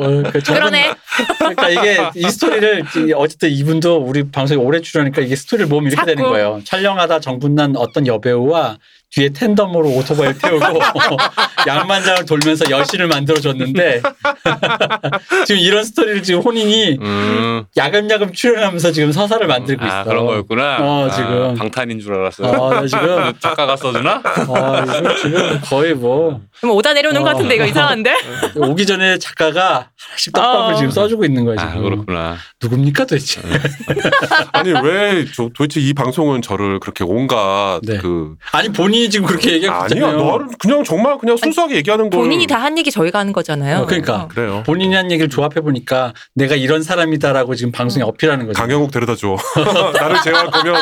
[0.00, 0.94] 어, 그 그러네.
[1.38, 6.06] 그러니까 이게 이 스토리를 이- 어쨌든 이분도 우리 방송에 오래 출연하니까 이게 스토리를 보면 이렇게
[6.06, 6.30] 되는 자꾸.
[6.30, 6.60] 거예요.
[6.64, 8.78] 촬영하다 정분난 어떤 여배우와
[9.12, 10.64] 뒤에 텐덤으로 오토바이를 태우고
[11.66, 14.02] 양만장을 돌면서 여신을 만들어줬는데
[15.46, 17.64] 지금 이런 스토리를 지금 혼인이 음.
[17.76, 19.94] 야금야금 출연하면서 지금 서사를 만들고 있어.
[19.94, 20.76] 아 그런 거였구나.
[20.80, 21.54] 어, 아, 지금.
[21.56, 22.44] 방탄인 줄 알았어.
[22.48, 24.22] 어, 나 지금 작가가 써주나?
[24.24, 27.32] 아, 이거 지금 거의 뭐 그럼 오다 내려오는 것 어.
[27.32, 28.14] 같은데 이거 이상한데?
[28.56, 30.76] 오기 전에 작가가 하나씩 떡밥을 어.
[30.76, 31.70] 지금 써주고 있는 거야 지금.
[31.70, 32.36] 아 그렇구나.
[32.62, 33.40] 누굽니까 도대체?
[34.52, 37.98] 아니 왜 저, 도대체 이 방송은 저를 그렇게 온갖 네.
[37.98, 40.16] 그 아니 본인이 지금 그렇게 얘기하고 아니야 있잖아요.
[40.24, 43.78] 너를 그냥 정말 그냥 순수하게 얘기하는 걸 본인이 다 한 얘기 저희가 하는 거잖아요.
[43.78, 44.28] 어, 그러니까.
[44.28, 44.62] 그래요.
[44.66, 48.60] 본인이 한 얘기를 조합해 보니까 내가 이런 사람이다라고 지금 방송에 어필하는 거죠.
[48.60, 49.34] 강영욱 데려다 줘.
[49.98, 50.74] 나를 제외할 거면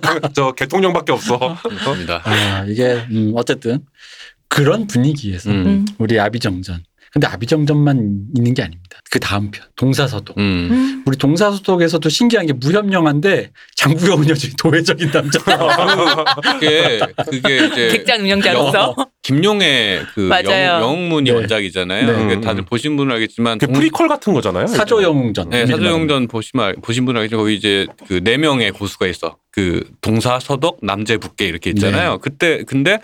[0.00, 1.56] 강- 저 대통령밖에 없어.
[1.62, 2.22] 그렇습니다.
[2.24, 3.80] 아 이게 음, 어쨌든
[4.48, 5.66] 그런 분위기에서 음.
[5.66, 5.86] 음.
[5.98, 6.84] 우리 아비정전.
[7.16, 9.00] 근데 아비정전만 있는 게 아닙니다.
[9.10, 10.36] 그 다음 편 동사서독.
[10.36, 10.68] 음.
[10.70, 11.02] 음.
[11.06, 15.38] 우리 동사서독에서도 신기한 게 무협 영화인데 장구영 여전히 도회적인 남자.
[16.60, 17.00] 그게
[17.30, 20.82] 그게 이제 객장 운영자로서 김용의 그 맞아요.
[20.82, 21.36] 영, 문이 네.
[21.36, 22.06] 원작이잖아요.
[22.06, 22.12] 네.
[22.12, 24.66] 그게 다들 보신 분은 알겠지만 그 동- 프리퀄 같은 거잖아요.
[24.66, 25.48] 사조 영웅전.
[25.48, 29.38] 네, 사조영전 보시면 알- 보신 분은 알겠지만 거기 이제 그 네 명의 고수가 있어.
[29.52, 32.10] 그 동사, 서독, 남재, 북계 이렇게 있잖아요.
[32.12, 32.18] 네.
[32.20, 32.98] 그때 근데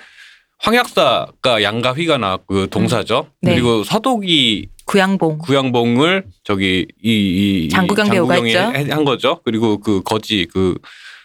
[0.63, 3.27] 황약사가 양가 휘가 나왔고 그 동사죠.
[3.41, 3.55] 네.
[3.55, 5.39] 그리고 서독이 구양봉.
[5.39, 8.59] 구양봉을 저기 이, 이, 이 장구경 배우가 했죠.
[8.59, 9.41] 해- 한 거죠.
[9.45, 10.77] 그리고 그 거지 그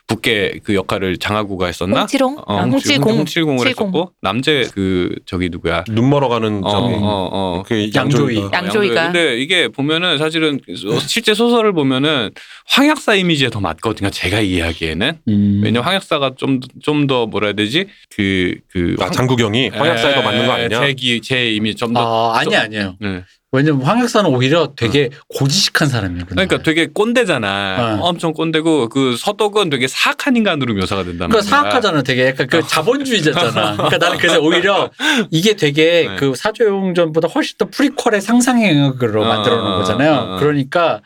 [0.08, 2.00] 북계 그 역할을 장하구가 했었나?
[2.02, 2.38] 홍치롱?
[2.48, 3.18] 어, 아, 홍칠공.
[3.18, 3.88] 홍칠공을 칠공.
[3.88, 5.84] 했었고 남재 그 저기 누구야?
[5.90, 7.64] 눈 멀어가는 어, 저기 어, 어.
[7.66, 8.38] 그 양조위.
[8.38, 8.58] 양조위가.
[8.58, 9.04] 양조위가.
[9.12, 10.60] 근데 이게 보면은 사실은
[11.08, 12.32] 실제 소설을 보면은
[12.68, 14.10] 황약사 이미지에 더 맞거든요.
[14.10, 15.14] 제가 이해하기에는.
[15.28, 15.62] 음.
[15.64, 17.86] 왜냐면 황약사가 좀 좀 더 뭐라 해야 되지?
[18.16, 20.80] 그그 아, 장구경이 황약사에도 맞는 거 아니냐?
[20.82, 22.34] 제, 기, 제 이미지 좀 더.
[22.34, 22.96] 아, 아니 아니에요.
[23.00, 23.24] 네.
[23.54, 26.26] 왜냐면 황약사는 오히려 되게 고지식한 사람이에요.
[26.26, 27.96] 그러니까 되게 꼰대잖아.
[27.96, 28.02] 네.
[28.02, 31.72] 엄청 꼰대고 그 서독은 되게 사악한 인간으로 묘사가 된단 그러니까 말이야.
[31.72, 32.02] 사악하잖아.
[32.04, 33.76] 되게 약간 그 자본주의자잖아.
[33.78, 34.90] 그러니까 나는 그래서 오히려
[35.32, 36.16] 이게 되게 네.
[36.18, 40.12] 그 사조용전보다 훨씬 더 프리퀄의 상상행으로 어, 만들어 놓은 어, 거잖아요.
[40.12, 40.40] 어, 어.
[40.40, 41.00] 그러니까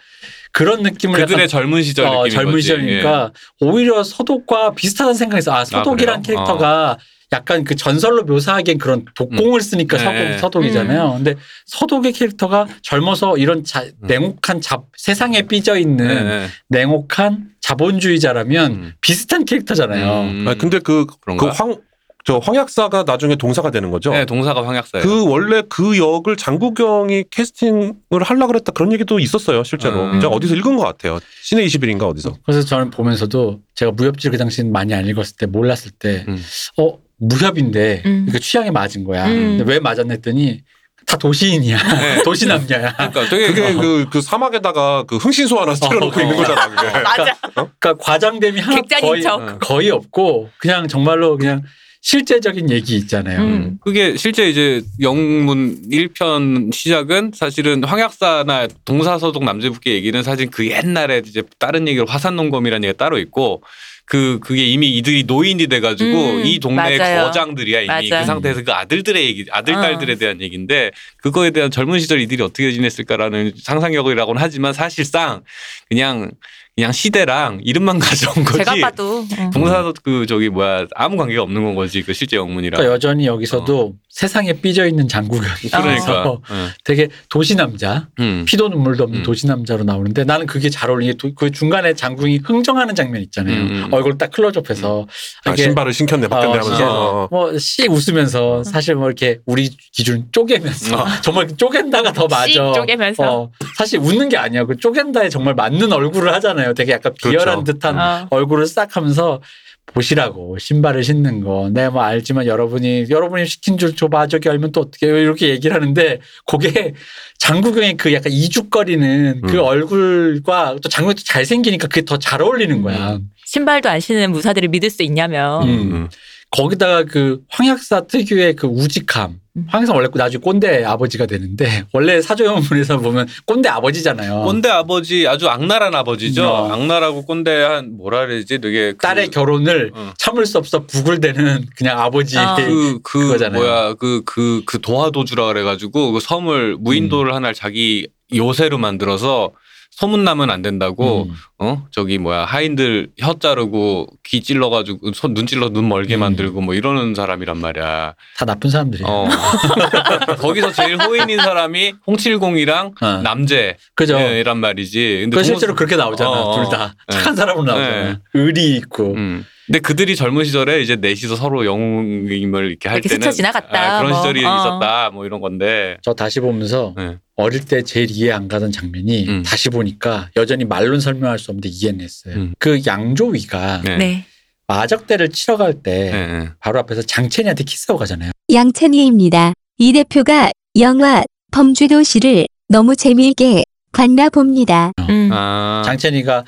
[0.52, 2.64] 그런 느낌을 그들의 젊은 시절 어, 느낌인 젊은 거지.
[2.64, 6.38] 시절이니까 오히려 서독과 비슷하다는 생각에서 아 서독이란 그래요?
[6.38, 6.98] 캐릭터가
[7.34, 10.04] 약간 그 전설로 묘사하기엔 그런 독공을 쓰니까 네.
[10.04, 11.14] 서독, 서독 이잖아요.
[11.16, 15.82] 근데 서독의 캐릭터가 젊어서 이런 자, 냉혹한 잡, 세상에 삐져 예.
[15.82, 16.48] 있는 네, 네.
[16.68, 18.94] 냉혹한 자본주의자라면 음.
[19.00, 20.22] 비슷한 캐릭터잖아요.
[20.24, 20.46] 음.
[20.48, 21.46] 아, 근데 그, 그런가?
[21.46, 21.78] 그 황,
[22.24, 24.12] 저 황약사가 나중에 동사가 되는 거죠?
[24.12, 25.06] 네, 동사가 황약사예요.
[25.06, 30.04] 그 원래 그 역을 장구경이 캐스팅을 하려고 그랬다 그런 얘기도 있었어요, 실제로.
[30.12, 30.20] 음.
[30.20, 31.20] 제가 어디서 읽은 것 같아요.
[31.44, 32.36] 신의 21인가 어디서.
[32.46, 36.38] 그래서 저는 보면서도 제가 무협지를 그 당시엔 많이 안 읽었을 때 몰랐을 때, 음.
[36.78, 38.26] 어, 무협인데, 음.
[38.28, 39.28] 이거 취향에 맞은 거야.
[39.28, 39.58] 음.
[39.58, 40.64] 근데 왜 맞았나 했더니,
[41.06, 41.78] 다 도시인이야.
[41.78, 42.22] 네.
[42.24, 42.96] 도시남녀야.
[42.96, 46.38] 그러니까 되게 그게 그, 그 사막에다가 그 흥신소 하나 틀어놓고 어, 있는 어.
[46.38, 46.92] 거잖아, 그게.
[47.02, 47.36] 맞아.
[47.54, 49.60] 그러니까 과장됨이 하나 거의, 척.
[49.60, 51.64] 거의 없고, 그냥 정말로 그냥
[52.02, 53.42] 실제적인 얘기 있잖아요.
[53.42, 53.78] 음.
[53.80, 61.44] 그게 실제 이제 영문 1편 시작은 사실은 황약사나 동사서독 남제북계 얘기는 사실 그 옛날에 이제
[61.60, 63.62] 다른 얘기로 화산농검이라는 얘기가 따로 있고
[64.06, 67.26] 그 그게 이미 이들이 노인이 돼가지고 음, 이 동네의 맞아요.
[67.28, 68.20] 거장들이야 이미 맞아.
[68.22, 69.82] 그 상태에서 그 아들들의 얘기 아들 어.
[69.82, 75.44] 딸들에 대한 얘기인데 그거에 대한 젊은 시절 이들이 어떻게 지냈을까라는 상상력이라고는 하지만 사실상
[75.88, 76.32] 그냥
[76.76, 78.60] 그냥 시대랑 이름만 가져온 거지.
[78.60, 79.50] 제가 봐도 어.
[79.54, 82.78] 동사도 그 저기 뭐야 아무 관계가 없는 건 거지 그 실제 영문이랑.
[82.78, 86.02] 그러니까 여전히 여기서도 세상에 삐져 있는 장국영이 그러니까.
[86.02, 86.70] 서 응.
[86.84, 88.46] 되게 도시 남자, 음.
[88.48, 89.24] 피도 눈물도 없는 음.
[89.24, 93.56] 도시 남자로 나오는데 나는 그게 잘 어울리는 게그 중간에 장궁이 흥정하는 장면 있잖아요.
[93.56, 93.94] 음, 음.
[93.94, 95.08] 얼굴 딱 클로즈업해서
[95.46, 97.22] 아, 이게 신발을 신켰네 바뀌었네 어, 하면서.
[97.24, 97.28] 어.
[97.32, 101.06] 뭐씨 웃으면서 사실 뭐 이렇게 우리 기준 쪼개면서 어.
[101.22, 102.48] 정말 쪼갠다가 더 맞아.
[102.48, 103.24] 씩 쪼개면서.
[103.24, 104.66] 어, 사실 웃는 게 아니야.
[104.66, 106.61] 그 쪼갠다에 정말 맞는 얼굴을 하잖아요.
[106.76, 107.74] 되게 약간 비열한 그렇죠.
[107.74, 108.28] 듯한 어.
[108.30, 109.42] 얼굴을 싹 하면서
[109.88, 111.70] 보시라고 신발을 신는 거.
[111.74, 115.18] 내가 뭐 알지만 여러분이 여러분이 시킨 줄 줘봐 저기 알면 또 어떻게 해요?
[115.18, 116.94] 이렇게 얘기를 하는데 그게
[117.40, 119.60] 장국영의 그 약간 이죽거리는 그 음.
[119.60, 123.20] 얼굴과 또 장국영이 잘생기니까 그게 더 잘 어울리는 거야.
[123.46, 125.62] 신발도 안 신는 무사들을 믿을 수 있냐며.
[125.64, 125.70] 음.
[125.70, 126.10] 음.
[126.52, 129.41] 거기다가 그 황약사 특유의 그 우직함.
[129.58, 129.66] 음.
[129.68, 134.44] 황약사 원래 나중에 꼰대 아버지가 되는데 원래 사조영문에서 보면 꼰대 아버지잖아요.
[134.44, 136.46] 꼰대 아버지 아주 악랄한 아버지죠.
[136.46, 136.72] 어.
[136.72, 140.14] 악랄하고 꼰대한 뭐라 그러지 되게 그, 딸의 결혼을 어.
[140.18, 142.38] 참을 수 없어 부글대는 그냥 아버지.
[142.38, 142.56] 어.
[142.56, 143.62] 그, 그, 그거잖아요.
[143.62, 149.52] 뭐야, 그, 그, 그 도화도주라 그래가지고 그 섬을 무인도를 하나 자기 요새로 만들어서
[149.92, 151.36] 소문 나면 안 된다고, 음.
[151.60, 151.86] 어?
[151.92, 156.22] 저기 뭐야, 하인들 혀 자르고 귀 찔러가지고 손, 눈 찔러 눈 멀게 음.
[156.22, 158.16] 만들고 뭐 이러는 사람이란 말이야.
[158.38, 159.08] 다 나쁜 사람들이야.
[159.08, 159.28] 어.
[160.40, 163.08] 거기서 제일 호인인 사람이 홍칠공이랑 어.
[163.22, 163.78] 남재.
[163.94, 164.18] 그죠?
[164.18, 165.20] 이란 말이지.
[165.24, 166.30] 근데 그 실제로 그렇게 나오잖아.
[166.32, 166.96] 어, 둘 다.
[167.08, 167.18] 네.
[167.18, 168.04] 착한 사람으로 나오잖아.
[168.04, 168.18] 네.
[168.34, 169.14] 의리 있고.
[169.14, 169.46] 음.
[169.72, 173.98] 근데 그들이 젊은 시절에 이제 넷이서 서로 영웅임을 이렇게 할 이렇게 때는 스쳐 지나갔다, 아,
[174.00, 174.20] 그런 뭐.
[174.20, 174.58] 시절이 어.
[174.58, 177.18] 있었다 뭐 이런 건데 저 다시 보면서 네.
[177.38, 179.44] 어릴 때 제일 이해 안 가던 장면이 음.
[179.44, 182.36] 다시 보니까 여전히 말로는 설명할 수 없는데 이해는 했어요.
[182.36, 182.54] 음.
[182.60, 183.98] 그 양조위가 네.
[183.98, 184.26] 네.
[184.68, 186.50] 마적대를 치러 갈때 네, 네.
[186.60, 188.32] 바로 앞에서 장첸이한테 키스하고 가잖아요.
[188.52, 189.54] 양찬희입니다.
[189.78, 193.64] 이 대표가 영화 범죄도시를 너무 재미있게
[193.94, 194.92] 봤나 봅니다.
[195.00, 195.30] 음.
[195.32, 196.44] 아, 장첸이가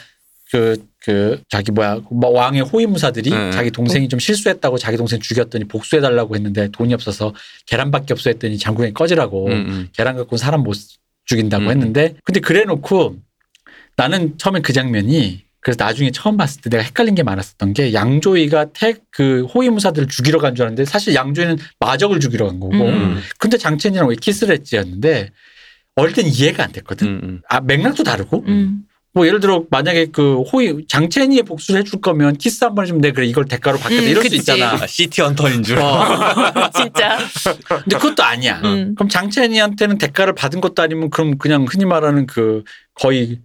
[0.51, 3.51] 그, 그, 자기 뭐야, 뭐 왕의 호위무사들이 네.
[3.51, 7.33] 자기 동생이 좀 실수했다고 자기 동생 죽였더니 복수해달라고 했는데 돈이 없어서
[7.65, 9.89] 계란밖에 없어 했더니 장군이 꺼지라고 음, 음.
[9.93, 10.77] 계란 갖고 사람 못
[11.25, 11.69] 죽인다고 음.
[11.71, 13.17] 했는데 근데 그래 놓고
[13.97, 18.71] 나는 처음에 그 장면이 그래서 나중에 처음 봤을 때 내가 헷갈린 게 많았었던 게 양조위가
[18.73, 23.19] 택 그 호위무사들을 죽이러 간 줄 알았는데 사실 양조위는 마적을 죽이러 간 거고 음.
[23.37, 25.29] 근데 장첸이랑 왜 키스를 했지였는데
[25.95, 27.07] 어릴 땐 이해가 안 됐거든.
[27.07, 27.41] 음, 음.
[27.47, 28.85] 아 맥락도 다르고 음.
[29.16, 33.11] 뭐 예를 들어 만약에 그 호위 장첸이의 복수를 해줄 거면 키스 한 번 해주면 내
[33.11, 34.38] 그래 이걸 대가로 받겠다 음, 이럴 그치.
[34.38, 34.74] 수 있잖아.
[34.74, 35.78] 아, 시티 헌터인 줄.
[35.78, 36.03] 어.
[36.76, 37.20] 진짜.
[37.68, 38.59] 근데 그것도 아니야.
[38.64, 38.95] 음.
[38.95, 42.64] 그럼 장첸이한테는 대가를 받은 것도 아니면 그럼 그냥 흔히 말하는 그
[42.95, 43.39] 거의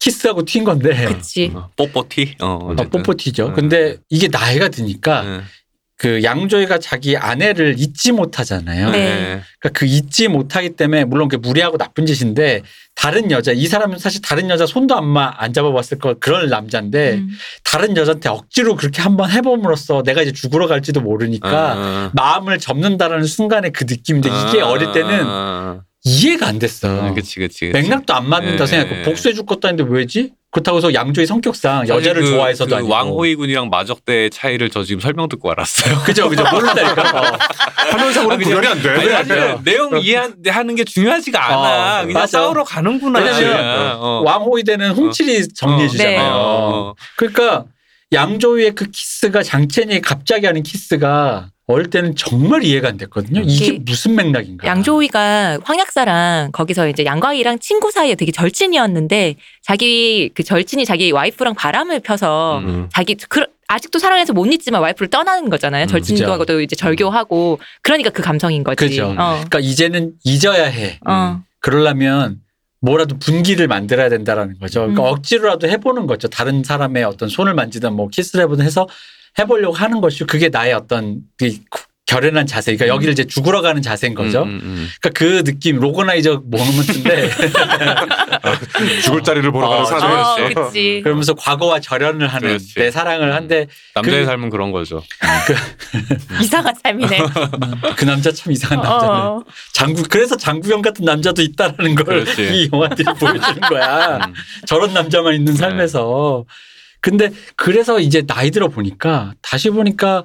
[0.00, 1.52] 키스하고 튄 건데 그치.
[1.54, 2.34] 어, 뽀뽀티.
[2.40, 2.74] 어, 어.
[2.74, 3.46] 뽀뽀티죠.
[3.50, 3.54] 음.
[3.54, 5.40] 근데 이게 나이가 드니까 네.
[6.02, 8.90] 그 양조이가 자기 아내를 잊지 못하잖아요.
[8.90, 9.40] 네.
[9.60, 12.62] 그러니까 그 잊지 못하기 때문에 물론 그 무리하고 나쁜 짓인데
[12.96, 17.12] 다른 여자 이 사람은 사실 다른 여자 손도 안, 마, 안 잡아봤을 거 그런 남자인데
[17.18, 17.28] 음.
[17.62, 23.70] 다른 여자한테 억지로 그렇게 한번 해봄으로써 내가 이제 죽으러 갈지도 모르니까 어, 마음을 접는다라는 순간의
[23.70, 27.06] 그 느낌인데 이게 어, 어릴 때는 어, 이해가 안 됐어.
[27.06, 27.72] 어, 그치, 그치, 그치.
[27.72, 29.02] 맥락도 안 맞는다 예, 생각했고 예.
[29.02, 30.32] 복수해 줄 것도 아닌데 왜지?
[30.50, 35.28] 그렇다고 해서 양조위 성격상 여자를 그- 좋아해서도 그 아니고 황호위군이랑 마적대의 차이를 저 지금 설명
[35.28, 36.00] 듣고 알았어요.
[36.04, 37.38] 그죠 그죠 모른다니까 어.
[37.90, 38.90] 화면상으로 아, 구별이 안 돼.
[38.90, 42.00] 아니, 사실 내용 이해하는 게 중요하지가 않아.
[42.00, 42.26] 어, 그냥 맞아.
[42.40, 43.20] 싸우러 가는구나.
[43.20, 43.96] 왜냐면.
[43.98, 44.22] 어.
[44.26, 45.88] 왕호이 되는 홍칠이 정리해 어.
[45.88, 46.18] 주잖아요.
[46.18, 46.20] 네.
[46.20, 46.94] 어.
[47.16, 47.64] 그러니까
[48.12, 53.40] 양조위의 그 키스가 장첸이 갑자기 하는 키스가 어릴 때는 정말 이해가 안 됐거든요.
[53.40, 54.66] 이게 이게 무슨 맥락인가?
[54.66, 62.00] 양조위가 황약사랑 거기서 이제 양과이랑 친구 사이에 되게 절친이었는데 자기 그 절친이 자기 와이프랑 바람을
[62.00, 62.88] 펴서 음.
[62.92, 65.84] 자기 그, 아직도 사랑해서 못 잊지만 와이프를 떠나는 거잖아요.
[65.84, 68.76] 음, 절친과도 이제 절교하고 그러니까 그 감성인 거지.
[68.76, 69.14] 그죠.
[69.16, 69.34] 어.
[69.34, 70.98] 그러니까 이제는 잊어야 해.
[71.06, 71.42] 어.
[71.60, 72.40] 그러려면
[72.80, 74.80] 뭐라도 분기를 만들어야 된다라는 거죠.
[74.80, 75.06] 그러니까 음.
[75.06, 76.26] 억지로라도 해보는 거죠.
[76.28, 78.88] 다른 사람의 어떤 손을 만지든 뭐 키스를 해보든 해서
[79.38, 81.56] 해보려고 하는 것이 그게 나의 어떤 그
[82.04, 82.74] 결연한 자세.
[82.76, 84.42] 그러니까 여기를 이제 죽으러 가는 자세인 거죠.
[84.42, 84.88] 음, 음, 음.
[85.00, 87.30] 그러니까 그 느낌 로고나이저 모먼트인데
[89.02, 90.14] 죽을 자리를 보러 가는 어, 사람이
[90.44, 90.64] 어, 있어.
[90.66, 91.00] 그치.
[91.02, 92.74] 그러는면서 과거와 절연을 하는 그렇지.
[92.74, 95.02] 내 사랑을 한데 남자의 그- 삶은 그런 거죠.
[96.42, 97.18] 이상한 삶이네.
[97.96, 99.12] 그 남자 참 이상한 남자네.
[99.12, 99.44] 어.
[99.72, 102.26] 장구 그래서 장구형 같은 남자도 있다라는 걸.
[102.52, 104.16] 이 영화들이 보여주는 거야.
[104.26, 104.34] 음.
[104.66, 105.58] 저런 남자만 있는 네.
[105.58, 106.44] 삶에서.
[107.02, 110.24] 근데 그래서 이제 나이 들어 보니까 다시 보니까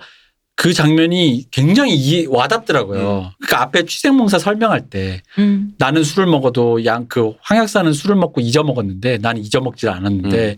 [0.55, 3.31] 그 장면이 굉장히 이 와닿더라고요.
[3.39, 5.73] 그러니까 앞에 취생몽사 설명할 때 음.
[5.77, 10.57] 나는 술을 먹어도 양 그 황약사는 술을 먹고 잊어먹었는데 나는 잊어먹질 않았는데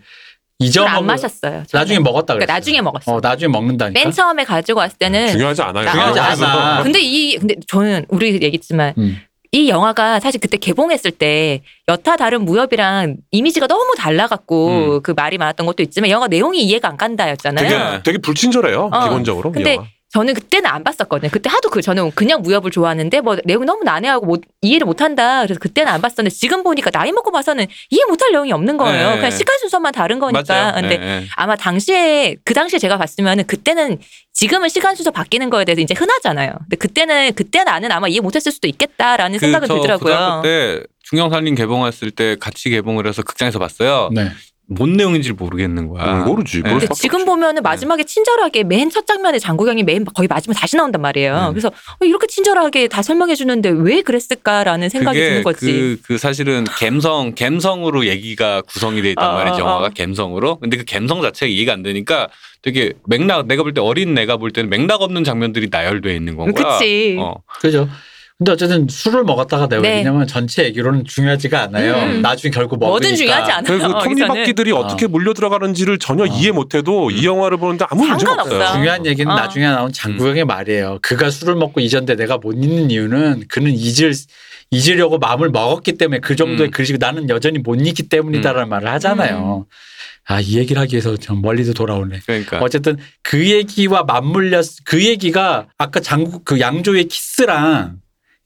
[0.60, 1.64] 잊어먹 술안 마셨어요.
[1.68, 1.82] 저는.
[1.82, 2.46] 나중에 먹었다 그랬어.
[2.46, 3.14] 그러니까 나중에 먹었어.
[3.16, 4.00] 어 나중에 먹는다니까.
[4.00, 5.86] 맨 처음에 가지고 왔을 때는 중요하지 않아요.
[5.86, 6.84] 나- 중요하지 어, 않아.
[6.84, 9.18] 근데 이 근데 저는 우리 얘기했지만 음.
[9.52, 15.66] 이 영화가 사실 그때 개봉했을 때 여타 다른 무협이랑 이미지가 너무 달라갖고 그 말이 많았던
[15.66, 17.68] 것도 있지만 영화 내용이 이해가 안 간다였잖아요.
[17.68, 18.90] 되게 되게 불친절해요.
[18.94, 19.04] 어.
[19.04, 19.50] 기본적으로.
[19.50, 19.88] 이 근데 영화.
[20.12, 21.30] 저는 그때는 안 봤었거든요.
[21.32, 25.44] 그때 하도 그 저는 그냥 무협을 좋아하는데 뭐 내용이 너무 난해하고 못, 이해를 못한다.
[25.44, 29.10] 그래서 그때는 안 봤었는데 지금 보니까 나이 먹고 봐서는 이해 못할 내용이 없는 거예요.
[29.12, 29.16] 네.
[29.18, 30.44] 그냥 시간 순서만 다른 거니까.
[30.48, 30.74] 맞아요.
[30.74, 31.28] 근데 예, 예.
[31.36, 34.00] 아마 당시에 그 당시에 제가 봤으면은 그때는
[34.34, 36.54] 지금은 시간 순서 바뀌는 거에 대해서 이제 흔하잖아요.
[36.58, 40.14] 근데 그때는 그때 나는 아마 이해 못했을 수도 있겠다라는 생각은 저 들더라고요.
[40.14, 44.10] 고등학교 때 중형살림 개봉했을 때 같이 개봉을 해서 극장에서 봤어요.
[44.12, 44.32] 네.
[44.70, 46.20] 뭔 내용인지 모르겠는 거야.
[46.22, 46.62] 음, 모르지.
[46.62, 46.78] 네.
[46.94, 47.26] 지금 없지.
[47.26, 51.48] 보면은 마지막에 친절하게 맨 첫 장면에 장국영이 맨 거의 마지막 다시 나온단 말이에요.
[51.50, 51.54] 음.
[51.54, 55.66] 그래서 어, 이렇게 친절하게 다 설명해 주는데 왜 그랬을까라는 생각이 그게 드는 거지.
[55.72, 59.64] 그, 그 사실은 감성, 감성으로 얘기가 구성이 돼 있단 어, 말이죠.
[59.64, 59.70] 어, 어.
[59.72, 60.60] 영화가 감성으로.
[60.60, 62.28] 근데 그 감성 자체가 이해가 안 되니까
[62.62, 66.54] 되게 맥락, 내가 볼 때 어린 내가 볼 때는 맥락 없는 장면들이 나열돼 있는 건
[66.54, 66.78] 거야.
[66.78, 67.18] 그치.
[67.20, 67.36] 어.
[67.62, 67.88] 그죠.
[68.40, 69.98] 근데 어쨌든 술을 먹었다가 내가 네.
[69.98, 71.94] 왜냐면 전체 얘기로는 중요하지가 않아요.
[71.96, 72.22] 음.
[72.22, 72.90] 나중에 결국 먹으니까.
[72.92, 73.64] 뭐든 중요하지 않아요.
[73.66, 74.00] 그 여기서는.
[74.02, 76.26] 톱니바퀴들이 어 떻게 물려 들어가는지를 전혀 어.
[76.26, 78.62] 이해 못해도 이 영화를 보는데 아무 문제가 상관없어요.
[78.62, 78.78] 없어요.
[78.78, 79.36] 중요한 얘기는 어.
[79.36, 81.00] 나중에 나온 장구영의 말이에요.
[81.02, 84.14] 그가 술을 먹고 잊었는데 내가 못 잊는 이유는 그는 잊을
[84.72, 86.72] 잊으려고 마음을 먹었기 때문에 그 정도의 음.
[86.72, 89.66] 글이고 나는 여전히 못 잊기 때문이다라는 말을 하잖아요.
[90.30, 92.20] 아 이 얘기를 하기 위해서 좀 멀리도 돌아오네.
[92.26, 92.60] 그러니까.
[92.60, 97.98] 어쨌든 그 얘기와 맞물렸 그 얘기가 아까 장국 그 양조의 키스랑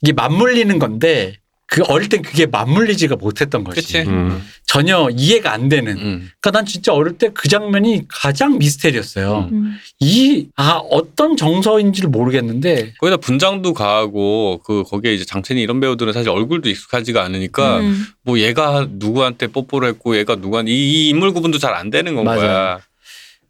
[0.04, 3.82] 이게 맞물리는 건데 그 어릴 땐 그게 맞물리지가 못했던 거지.
[3.82, 4.00] 그치.
[4.02, 4.44] 음.
[4.68, 5.98] 전혀 이해가 안 되는.
[5.98, 6.30] 음.
[6.40, 9.50] 그러니까 난 진짜 어릴 때 그 장면이 가장 미스테리였어요.
[9.52, 9.78] 음.
[10.00, 16.30] 이, 아, 어떤 정서인지를 모르겠는데, 거기다 분장도 가하고 그 거기에 이제 장첸이 이런 배우들은 사실
[16.30, 18.06] 얼굴도 익숙하지가 않으니까 음.
[18.24, 22.26] 뭐 얘가 누구한테 뽀뽀를 했고 얘가 누구한테 이, 이 인물 구분도 잘 안 되는 건
[22.26, 22.40] 맞아요.
[22.42, 22.80] 거야.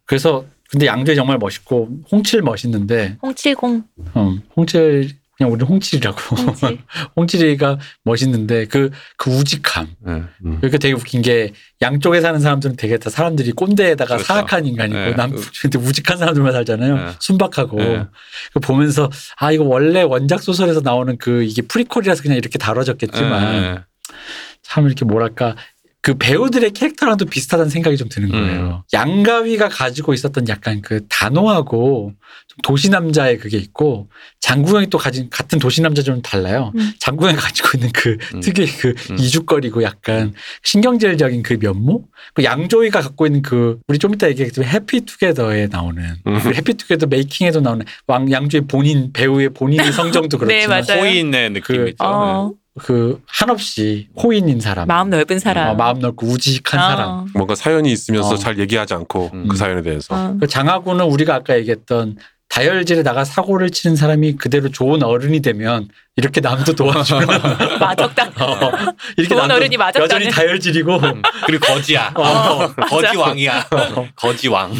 [0.06, 3.82] 그래서, 근데 양조이 정말 멋있고, 홍칠 멋있는데, 홍칠공
[4.16, 6.36] 음, 홍칠, 그냥 우리 홍칠이라고.
[6.36, 6.78] 홍칠.
[7.16, 9.88] 홍칠이가 멋있는데, 그, 그 우직함.
[10.06, 10.10] 예.
[10.10, 10.28] 음.
[10.60, 14.24] 그러니까 되게 웃긴 게, 양쪽에 사는 사람들은 되게 다 사람들이 꼰대에다가 그렇죠.
[14.24, 15.14] 사악한 인간이고, 네.
[15.14, 16.96] 남, 근데 우직한 사람들만 살잖아요.
[16.96, 17.12] 네.
[17.18, 17.78] 순박하고.
[17.78, 18.06] 네.
[18.52, 23.78] 그 보면서, 아, 이거 원래 원작 소설에서 나오는 그, 이게 prequel이라서 그냥 이렇게 다뤄졌겠지만, 예.
[24.62, 25.56] 참 이렇게 뭐랄까
[26.04, 28.84] 그 배우들의 캐릭터랑도 비슷하다는 생각이 좀 드는 거예요.
[28.92, 32.12] 왕가위가 가지고 있었던 약간 그 단호하고
[32.46, 36.72] 좀 도시 남자의 그게 있고 장구영이 또 가진 같은 도시 남자 좀 달라요.
[36.76, 36.92] 음.
[36.98, 38.40] 장구영이 가지고 있는 그 음.
[38.40, 39.16] 특유의 그 음.
[39.18, 42.04] 이죽거리고 약간 신경질적인 그 면모.
[42.34, 46.38] 그 양조위가 갖고 있는 그 우리 좀 이따 얘기했지만 해피투게더에 나오는 음.
[46.38, 51.00] 그 해피투게더 메이킹에도 나오는 왕 양조위 본인 배우의 본인의 성정도 네, 그렇지만 맞아요.
[51.00, 51.96] 호인의 느낌이죠.
[52.04, 54.88] 어, 그 한없이 호인인 사람.
[54.88, 55.70] 마음 넓은 사람.
[55.70, 56.82] 어, 마음 넓고 우직한 어.
[56.82, 57.28] 사람.
[57.34, 58.36] 뭔가 사연이 있으면서 어.
[58.36, 59.48] 잘 얘기하지 않고 음.
[59.48, 60.14] 그 사연에 대해서.
[60.14, 60.36] 어.
[60.40, 62.16] 그 장하구는 우리가 아까 얘기했던
[62.54, 67.20] 다혈질에다가 사고를 치는 사람이 그대로 좋은 어른이 되면 이렇게 남도 도와주고
[67.80, 68.28] 마적당.
[68.38, 68.70] 어,
[69.16, 70.04] 이렇게 좋은 남도 어른이 마적당을.
[70.04, 71.22] 여전히 다혈질이고 음.
[71.46, 72.12] 그리고 거지야.
[72.14, 72.72] 어.
[72.88, 73.68] 거지 왕이야.
[74.14, 74.72] 거지 왕.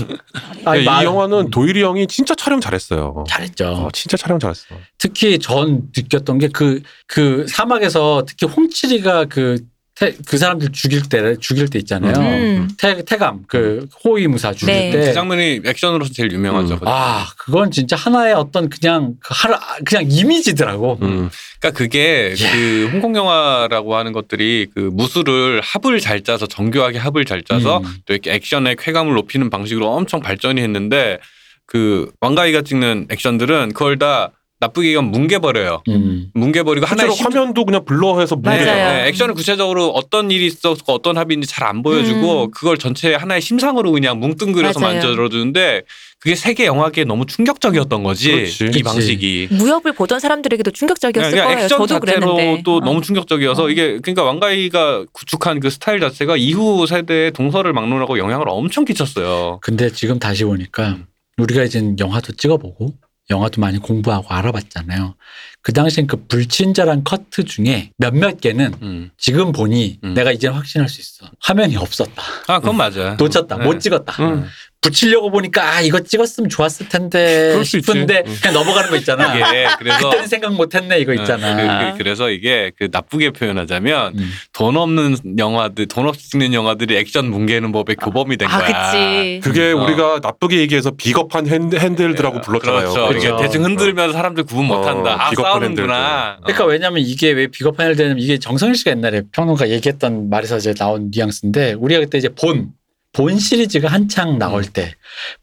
[0.64, 3.24] 아니, 이 마- 영화는 도일이 형이 진짜 촬영 잘했어요.
[3.28, 3.66] 잘했죠.
[3.66, 4.66] 어, 진짜 촬영 잘했어.
[4.98, 9.58] 특히 전 느꼈던 게 그그 사막에서 특히 홍칠이가 그
[9.96, 12.14] 태, 그 사람들 죽일 때 죽일 때 있잖아요.
[12.18, 12.68] 음.
[12.78, 14.90] 태, 태감 그 호위 무사 죽일 네.
[14.90, 15.12] 그 때.
[15.12, 16.74] 장면이 액션으로서 제일 유명하죠.
[16.74, 16.78] 음.
[16.86, 20.98] 아 그건 진짜 하나의 어떤 그냥 그 하나 그냥 이미지더라고.
[21.02, 21.30] 음.
[21.60, 22.52] 그러니까 그게 야.
[22.52, 27.84] 그 홍콩 영화라고 하는 것들이 그 무술을 합을 잘 짜서 정교하게 합을 잘 짜서 음.
[28.06, 31.18] 또 이렇게 액션의 쾌감을 높이는 방식으로 엄청 발전이 했는데
[31.66, 35.82] 그 왕가이가 찍는 액션들은 그걸 다 나쁘게 얘기하면 뭉개버려요.
[35.88, 36.28] 음.
[36.32, 38.36] 뭉개버리고 하나의 실제로 심- 화면도 그냥 블러해서.
[38.36, 38.64] 무게가.
[38.64, 42.50] 네, 액션을 구체적으로 어떤 일이 있었고 어떤 합의인지 잘 안 보여주고 음.
[42.50, 44.94] 그걸 전체 하나의 심상으로 그냥 뭉뚱그려서 맞아요.
[45.00, 45.82] 만들어주는데
[46.20, 48.64] 그게 세계 영화계에 너무 충격적이었던 거지 그렇지.
[48.64, 48.82] 이 그치.
[48.82, 49.48] 방식이.
[49.50, 51.58] 무협을 보던 사람들에게도 충격적이었을 그냥 거예요.
[51.64, 52.62] 액션 저도 자체로 그랬는데.
[52.64, 52.80] 또 어.
[52.80, 53.70] 너무 충격적이어서 어.
[53.70, 59.58] 이게 그러니까 왕가이가 구축한 그 스타일 자체가 이후 세대의 동서를 막론하고 영향을 엄청 끼쳤어요.
[59.62, 60.98] 근데 지금 다시 보니까
[61.38, 62.92] 우리가 이제 영화도 찍어보고
[63.30, 65.16] 영화도 많이 공부하고 알아봤잖아요.
[65.64, 69.10] 그 당시엔 그 불친절한 커트 중에 몇몇 개는 음.
[69.16, 70.12] 지금 보니 음.
[70.12, 71.30] 내가 이제 확신할 수 있어.
[71.40, 72.22] 화면이 없었다.
[72.48, 73.16] 아 그건 맞아.
[73.18, 73.56] 놓쳤다.
[73.56, 73.64] 네.
[73.64, 74.22] 못 찍었다.
[74.22, 74.46] 음.
[74.84, 77.86] 붙이려고 보니까 아 이거 찍었으면 좋았을 텐데 그럴 수 있지.
[77.86, 78.36] 싶은데 음.
[78.42, 79.34] 그냥 넘어가는 거 있잖아.
[79.34, 81.94] 이게 그래서 그때는 생각 못했네 이거 있잖아.
[81.94, 84.32] 그, 래서 이게 그 나쁘게 표현하자면 음.
[84.52, 88.90] 돈 없는 영화들, 돈 없이 찍는 영화들이 액션 뭉개는 법의 교범이 된 아, 거야.
[88.90, 89.40] 그치.
[89.42, 89.82] 그게 어.
[89.82, 92.92] 우리가 나쁘게 얘기해서 비겁한 hand, handheld라고 불렀잖아요.
[92.92, 93.08] 그렇죠.
[93.08, 93.36] 그렇죠.
[93.38, 95.16] 대충 흔들면서 사람들 구분 어, 못한다.
[95.18, 96.38] 아 비겁한 싸우는구나.
[96.42, 101.10] 그러니까 왜냐면 이게 왜 비겁한이 되냐면 이게 정성일 씨가 옛날에 평론가 얘기했던 말에서 이제 나온
[101.12, 104.94] 뉘앙스인데 우리가 그때 이제 본 본 시리즈가 한창 나올 때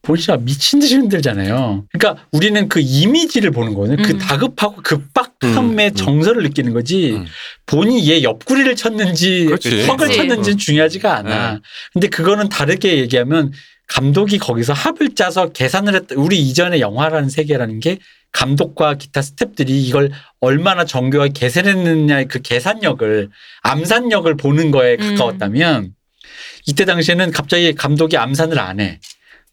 [0.01, 1.85] 본 시리즈가 미친 듯이 흔들잖아요.
[1.91, 4.03] 그러니까 우리는 그 이미지를 보는 거거든요.
[4.03, 4.17] 그 음.
[4.17, 5.95] 다급하고 급박함의 음, 음.
[5.95, 7.13] 정서를 느끼는 거지.
[7.13, 7.25] 음.
[7.65, 9.83] 본이 얘 옆구리를 쳤는지 그렇지.
[9.83, 10.17] 턱을 그렇지.
[10.17, 11.53] 쳤는지는 중요하지가 않아.
[11.53, 11.59] 네.
[11.93, 13.53] 근데 그거는 다르게 얘기하면
[13.87, 16.15] 감독이 거기서 합을 짜서 계산을 했다.
[16.17, 17.97] 우리 이전에 영화라는 세계라는 게
[18.31, 23.29] 감독과 기타 스탭들이 이걸 얼마나 정교하게 계산했느냐의 그 계산력을
[23.61, 25.15] 암산력을 보는 거에 음.
[25.15, 25.93] 가까웠다면
[26.67, 28.99] 이때 당시에는 갑자기 감독이 암산을 안 해.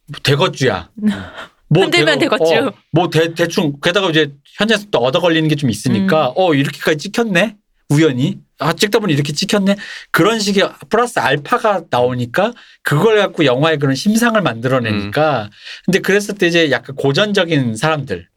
[0.07, 0.91] 뭐 대거주야.
[1.71, 2.45] 흔들면 대거주.
[2.55, 6.97] 어, 뭐 대, 대충 게다가 이제 현장에서 또 얻어 걸리는 게 좀 있으니까 어 이렇게까지
[6.97, 7.57] 찍혔네
[7.91, 9.77] 우연히 아 찍다 보니 이렇게 찍혔네
[10.11, 12.53] 그런 식의 플러스 알파가 나오니까
[12.83, 15.51] 그걸 갖고 영화의 그런 심상을 만들어내니까
[15.85, 18.29] 근데 그랬을 때 이제 약간 고전적인 사람들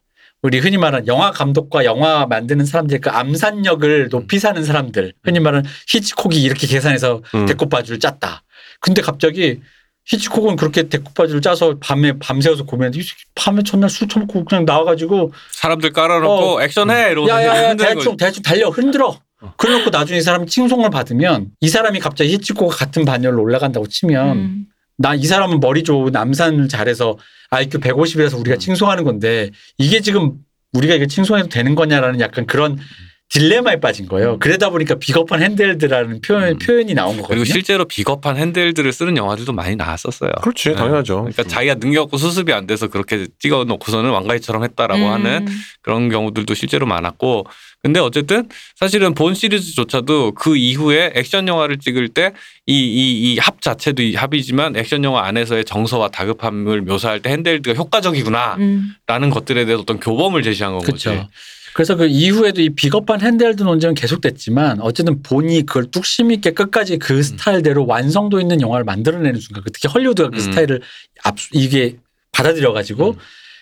[0.42, 5.68] 우리 흔히 말하는 영화 감독과 영화 만드는 사람들 그 암산력을 높이 사는 사람들 흔히 말하는
[5.88, 7.46] 히치콕이 이렇게 계산해서 음.
[7.46, 8.42] 데코파주를 짰다.
[8.80, 9.60] 근데 갑자기
[10.04, 16.56] 히치콕은 그렇게 데코파주를 짜서 밤에 밤새워서 고민했는데 밤에 첫날 술 처먹고 그냥 나와가지고 사람들 깔아놓고
[16.56, 16.62] 어.
[16.62, 18.16] 액션해 이러고 야야야 대충.
[18.16, 19.20] 대충 달려 흔들어.
[19.56, 24.66] 그래놓고 나중에 이 사람 칭송을 받으면 이 사람이 갑자기 히치콕과 같은 반열로 올라간다고 치면 음.
[25.02, 27.18] 나 이 사람은 머리 좋은 암산을 잘해서
[27.50, 30.34] IQ 150이라서 우리가 칭송하는 건데 이게 지금
[30.72, 32.78] 우리가 이게 칭송해도 되는 거냐라는 약간 그런
[33.32, 34.38] 딜레마에 빠진 거예요.
[34.38, 36.58] 그러다 보니까 비겁한 핸들드라는 표현, 음.
[36.58, 37.28] 표현이 나온 거거든요.
[37.28, 40.30] 그리고 실제로 비겁한 handheld를 쓰는 영화들도 많이 나왔었어요.
[40.42, 40.74] 그렇지 네.
[40.74, 41.16] 당연하죠.
[41.16, 45.10] 그러니까 자기가 능력 없고 수습이 안 돼서 그렇게 찍어 놓고서는 왕가위처럼 했다라고 음.
[45.12, 45.46] 하는
[45.80, 47.46] 그런 경우들도 실제로 많았고
[47.82, 52.32] 근데 어쨌든 사실은 본 시리즈조차도 그 이후에 액션 영화를 찍을 때
[52.66, 57.74] 이 이 이 합 자체도 이 합이지만 액션 영화 안에서의 정서와 다급함을 묘사할 때 핸들드가
[57.76, 59.30] 효과적이구나라는 음.
[59.30, 60.78] 것들에 대해서 어떤 교범을 제시한.
[60.80, 61.26] 그렇죠.
[61.74, 67.22] 그래서 그 이후에도 이 비겁한 handheld 논쟁은 계속됐지만 어쨌든 본이 그걸 뚝심 있게 끝까지 그
[67.22, 70.40] 스타일대로 완성도 있는 영화를 만들어내는 순간 특히 헐리우드가 그 음.
[70.40, 70.82] 스타일을
[71.24, 71.96] 앞 이게
[72.32, 73.16] 받아들여 가지고 음.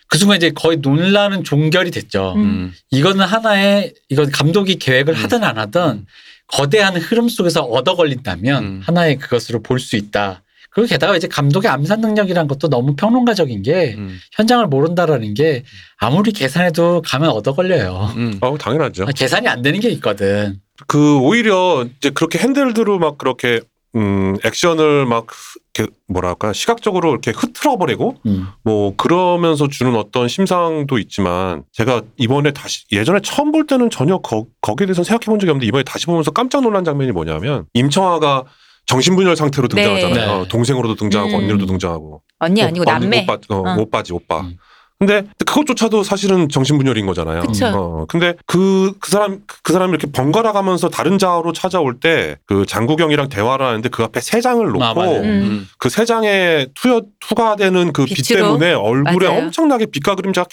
[0.09, 2.35] 그 순간 이제 거의 논란은 종결이 됐죠.
[2.37, 2.41] 음.
[2.41, 2.75] 음.
[2.91, 5.23] 이거는 하나의 이건 감독이 계획을 음.
[5.23, 6.07] 하든 안 하든
[6.49, 8.81] 거대한 흐름 속에서 얻어 걸린다면 음.
[8.85, 10.43] 하나의 그것으로 볼 수 있다.
[10.71, 14.19] 그리고 게다가 이제 감독의 암산 능력이란 것도 너무 평론가적인 게 음.
[14.33, 15.65] 현장을 모른다라는 게
[15.99, 18.11] 아무리 계산해도 가면 얻어 걸려요.
[18.17, 18.39] 음.
[18.41, 19.05] 어 당연하죠.
[19.05, 20.61] 아, 계산이 안 되는 게 있거든.
[20.87, 23.61] 그 오히려 이제 그렇게 핸들드로 막 그렇게
[23.97, 25.27] 음 액션을 막
[25.75, 28.47] 이렇게 뭐랄까 시각적으로 이렇게 흐트러 버리고 음.
[28.63, 34.47] 뭐 그러면서 주는 어떤 심상도 있지만 제가 이번에 다시 예전에 처음 볼 때는 전혀 거,
[34.61, 38.45] 거기에 대해서 생각해 본 적이 없는데 이번에 다시 보면서 깜짝 놀란 장면이 뭐냐면 임청아가
[38.87, 39.83] 정신분열 상태로 네.
[39.83, 40.43] 등장하잖아요.
[40.43, 40.49] 네.
[40.49, 41.35] 동생으로도 등장하고 음.
[41.37, 43.23] 언니로도 등장하고 언니 아니고 어, 언니, 남매.
[43.23, 43.77] 오빠, 어, 어.
[43.79, 44.41] 오빠지 오빠.
[44.41, 44.57] 음.
[45.01, 47.41] 근데 그것조차도 사실은 정신분열인 거잖아요.
[47.41, 47.67] 그쵸.
[47.75, 52.67] 어, 근데 그, 그 사람, 그 사람이 이렇게 번갈아 가면서 다른 자아로 찾아올 때 그
[52.67, 54.93] 장국영이랑 대화를 하는데 그 앞에 세 장을 놓고 아.
[54.93, 55.25] 음.
[55.25, 55.69] 음.
[55.79, 58.43] 그세 장에 투여, 투과되는 그 빛 빛으로?
[58.43, 59.39] 때문에 얼굴에 맞아요.
[59.45, 60.47] 엄청나게 빛과 그림자가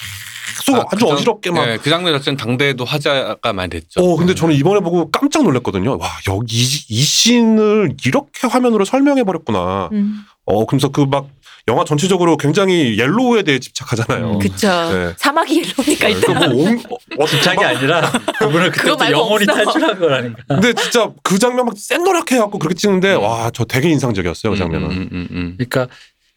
[0.66, 1.66] 계속 아, 아, 그 장- 어지럽게 막.
[1.66, 4.00] 네, 그 장면 자체는 당대에도 화제가 많이 됐죠.
[4.02, 5.98] 어, 근데 저는 이번에 보고 깜짝 놀랐거든요.
[6.00, 9.90] 와, 여기 이, 이 씬을 이렇게 화면으로 설명해 버렸구나.
[9.92, 10.24] 음.
[10.46, 11.28] 어, 그러면서 그 막
[11.68, 14.34] 영화 전체적으로 굉장히 옐로우에 대해 집착하잖아요.
[14.34, 14.40] 음.
[14.40, 14.68] 그쵸.
[14.68, 15.14] 네.
[15.18, 16.54] 사막이 옐로우니까 그 일단.
[16.54, 16.84] 뭐 온,
[17.20, 18.10] 어, 집착이 아니라
[18.40, 19.64] 그분은 그거 그때부터 영혼이 없어.
[19.64, 20.44] 탈출한 거라니까.
[20.48, 23.22] 근데 진짜 그 장면 막 쌩노랗게 해갖고 그렇게 찍는데 음.
[23.22, 24.92] 와저 되게 인상적이었어요 그 장면은.
[24.92, 25.88] 음, 음, 음, 그러니까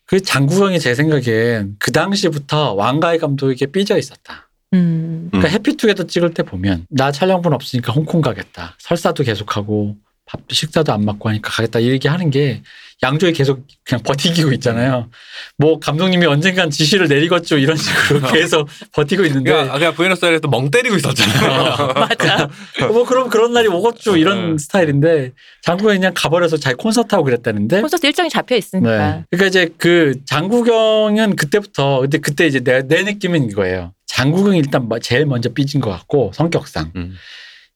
[0.06, 4.48] 그 장구영이 제 생각엔 그 당시부터 왕가의 감독에게 삐져 있었다.
[4.72, 5.28] 음.
[5.30, 5.54] 그러니까 음.
[5.54, 8.74] 해피투게더 찍을 때 보면 나 촬영분 없으니까 홍콩 가겠다.
[8.78, 12.62] 설사도 계속하고 밥도 식사도 안 맞고 하니까 가겠다 이 얘기 하는 게
[13.02, 15.08] 양조에 계속 그냥 버티기고 있잖아요.
[15.56, 20.96] 뭐 감독님이 언젠간 지시를 내리겠죠 이런 식으로 계속 버티고 있는데 그러니까 그냥 부에노스아이레스도 멍 때리고
[20.96, 21.94] 있었잖아요.
[21.96, 22.48] 맞아.
[22.88, 24.58] 뭐 그럼 그런 날이 오겠죠 이런 네.
[24.58, 25.32] 스타일인데
[25.62, 28.90] 장국영이 그냥 가버려서 자기 콘서트 하고 그랬다는데 콘서트 일정이 잡혀 있으니까.
[28.90, 29.24] 네.
[29.30, 33.94] 그러니까 이제 그 장국영은 그때부터 근데 그때 이제 내, 내 느낌은 이거예요.
[34.06, 37.14] 장국영이 일단 뭐 제일 먼저 삐진 것 같고 성격상 음.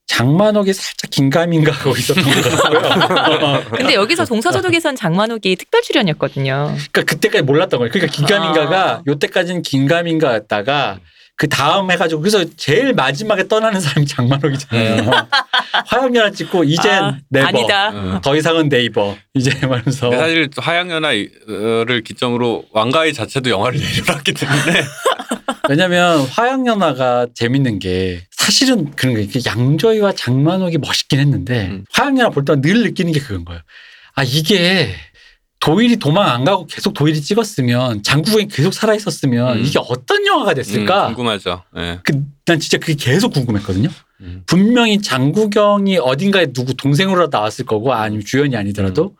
[0.07, 3.63] 장만옥이 살짝 긴가민가 하고 있었던 것 같고요.
[3.75, 6.73] 근데 여기서 동사소독에선 장만옥이 특별 출연이었거든요.
[6.91, 7.91] 그러니까 그때까지 몰랐던 거예요.
[7.91, 9.01] 그러니까 긴가민가가 아.
[9.07, 10.99] 요때까지는 긴가민가였다가
[11.37, 15.11] 그 다음 해가지고 그래서 제일 마지막에 떠나는 사람이 장만옥이잖아요.
[15.87, 17.47] 화양연화 찍고 이젠 아, 네버.
[17.47, 17.89] 아니다.
[17.89, 18.19] 음.
[18.23, 19.17] 더 이상은 네이버.
[19.33, 24.83] 이제 말면서 사실 하양연화를 기점으로 왕가의 자체도 영화를 내려놨기 때문에
[25.69, 29.19] 왜냐면 화양연화가 재밌는 게 사실은 그런.
[29.19, 31.85] 이게 양조위와 장만옥이 멋있긴 했는데 음.
[31.91, 33.61] 화양연화 볼 때마다 늘 느끼는 게 그건 거예요.
[34.15, 34.93] 아 이게
[35.59, 39.65] 도일이 도망 안 가고 계속 도일이 찍었으면 장국영이 계속 살아 있었으면 음.
[39.65, 41.07] 이게 어떤 영화가 음, 됐을까?
[41.07, 41.63] 궁금하죠.
[41.77, 41.99] 예.
[42.03, 43.89] 그, 난 진짜 그게 계속 궁금했거든요.
[44.21, 44.43] 음.
[44.45, 49.15] 분명히 장국영이 어딘가에 누구 동생으로 나왔을 거고 아니면 주연이 아니더라도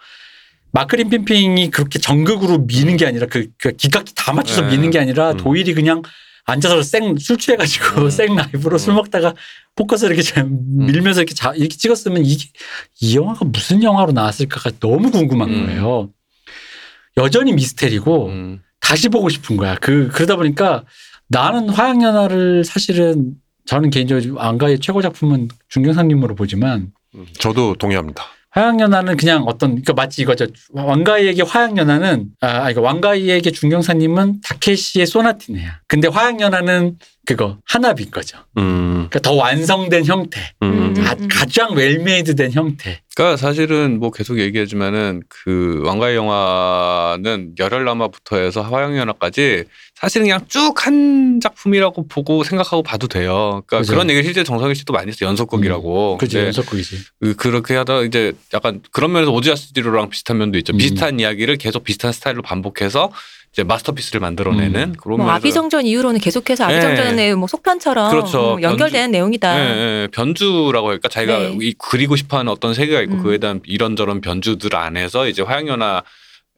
[0.76, 4.72] 마크린 핑핑이 그렇게 전극으로 미는 게 아니라 그, 그 기각기 다 맞춰서 네.
[4.72, 5.38] 미는 게 아니라 음.
[5.38, 6.02] 도일이 그냥
[6.44, 8.10] 앉아서 생술 취해가지고 음.
[8.12, 8.96] 생 라이브로 술 음.
[8.96, 9.36] 먹다가
[9.76, 12.50] 포커스 이렇게 잘 밀면서 이렇게 자, 이렇게 찍었으면 이게
[13.00, 15.66] 이 영화가 무슨 영화로 나왔을까가 너무 궁금한 음.
[15.66, 16.10] 거예요.
[17.16, 18.62] 여전히 미스테리고 음.
[18.82, 19.76] 다시 보고 싶은 거야.
[19.76, 20.84] 그 그러다 보니까
[21.30, 28.35] 나는 화양연화를 사실은 저는 개인적으로 안가의 최고 작품은 중경상님으로 보지만 음, 저도 동의합니다.
[28.56, 30.48] 화양연화는 그냥 어떤 그러니까 마치 이거죠.
[30.72, 35.82] 왕가이에게 화양연화는 아, 아 이거 왕가이에게 중경사님은 다케시의 소나티네야.
[35.88, 38.38] 근데 화양연화는 그거 하나비인 거죠.
[38.58, 41.04] 음, 그러니까 더 완성된 형태, 음, 음.
[41.04, 43.02] 가, 가장 웰메이드된 형태.
[43.16, 49.64] 그러니까 사실은 뭐 계속 얘기하지만은 그 왕가의 영화는 열혈남화부터 해서 화양연화까지
[49.96, 53.64] 사실은 그냥 쭉 한 작품이라고 보고 생각하고 봐도 돼요.
[53.66, 53.94] 그러니까 그죠.
[53.94, 55.30] 그런 얘기를 실제 정성일 씨도 많이 했어요.
[55.30, 56.18] 연속극이라고.
[56.18, 56.98] 그죠 근데 연속극이지.
[57.22, 60.74] 그- 그렇게 하다 이제 약간 그런 면에서 오지아스디로랑 비슷한 면도 있죠.
[60.74, 60.78] 음.
[60.78, 63.12] 비슷한 이야기를 계속 비슷한 스타일로 반복해서
[63.56, 64.94] 이제 마스터피스를 만들어내는 음.
[65.02, 66.74] 그런 뭐 아비정전 이후로는 계속해서 네.
[66.76, 68.56] 아비정전의 뭐 속편처럼 그렇죠.
[68.56, 69.58] 음, 연결되는 내용이다.
[69.58, 69.64] 예,
[70.04, 71.58] 예, 변주라고 할까 자기가 네.
[71.62, 73.24] 이- 그리고 싶어하는 어떤 세계가 있고 음.
[73.24, 76.04] 그에 대한 이런저런 변주들 안에서 이제 화양연화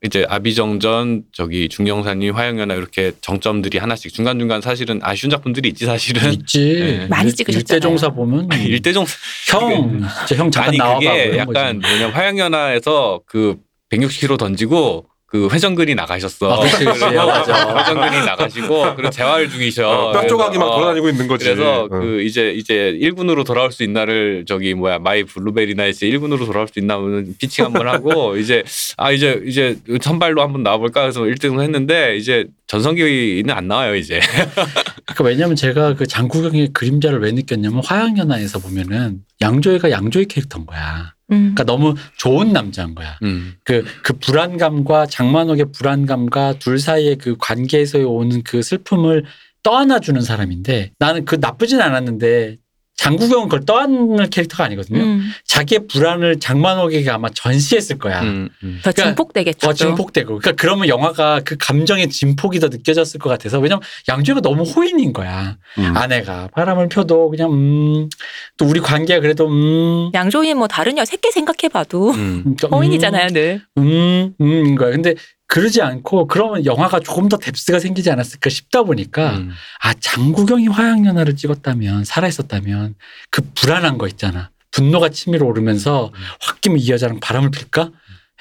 [0.04, 6.34] 이제 아비정전 저기 중영산이 화양연화 이렇게 정점들이 하나씩 중간 중간 사실은 아쉬운 작품들이 있지 사실은
[6.34, 6.80] 있지.
[6.80, 7.08] 네.
[7.08, 7.60] 많이 찍으셨잖아요.
[7.60, 9.06] 일대종사 보면 일대종
[9.52, 11.00] 형 진짜 형 잠깐 아니 나와봐.
[11.00, 11.92] 그게 약간 거지.
[11.94, 13.58] 뭐냐면 화양연화에서 그
[13.92, 16.54] 160km 던지고 그 회전근이 나가셨어.
[16.54, 17.00] 아, 그치, 그치.
[17.02, 17.78] 그래서 맞아.
[17.80, 19.86] 회전근이 나가시고 그리고 재활 중이셔.
[19.86, 21.46] 어, 뼈 조각이 막 그래서 돌아다니고 있는 거지.
[21.46, 21.88] 그래서 어.
[21.90, 26.80] 그 이제 이제 1군으로 돌아올 수 있나를 저기 뭐야 마이 블루베리 나이츠 1군으로 돌아올 수
[26.80, 28.64] 있나는 피칭 한번 하고 이제
[28.96, 34.22] 아 이제 이제 선발로 한번 나와볼까 해서 1등을 했는데 이제 전성기는 안 나와요 이제.
[35.08, 41.17] 그러니까 왜냐면 제가 그 장국영의 그림자를 왜 느꼈냐면 화양연화에서 보면은 양조위가 양조위 캐릭터인 거야.
[41.32, 41.54] 음.
[41.56, 43.18] 그러니까 너무 좋은 남자인 거야.
[43.24, 43.56] 음.
[43.64, 49.26] 그, 그 불안감과 장만옥의 불안감과 둘 사이의 그 관계에서 오는 그 슬픔을
[49.64, 52.58] 떠안아주는 사람인데 나는 그 나쁘진 않았는데
[52.98, 55.00] 장구경은 그걸 떠안을 캐릭터가 아니거든요.
[55.00, 55.32] 음.
[55.46, 58.22] 자기의 불안을 장만옥에게 아마 전시했을 거야.
[58.24, 58.50] 음.
[58.64, 58.80] 음.
[58.84, 59.60] 더 그러니까 증폭되겠죠.
[59.60, 59.74] 더 또.
[59.74, 60.40] 증폭되고.
[60.40, 65.58] 그러니까 그러면 영화가 그 감정의 진폭이 더 느껴졌을 것 같아서 왜냐면 양조이가 너무 호인인 거야.
[65.78, 65.96] 음.
[65.96, 68.10] 아내가 바람을 펴도 그냥 음,
[68.58, 72.56] 또 우리 관계가 그래도 음, 양조인 뭐 다른 여 새끼 생각해봐도 음.
[72.58, 73.62] 좀, 허인이잖아요 늘.
[73.78, 74.90] 음, 음인 거야.
[74.92, 75.14] 근데
[75.48, 79.52] 그러지 않고 그러면 영화가 조금 더 뎁스가 생기지 않았을까 싶다 보니까 음.
[79.82, 82.96] 아 장구경이 화양연화를 찍었다면 살아 있었다면
[83.32, 84.52] 그 불안한 거 있잖아.
[84.72, 87.92] 분노가 치밀어 오르면서 홧김에 이 여자랑 바람을 필까?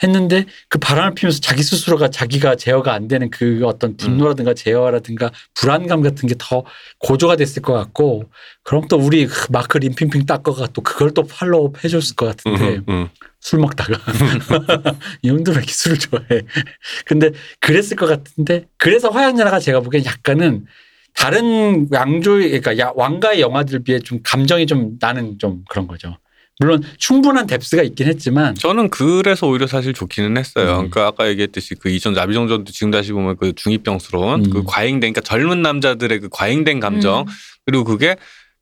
[0.03, 6.03] 했는데 그 바람을 피면서 자기 스스로가 자기가 제어가 안 되는 그 어떤 분노라든가 제어라든가 불안감
[6.03, 6.65] 같은 게 더
[6.99, 8.31] 고조가 됐을 것 같고
[8.63, 12.85] 그럼 또 우리 그 마크 림핑핑 닦어가 또 그걸 또 팔로우 해줬을 것 같은데 음,
[12.89, 13.09] 음.
[13.41, 13.99] 술 먹다가
[15.23, 16.27] 이 형들 왜 이렇게 술을 좋아해?
[17.07, 17.31] 근데
[17.61, 20.67] 그랬을 것 같은데 그래서 화양연화가 제가 보기엔 약간은
[21.15, 26.19] 다른 양조의 그러니까 야- 왕가의 영화들 비해 좀 감정이 좀 나는 좀 그런 거죠.
[26.59, 30.71] 물론 충분한 뎁스가 있긴 했지만 저는 그래서 오히려 사실 좋기는 했어요.
[30.71, 30.91] 음.
[30.91, 34.51] 그러니까 아까 얘기했듯이 그 이전 나비정전도 지금 다시 보면 그 중이병스러운 음.
[34.51, 37.27] 그 과잉된 그러니까 젊은 남자들의 그 과잉된 감정 음.
[37.67, 38.17] 그리고 그게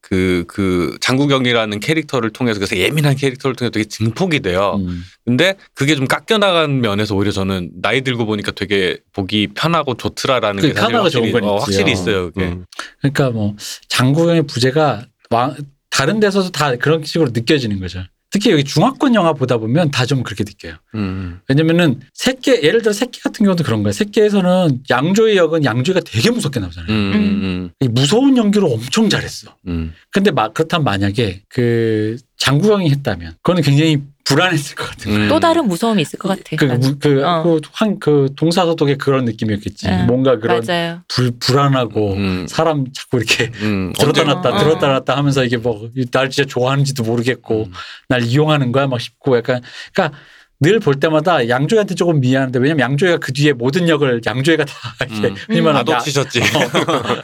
[0.07, 4.77] 그, 그, 장구경이라는 캐릭터를 통해서 그래서 예민한 캐릭터를 통해서 되게 증폭이 돼요.
[4.79, 5.03] 음.
[5.25, 10.75] 근데 그게 좀 깎여나간 면에서 오히려 저는 나이 들고 보니까 되게 보기 편하고 좋더라라는 그게
[10.75, 11.57] 게 사실 편하고 좋은 확실히, 건 어.
[11.57, 12.31] 확실히 있어요.
[12.33, 12.49] 그게.
[12.49, 12.67] 음.
[13.01, 13.57] 그러니까 뭐
[13.89, 15.57] 장구경의 부재가 왕-
[15.95, 18.03] 다른 데서도 다 그런 식으로 느껴지는 거죠.
[18.31, 20.75] 특히 여기 중화권 영화 보다 보면 다 좀 그렇게 느껴요.
[20.97, 21.39] 음.
[21.49, 23.93] 왜냐면은 새끼 예를 들어 새끼 같은 경우도 그런 거예요.
[23.93, 26.91] 새끼에서는 양조의 역은 양조이가 되게 무섭게 나오잖아요.
[26.93, 27.13] 음.
[27.15, 27.71] 음.
[27.81, 29.55] 이 무서운 연기를 엄청 잘했어.
[29.69, 29.95] 음.
[30.11, 35.27] 근데 막 그렇다면 만약에 그 장구경이 했다면 그거는 굉장히 불안했을 것 같은 거예요.
[35.27, 35.29] 음.
[35.29, 36.57] 또 다른 무서움이 있을 것 같아.
[36.57, 37.43] 그, 무- 그, 어.
[37.43, 39.87] 그, 한, 그 동사소독의 그런 느낌이었겠지.
[39.89, 40.07] 응.
[40.07, 41.03] 뭔가 그런 맞아요.
[41.09, 42.47] 불, 불안하고 음.
[42.49, 43.93] 사람 자꾸 이렇게 음.
[43.99, 44.59] 들었다 언제- 놨다 어.
[44.59, 47.73] 들었다 놨다 하면서 이게 뭐 날 진짜 좋아하는지도 모르겠고 음.
[48.09, 49.61] 날 이용하는 거야 막 싶고 약간
[49.93, 50.19] 그러니까
[50.65, 54.75] 늘 볼 때마다 양조이한테 조금 미안한데 왜냐면 양조이가 그 뒤에 모든 역을 양조이가 다
[55.09, 55.35] 이렇게 음.
[55.49, 56.41] 왜냐면 아도 야- 치셨지.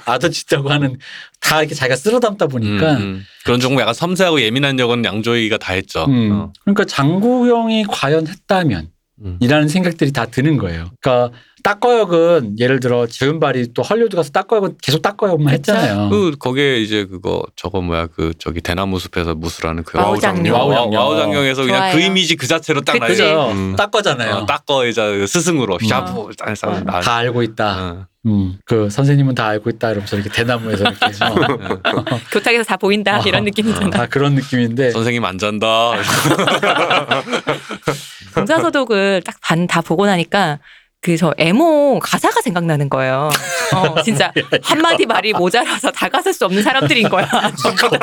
[0.04, 0.96] 아도짓다고 하는
[1.40, 3.24] 다 이렇게 자기가 쓸어 담다 보니까 음, 음.
[3.44, 6.04] 그런 조금 약간 섬세하고 예민한 역은 양조위가 다 했죠.
[6.08, 6.32] 음.
[6.32, 6.52] 어.
[6.64, 8.88] 그러니까 장국영이 과연 했다면
[9.24, 9.36] 음.
[9.40, 10.90] 이라는 생각들이 다 드는 거예요.
[11.00, 15.72] 그러니까 大哥역은 예를 들어 주윤발이 또 헐리우드 가서 大哥역은 계속 大哥역만 그쵸.
[15.74, 16.08] 했잖아요.
[16.10, 20.15] 그 거기에 이제 그거 저거 뭐야 그 저기 대나무 숲에서 무술하는 그 와호 와호장룡.
[20.15, 21.00] 와호장룡 장룡.
[21.00, 21.94] 와호장룡에서 그냥 좋아요.
[21.94, 22.98] 그 이미지 그 자체로 딱.
[22.98, 23.12] 나지.
[23.12, 23.50] 그죠?
[23.52, 23.76] 음.
[23.76, 24.34] 大哥잖아요.
[24.34, 25.86] 어, 大哥 이제 스승으로 음.
[25.86, 26.80] 사부 딱 어.
[26.84, 27.00] 나.
[27.00, 27.82] 다 알고 있다.
[27.82, 28.06] 어.
[28.26, 31.80] 음, 그 선생님은 다 알고 있다 이러면서 이렇게 대나무에서 이렇게 어,
[32.30, 33.22] 교탁에서 다 보인다 어.
[33.24, 33.88] 이런 느낌이잖아.
[33.90, 35.92] 다 그런 느낌인데 선생님 안 잔다.
[38.34, 40.58] 동사소독을 딱 반 다 보고 나니까
[41.02, 43.30] 그저 에모 가사가 생각나는 거예요.
[43.74, 44.32] 어, 진짜
[44.62, 47.26] 한마디 말이 모자라서 다가설 수 없는 사람들인 거야.
[47.56, 47.88] 진짜.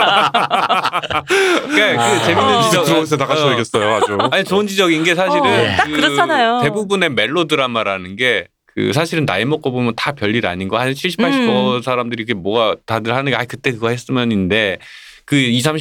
[1.68, 2.62] 그러니까 그 재밌는 어.
[2.64, 4.18] 지적 들어오면서 나가셔야겠어요 아주.
[4.32, 6.62] 아니 좋은 지적인 게 사실은 어, 딱그 그렇잖아요.
[6.64, 11.20] 대부분의 멜로 드라마라는 게 그 사실은 나이 먹고 보면 다 별일 아닌 거 한 70,
[11.20, 11.82] 80% 음.
[11.82, 14.78] 사람들이 이게 뭐가 다들 하는 게 아 그때 그거 했으면인데
[15.26, 15.72] 그 20,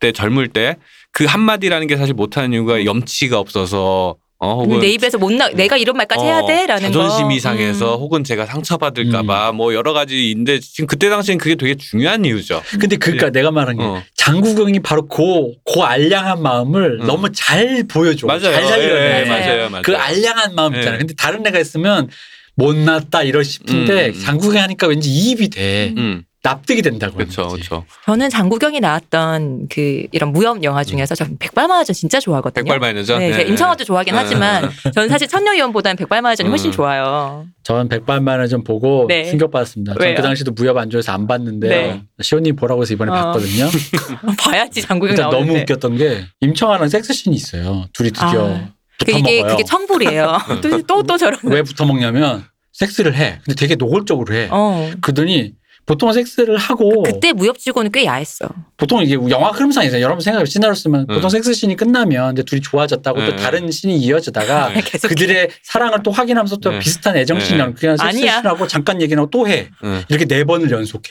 [0.00, 0.76] 30대 젊을 때
[1.12, 5.76] 그 한마디라는 게 사실 못하는 이유가 염치가 없어서 어 혹은 내 입에서 못 나, 내가
[5.76, 7.40] 이런 말까지 해야 어, 돼라는 자존심이 거.
[7.40, 8.00] 상해서 음.
[8.00, 12.60] 혹은 제가 상처받을까봐 뭐 여러 가지인데 지금 그때 당시엔 그게 되게 중요한 이유죠.
[12.80, 14.02] 근데 그러니까 내가 말한 게 어.
[14.16, 15.22] 장국영이 바로 그,
[15.64, 17.06] 그 알량한 마음을 음.
[17.06, 18.26] 너무 잘 보여줘.
[18.26, 18.40] 맞아요.
[18.40, 19.20] 잘 살려내.
[19.20, 19.46] 예, 맞아요.
[19.46, 19.70] 맞아요.
[19.70, 19.82] 맞아요.
[19.82, 20.96] 그 알량한 마음 있잖아.
[20.96, 20.98] 예.
[20.98, 22.08] 근데 다른 애가 있으면
[22.56, 24.20] 못났다 이럴 싶은데 음, 음.
[24.20, 25.94] 장국이 하니까 왠지 이입이 돼.
[26.42, 27.16] 음, 납득이 된다고.
[27.16, 27.48] 그렇죠.
[27.48, 27.84] 그렇죠.
[28.04, 32.64] 저는 장국영이 나왔던 그 이런 무협 영화 중에서 저는 백발마하전 진짜 좋아하거든요.
[32.64, 33.18] 백발마이너죠.
[33.18, 34.18] 네, 제가 임청아도 좋아하긴 네.
[34.20, 36.72] 하지만 저는 사실 천녀위원보다는 백발마하전이 훨씬 음.
[36.72, 37.46] 좋아요.
[37.62, 39.24] 전 백발만을 좀 보고 네.
[39.24, 39.94] 충격받았습니다.
[39.94, 40.16] 전 왜요?
[40.16, 42.02] 그 당시도 무협 안 좋아해서 안 봤는데 네.
[42.20, 43.14] 시온님 보라고 해서 이번에 어.
[43.14, 43.68] 봤거든요.
[44.38, 45.46] 봐야지 장국영 나오는데.
[45.46, 47.86] 너무 웃겼던 게 임청아랑 섹스씬이 있어요.
[47.92, 48.68] 둘이 드디어 아,
[48.98, 49.52] 붙어 그 이게 먹어요.
[49.52, 50.38] 그게 청불이에요.
[50.62, 51.38] 또또 또 저런.
[51.44, 53.38] 왜 붙어 먹냐면 섹스를 해.
[53.44, 54.48] 근데 되게 노골적으로 해.
[54.50, 54.90] 어.
[55.00, 55.52] 그러더니
[55.84, 58.48] 보통 섹스를 하고 그때 무협치고는 꽤 야했어.
[58.76, 60.00] 보통 이게 영화 흐름상 있어요.
[60.00, 61.14] 여러분 생각해 시나리오 쓰면 음.
[61.14, 63.36] 보통 섹스 씬이 끝나면 이제 둘이 좋아졌다고 또 네.
[63.36, 64.80] 다른 씬이 이어지다가 네.
[64.84, 66.78] 계속 그들의 사랑을 또 확인하면서 또 네.
[66.78, 67.44] 비슷한 애정 네.
[67.44, 68.40] 씬이랑 그냥 섹스 아니야.
[68.40, 69.70] 씬하고 잠깐 얘기하고 또 해.
[69.82, 70.02] 응.
[70.08, 71.10] 이렇게 네 번을 연속해.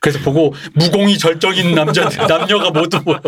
[0.00, 3.20] 그래서 보고 무공이 절정인 남자 남녀가 모두 뭐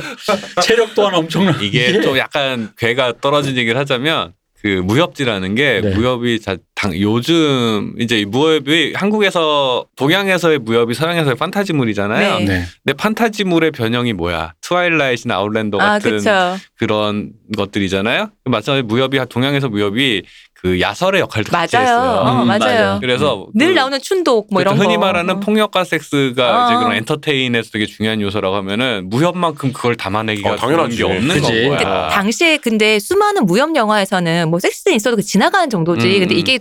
[0.62, 1.58] 체력 또한 엄청나.
[1.60, 5.94] 이게 좀 약간 괴가 떨어진 얘기를 하자면 그 무협지라는 게 네.
[5.94, 12.38] 무협이 자, 당, 요즘 이제 이 무협이 한국에서 동양에서의 무협이 서양에서의 판타지물이잖아요.
[12.40, 12.44] 네.
[12.44, 12.64] 네.
[12.84, 14.54] 근데 판타지물의 변형이 뭐야?
[14.60, 16.56] Twilight나 Outlander 아, 같은 그쵸.
[16.78, 18.30] 그런 것들이잖아요.
[18.44, 20.22] 마찬가지로 무협이 동양에서 무협이
[20.62, 21.86] 그 야설의 역할도 같이 맞아요.
[21.88, 22.10] 했어요.
[22.20, 22.58] 어, 음, 맞아요.
[22.58, 22.98] 맞아요.
[23.00, 25.00] 그래서 늘 그 나오는 춘독 뭐 이런 흔히 거.
[25.00, 25.40] 말하는 어.
[25.40, 26.66] 폭력과 섹스가 어.
[26.66, 30.56] 이제 그런 entertain에서 되게 중요한 요소라고 하면은 무협만큼 그걸 담아내기가 어.
[30.56, 31.64] 그런 게 없는 그치.
[31.68, 32.08] 건 그 거야.
[32.10, 36.06] 당시에 근데 수많은 무협 영화에서는 뭐 섹스는 있어도 그 지나가는 정도지.
[36.06, 36.38] 음, 근데 음.
[36.38, 36.58] 이게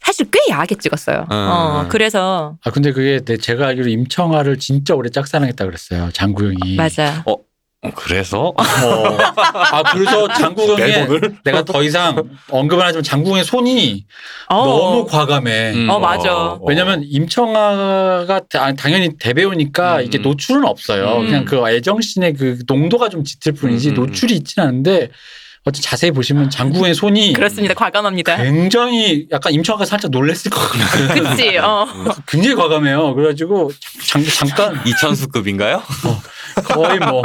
[0.00, 1.18] 사실 꽤 야하게 찍었어요.
[1.30, 1.32] 음.
[1.32, 6.10] 어, 그래서 아 근데 그게 내- 제가 알기로 임청아를 진짜 오래 짝사랑했다 그랬어요.
[6.12, 6.76] 장구영이.
[6.76, 7.22] 맞아.
[7.26, 7.36] 어,
[7.94, 9.18] 그래서 어.
[9.36, 10.26] 아 그래서
[10.78, 14.04] 앨범을 내가 더 이상 언급을 하지만 장구경의 손이
[14.48, 14.64] 어.
[14.66, 15.72] 너무 과감해.
[15.74, 15.88] 음.
[15.88, 16.58] 어, 맞아.
[16.66, 20.02] 왜냐면 임청아가 다- 당연히 대배우니까 음.
[20.02, 21.18] 이게 노출은 없어요.
[21.20, 21.26] 음.
[21.26, 23.94] 그냥 그 애정씬의 그 농도가 좀 짙을 뿐이지 음.
[23.94, 25.10] 노출이 있지는 않은데
[25.64, 27.74] 어쨌든 자세히 보시면 장구경의 손이 그렇습니다.
[27.74, 28.38] 과감합니다.
[28.38, 31.08] 굉장히 약간 임청아가 살짝 놀랬을 것 같아요.
[31.36, 31.58] 그치.
[31.58, 31.86] 어.
[32.26, 33.14] 굉장히 과감해요.
[33.14, 33.70] 그래가지고
[34.04, 35.82] 잠, 잠깐 이천수급인가요?
[36.62, 37.22] 거의 뭐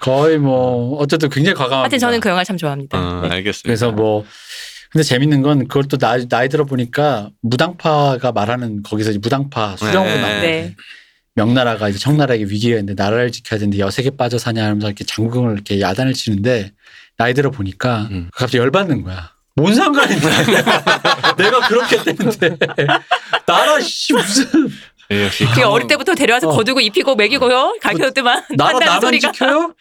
[0.00, 1.82] 거의 뭐 어쨌든 굉장히 과감합니다.
[1.84, 2.98] 하여튼 저는 그 영화 참 좋아합니다.
[2.98, 3.28] 어, 네.
[3.28, 3.66] 알겠습니다.
[3.66, 4.24] 그래서 뭐
[4.90, 10.14] 근데 재밌는 건 그걸 또 나이, 나이 들어 보니까 무당파가 말하는 거기서 이제 무당파 수령으로
[10.14, 10.40] 네.
[10.40, 10.76] 네.
[11.34, 15.80] 명나라가 이제 청나라에게 위기가 있는데 나라를 지켜야 되는데 여색에 빠져 사냐 하면서 이렇게 장국을 이렇게
[15.80, 16.72] 야단을 치는데
[17.16, 18.28] 나이 들어 보니까 음.
[18.32, 19.32] 갑자기 열받는 거야.
[19.54, 20.26] 뭔 상관인데
[21.36, 22.56] 내가 그렇게 했는데
[23.44, 24.70] 나라 씨 무슨
[25.10, 26.56] 예, 역시 어릴 때부터 데려와서 어.
[26.56, 27.78] 거두고 입히고 먹이고요.
[27.80, 29.32] 가르쳐줬더만 나라 한다는 나만 소리가.
[29.32, 29.74] 지켜요?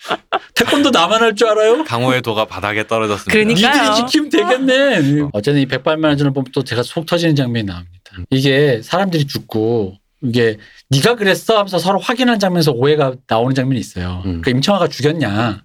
[0.56, 1.84] 태권도 나만 할 줄 알아요?
[1.84, 3.32] 강호의 도가 바닥에 떨어졌습니다.
[3.34, 3.92] 그러니까요.
[3.92, 5.30] 니들이 지키면 되겠네.
[5.34, 7.94] 어쨌든 이 백발만 전을 보면 또 제가 속 터지는 장면이 나옵니다.
[8.30, 10.58] 이게 사람들이 죽고 이게
[10.90, 14.22] 네가 그랬어 하면서 서로 확인한 장면에서 오해가 나오는 장면이 있어요.
[14.26, 14.42] 음.
[14.42, 15.62] 그러니까 임청아가 죽였냐?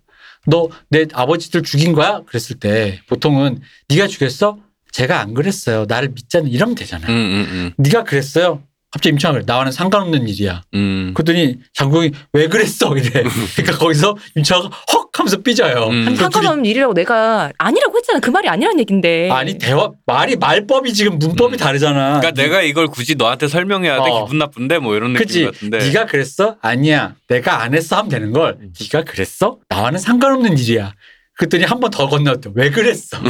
[0.49, 2.23] 너 내 아버지들 죽인 거야?
[2.27, 4.59] 그랬을 때 보통은 네가 죽였어?
[4.91, 5.87] 제가 안 그랬어요.
[5.89, 7.11] 나를 믿자는 이러면 되잖아요.
[7.11, 8.63] 음, 음, 음, 네가 그랬어요?
[8.93, 9.43] 갑자기 그래.
[9.47, 10.63] 나와는 상관없는 일이야.
[10.75, 11.13] 음.
[11.15, 12.95] 그랬더니 장국이 왜 그랬어?
[12.97, 13.23] 이래.
[13.57, 15.89] 그러니까 거기서 임청아가 헉 하면서 삐져요.
[15.89, 16.15] 음.
[16.15, 18.21] 상관없는 일이라고 내가 아니라고 했잖아.
[18.21, 19.31] 그 말이 아니란 얘긴데.
[19.31, 21.59] 아니 대화 말이 말법이 지금 문법이 음.
[21.59, 22.21] 다르잖아.
[22.21, 24.25] 그러니까 내가 이걸 굳이 너한테 설명해야 돼 어.
[24.27, 25.45] 기분 나쁜데 뭐 이런 느낌 그치?
[25.45, 25.79] 같은데.
[25.79, 26.57] 네가 그랬어?
[26.61, 27.15] 아니야.
[27.29, 28.59] 내가 안 했어 하면 되는 걸.
[28.61, 28.73] 음.
[28.79, 29.59] 네가 그랬어?
[29.69, 30.93] 나와는 상관없는 일이야.
[31.39, 32.51] 그랬더니 한 번 더 건너왔대.
[32.55, 33.17] 왜 그랬어?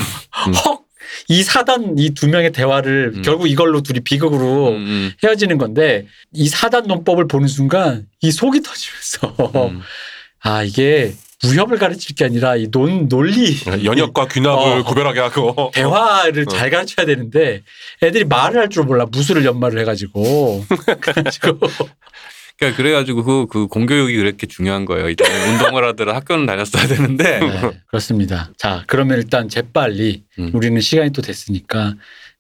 [0.67, 0.83] 헉.
[1.29, 3.23] 이 사단 이 두 명의 대화를 음.
[3.23, 8.61] 결국 이걸로 둘이 비극으로 음, 음, 헤어지는 건데 이 사단 논법을 보는 순간 이 속이
[8.63, 9.81] 터지면서 음.
[10.43, 11.15] 아 이게
[11.45, 14.85] 무협을 가르칠 게 아니라 이 논 논리 연역과 귀납을 어.
[14.85, 16.51] 구별하게 하고 대화를 어.
[16.51, 17.63] 잘 가르쳐야 되는데
[18.03, 20.65] 애들이 말을 할 줄 몰라 무술을 연말을 해가지고
[21.01, 21.59] 그래가지고
[22.63, 25.09] 그러니까 그래가지고 그, 그 공교육이 그렇게 중요한 거예요.
[25.09, 25.25] 이제
[25.75, 27.41] 운동을 하더라 학교는 다녔어야 되는데.
[27.41, 28.51] 네, 그렇습니다.
[28.57, 30.51] 자 그러면 일단 재빨리 음.
[30.55, 31.95] 우리는 시간이 또 됐으니까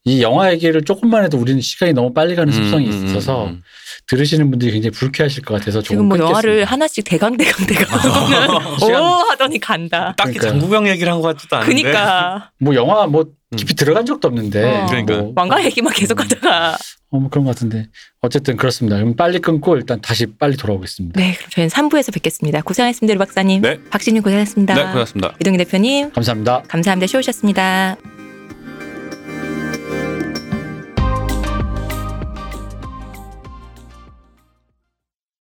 [0.04, 3.62] 이 영화 얘기를 조금만 해도 우리는 시간이 너무 빨리 가는 습성이 음, 음, 있어서 음.
[4.08, 6.48] 들으시는 분들이 굉장히 불쾌하실 것 같아서 조금 지금 뭐 끊겠습니다.
[6.48, 8.00] 영화를 하나씩 대강 대강 대강
[8.80, 10.12] 시간- 오 하더니 간다.
[10.16, 10.50] 딱히 그러니까요.
[10.60, 11.72] 장구경 얘기를 한 것 같지도 않은데.
[11.82, 13.32] 그니까 뭐 영화 뭐 음.
[13.56, 14.86] 깊이 들어간 적도 없는데 어.
[14.86, 15.18] 그러니까.
[15.18, 16.76] 뭐, 왕가 얘기만 계속 하다가
[17.10, 17.88] 어, 뭐 그런 것 같은데
[18.20, 18.96] 어쨌든 그렇습니다.
[18.96, 21.20] 그럼 빨리 끊고 일단 다시 빨리 돌아오겠습니다.
[21.20, 22.62] 네 그럼 저희는 3부에서 뵙겠습니다.
[22.62, 23.62] 고생하셨습니다, 류 박사님.
[23.62, 23.78] 네.
[23.90, 24.74] 박신님 고생하셨습니다.
[24.74, 25.34] 네, 고맙습니다.
[25.40, 26.62] 이동희 대표님 감사합니다.
[26.68, 27.06] 감사합니다.
[27.06, 27.96] 쉬우셨습니다.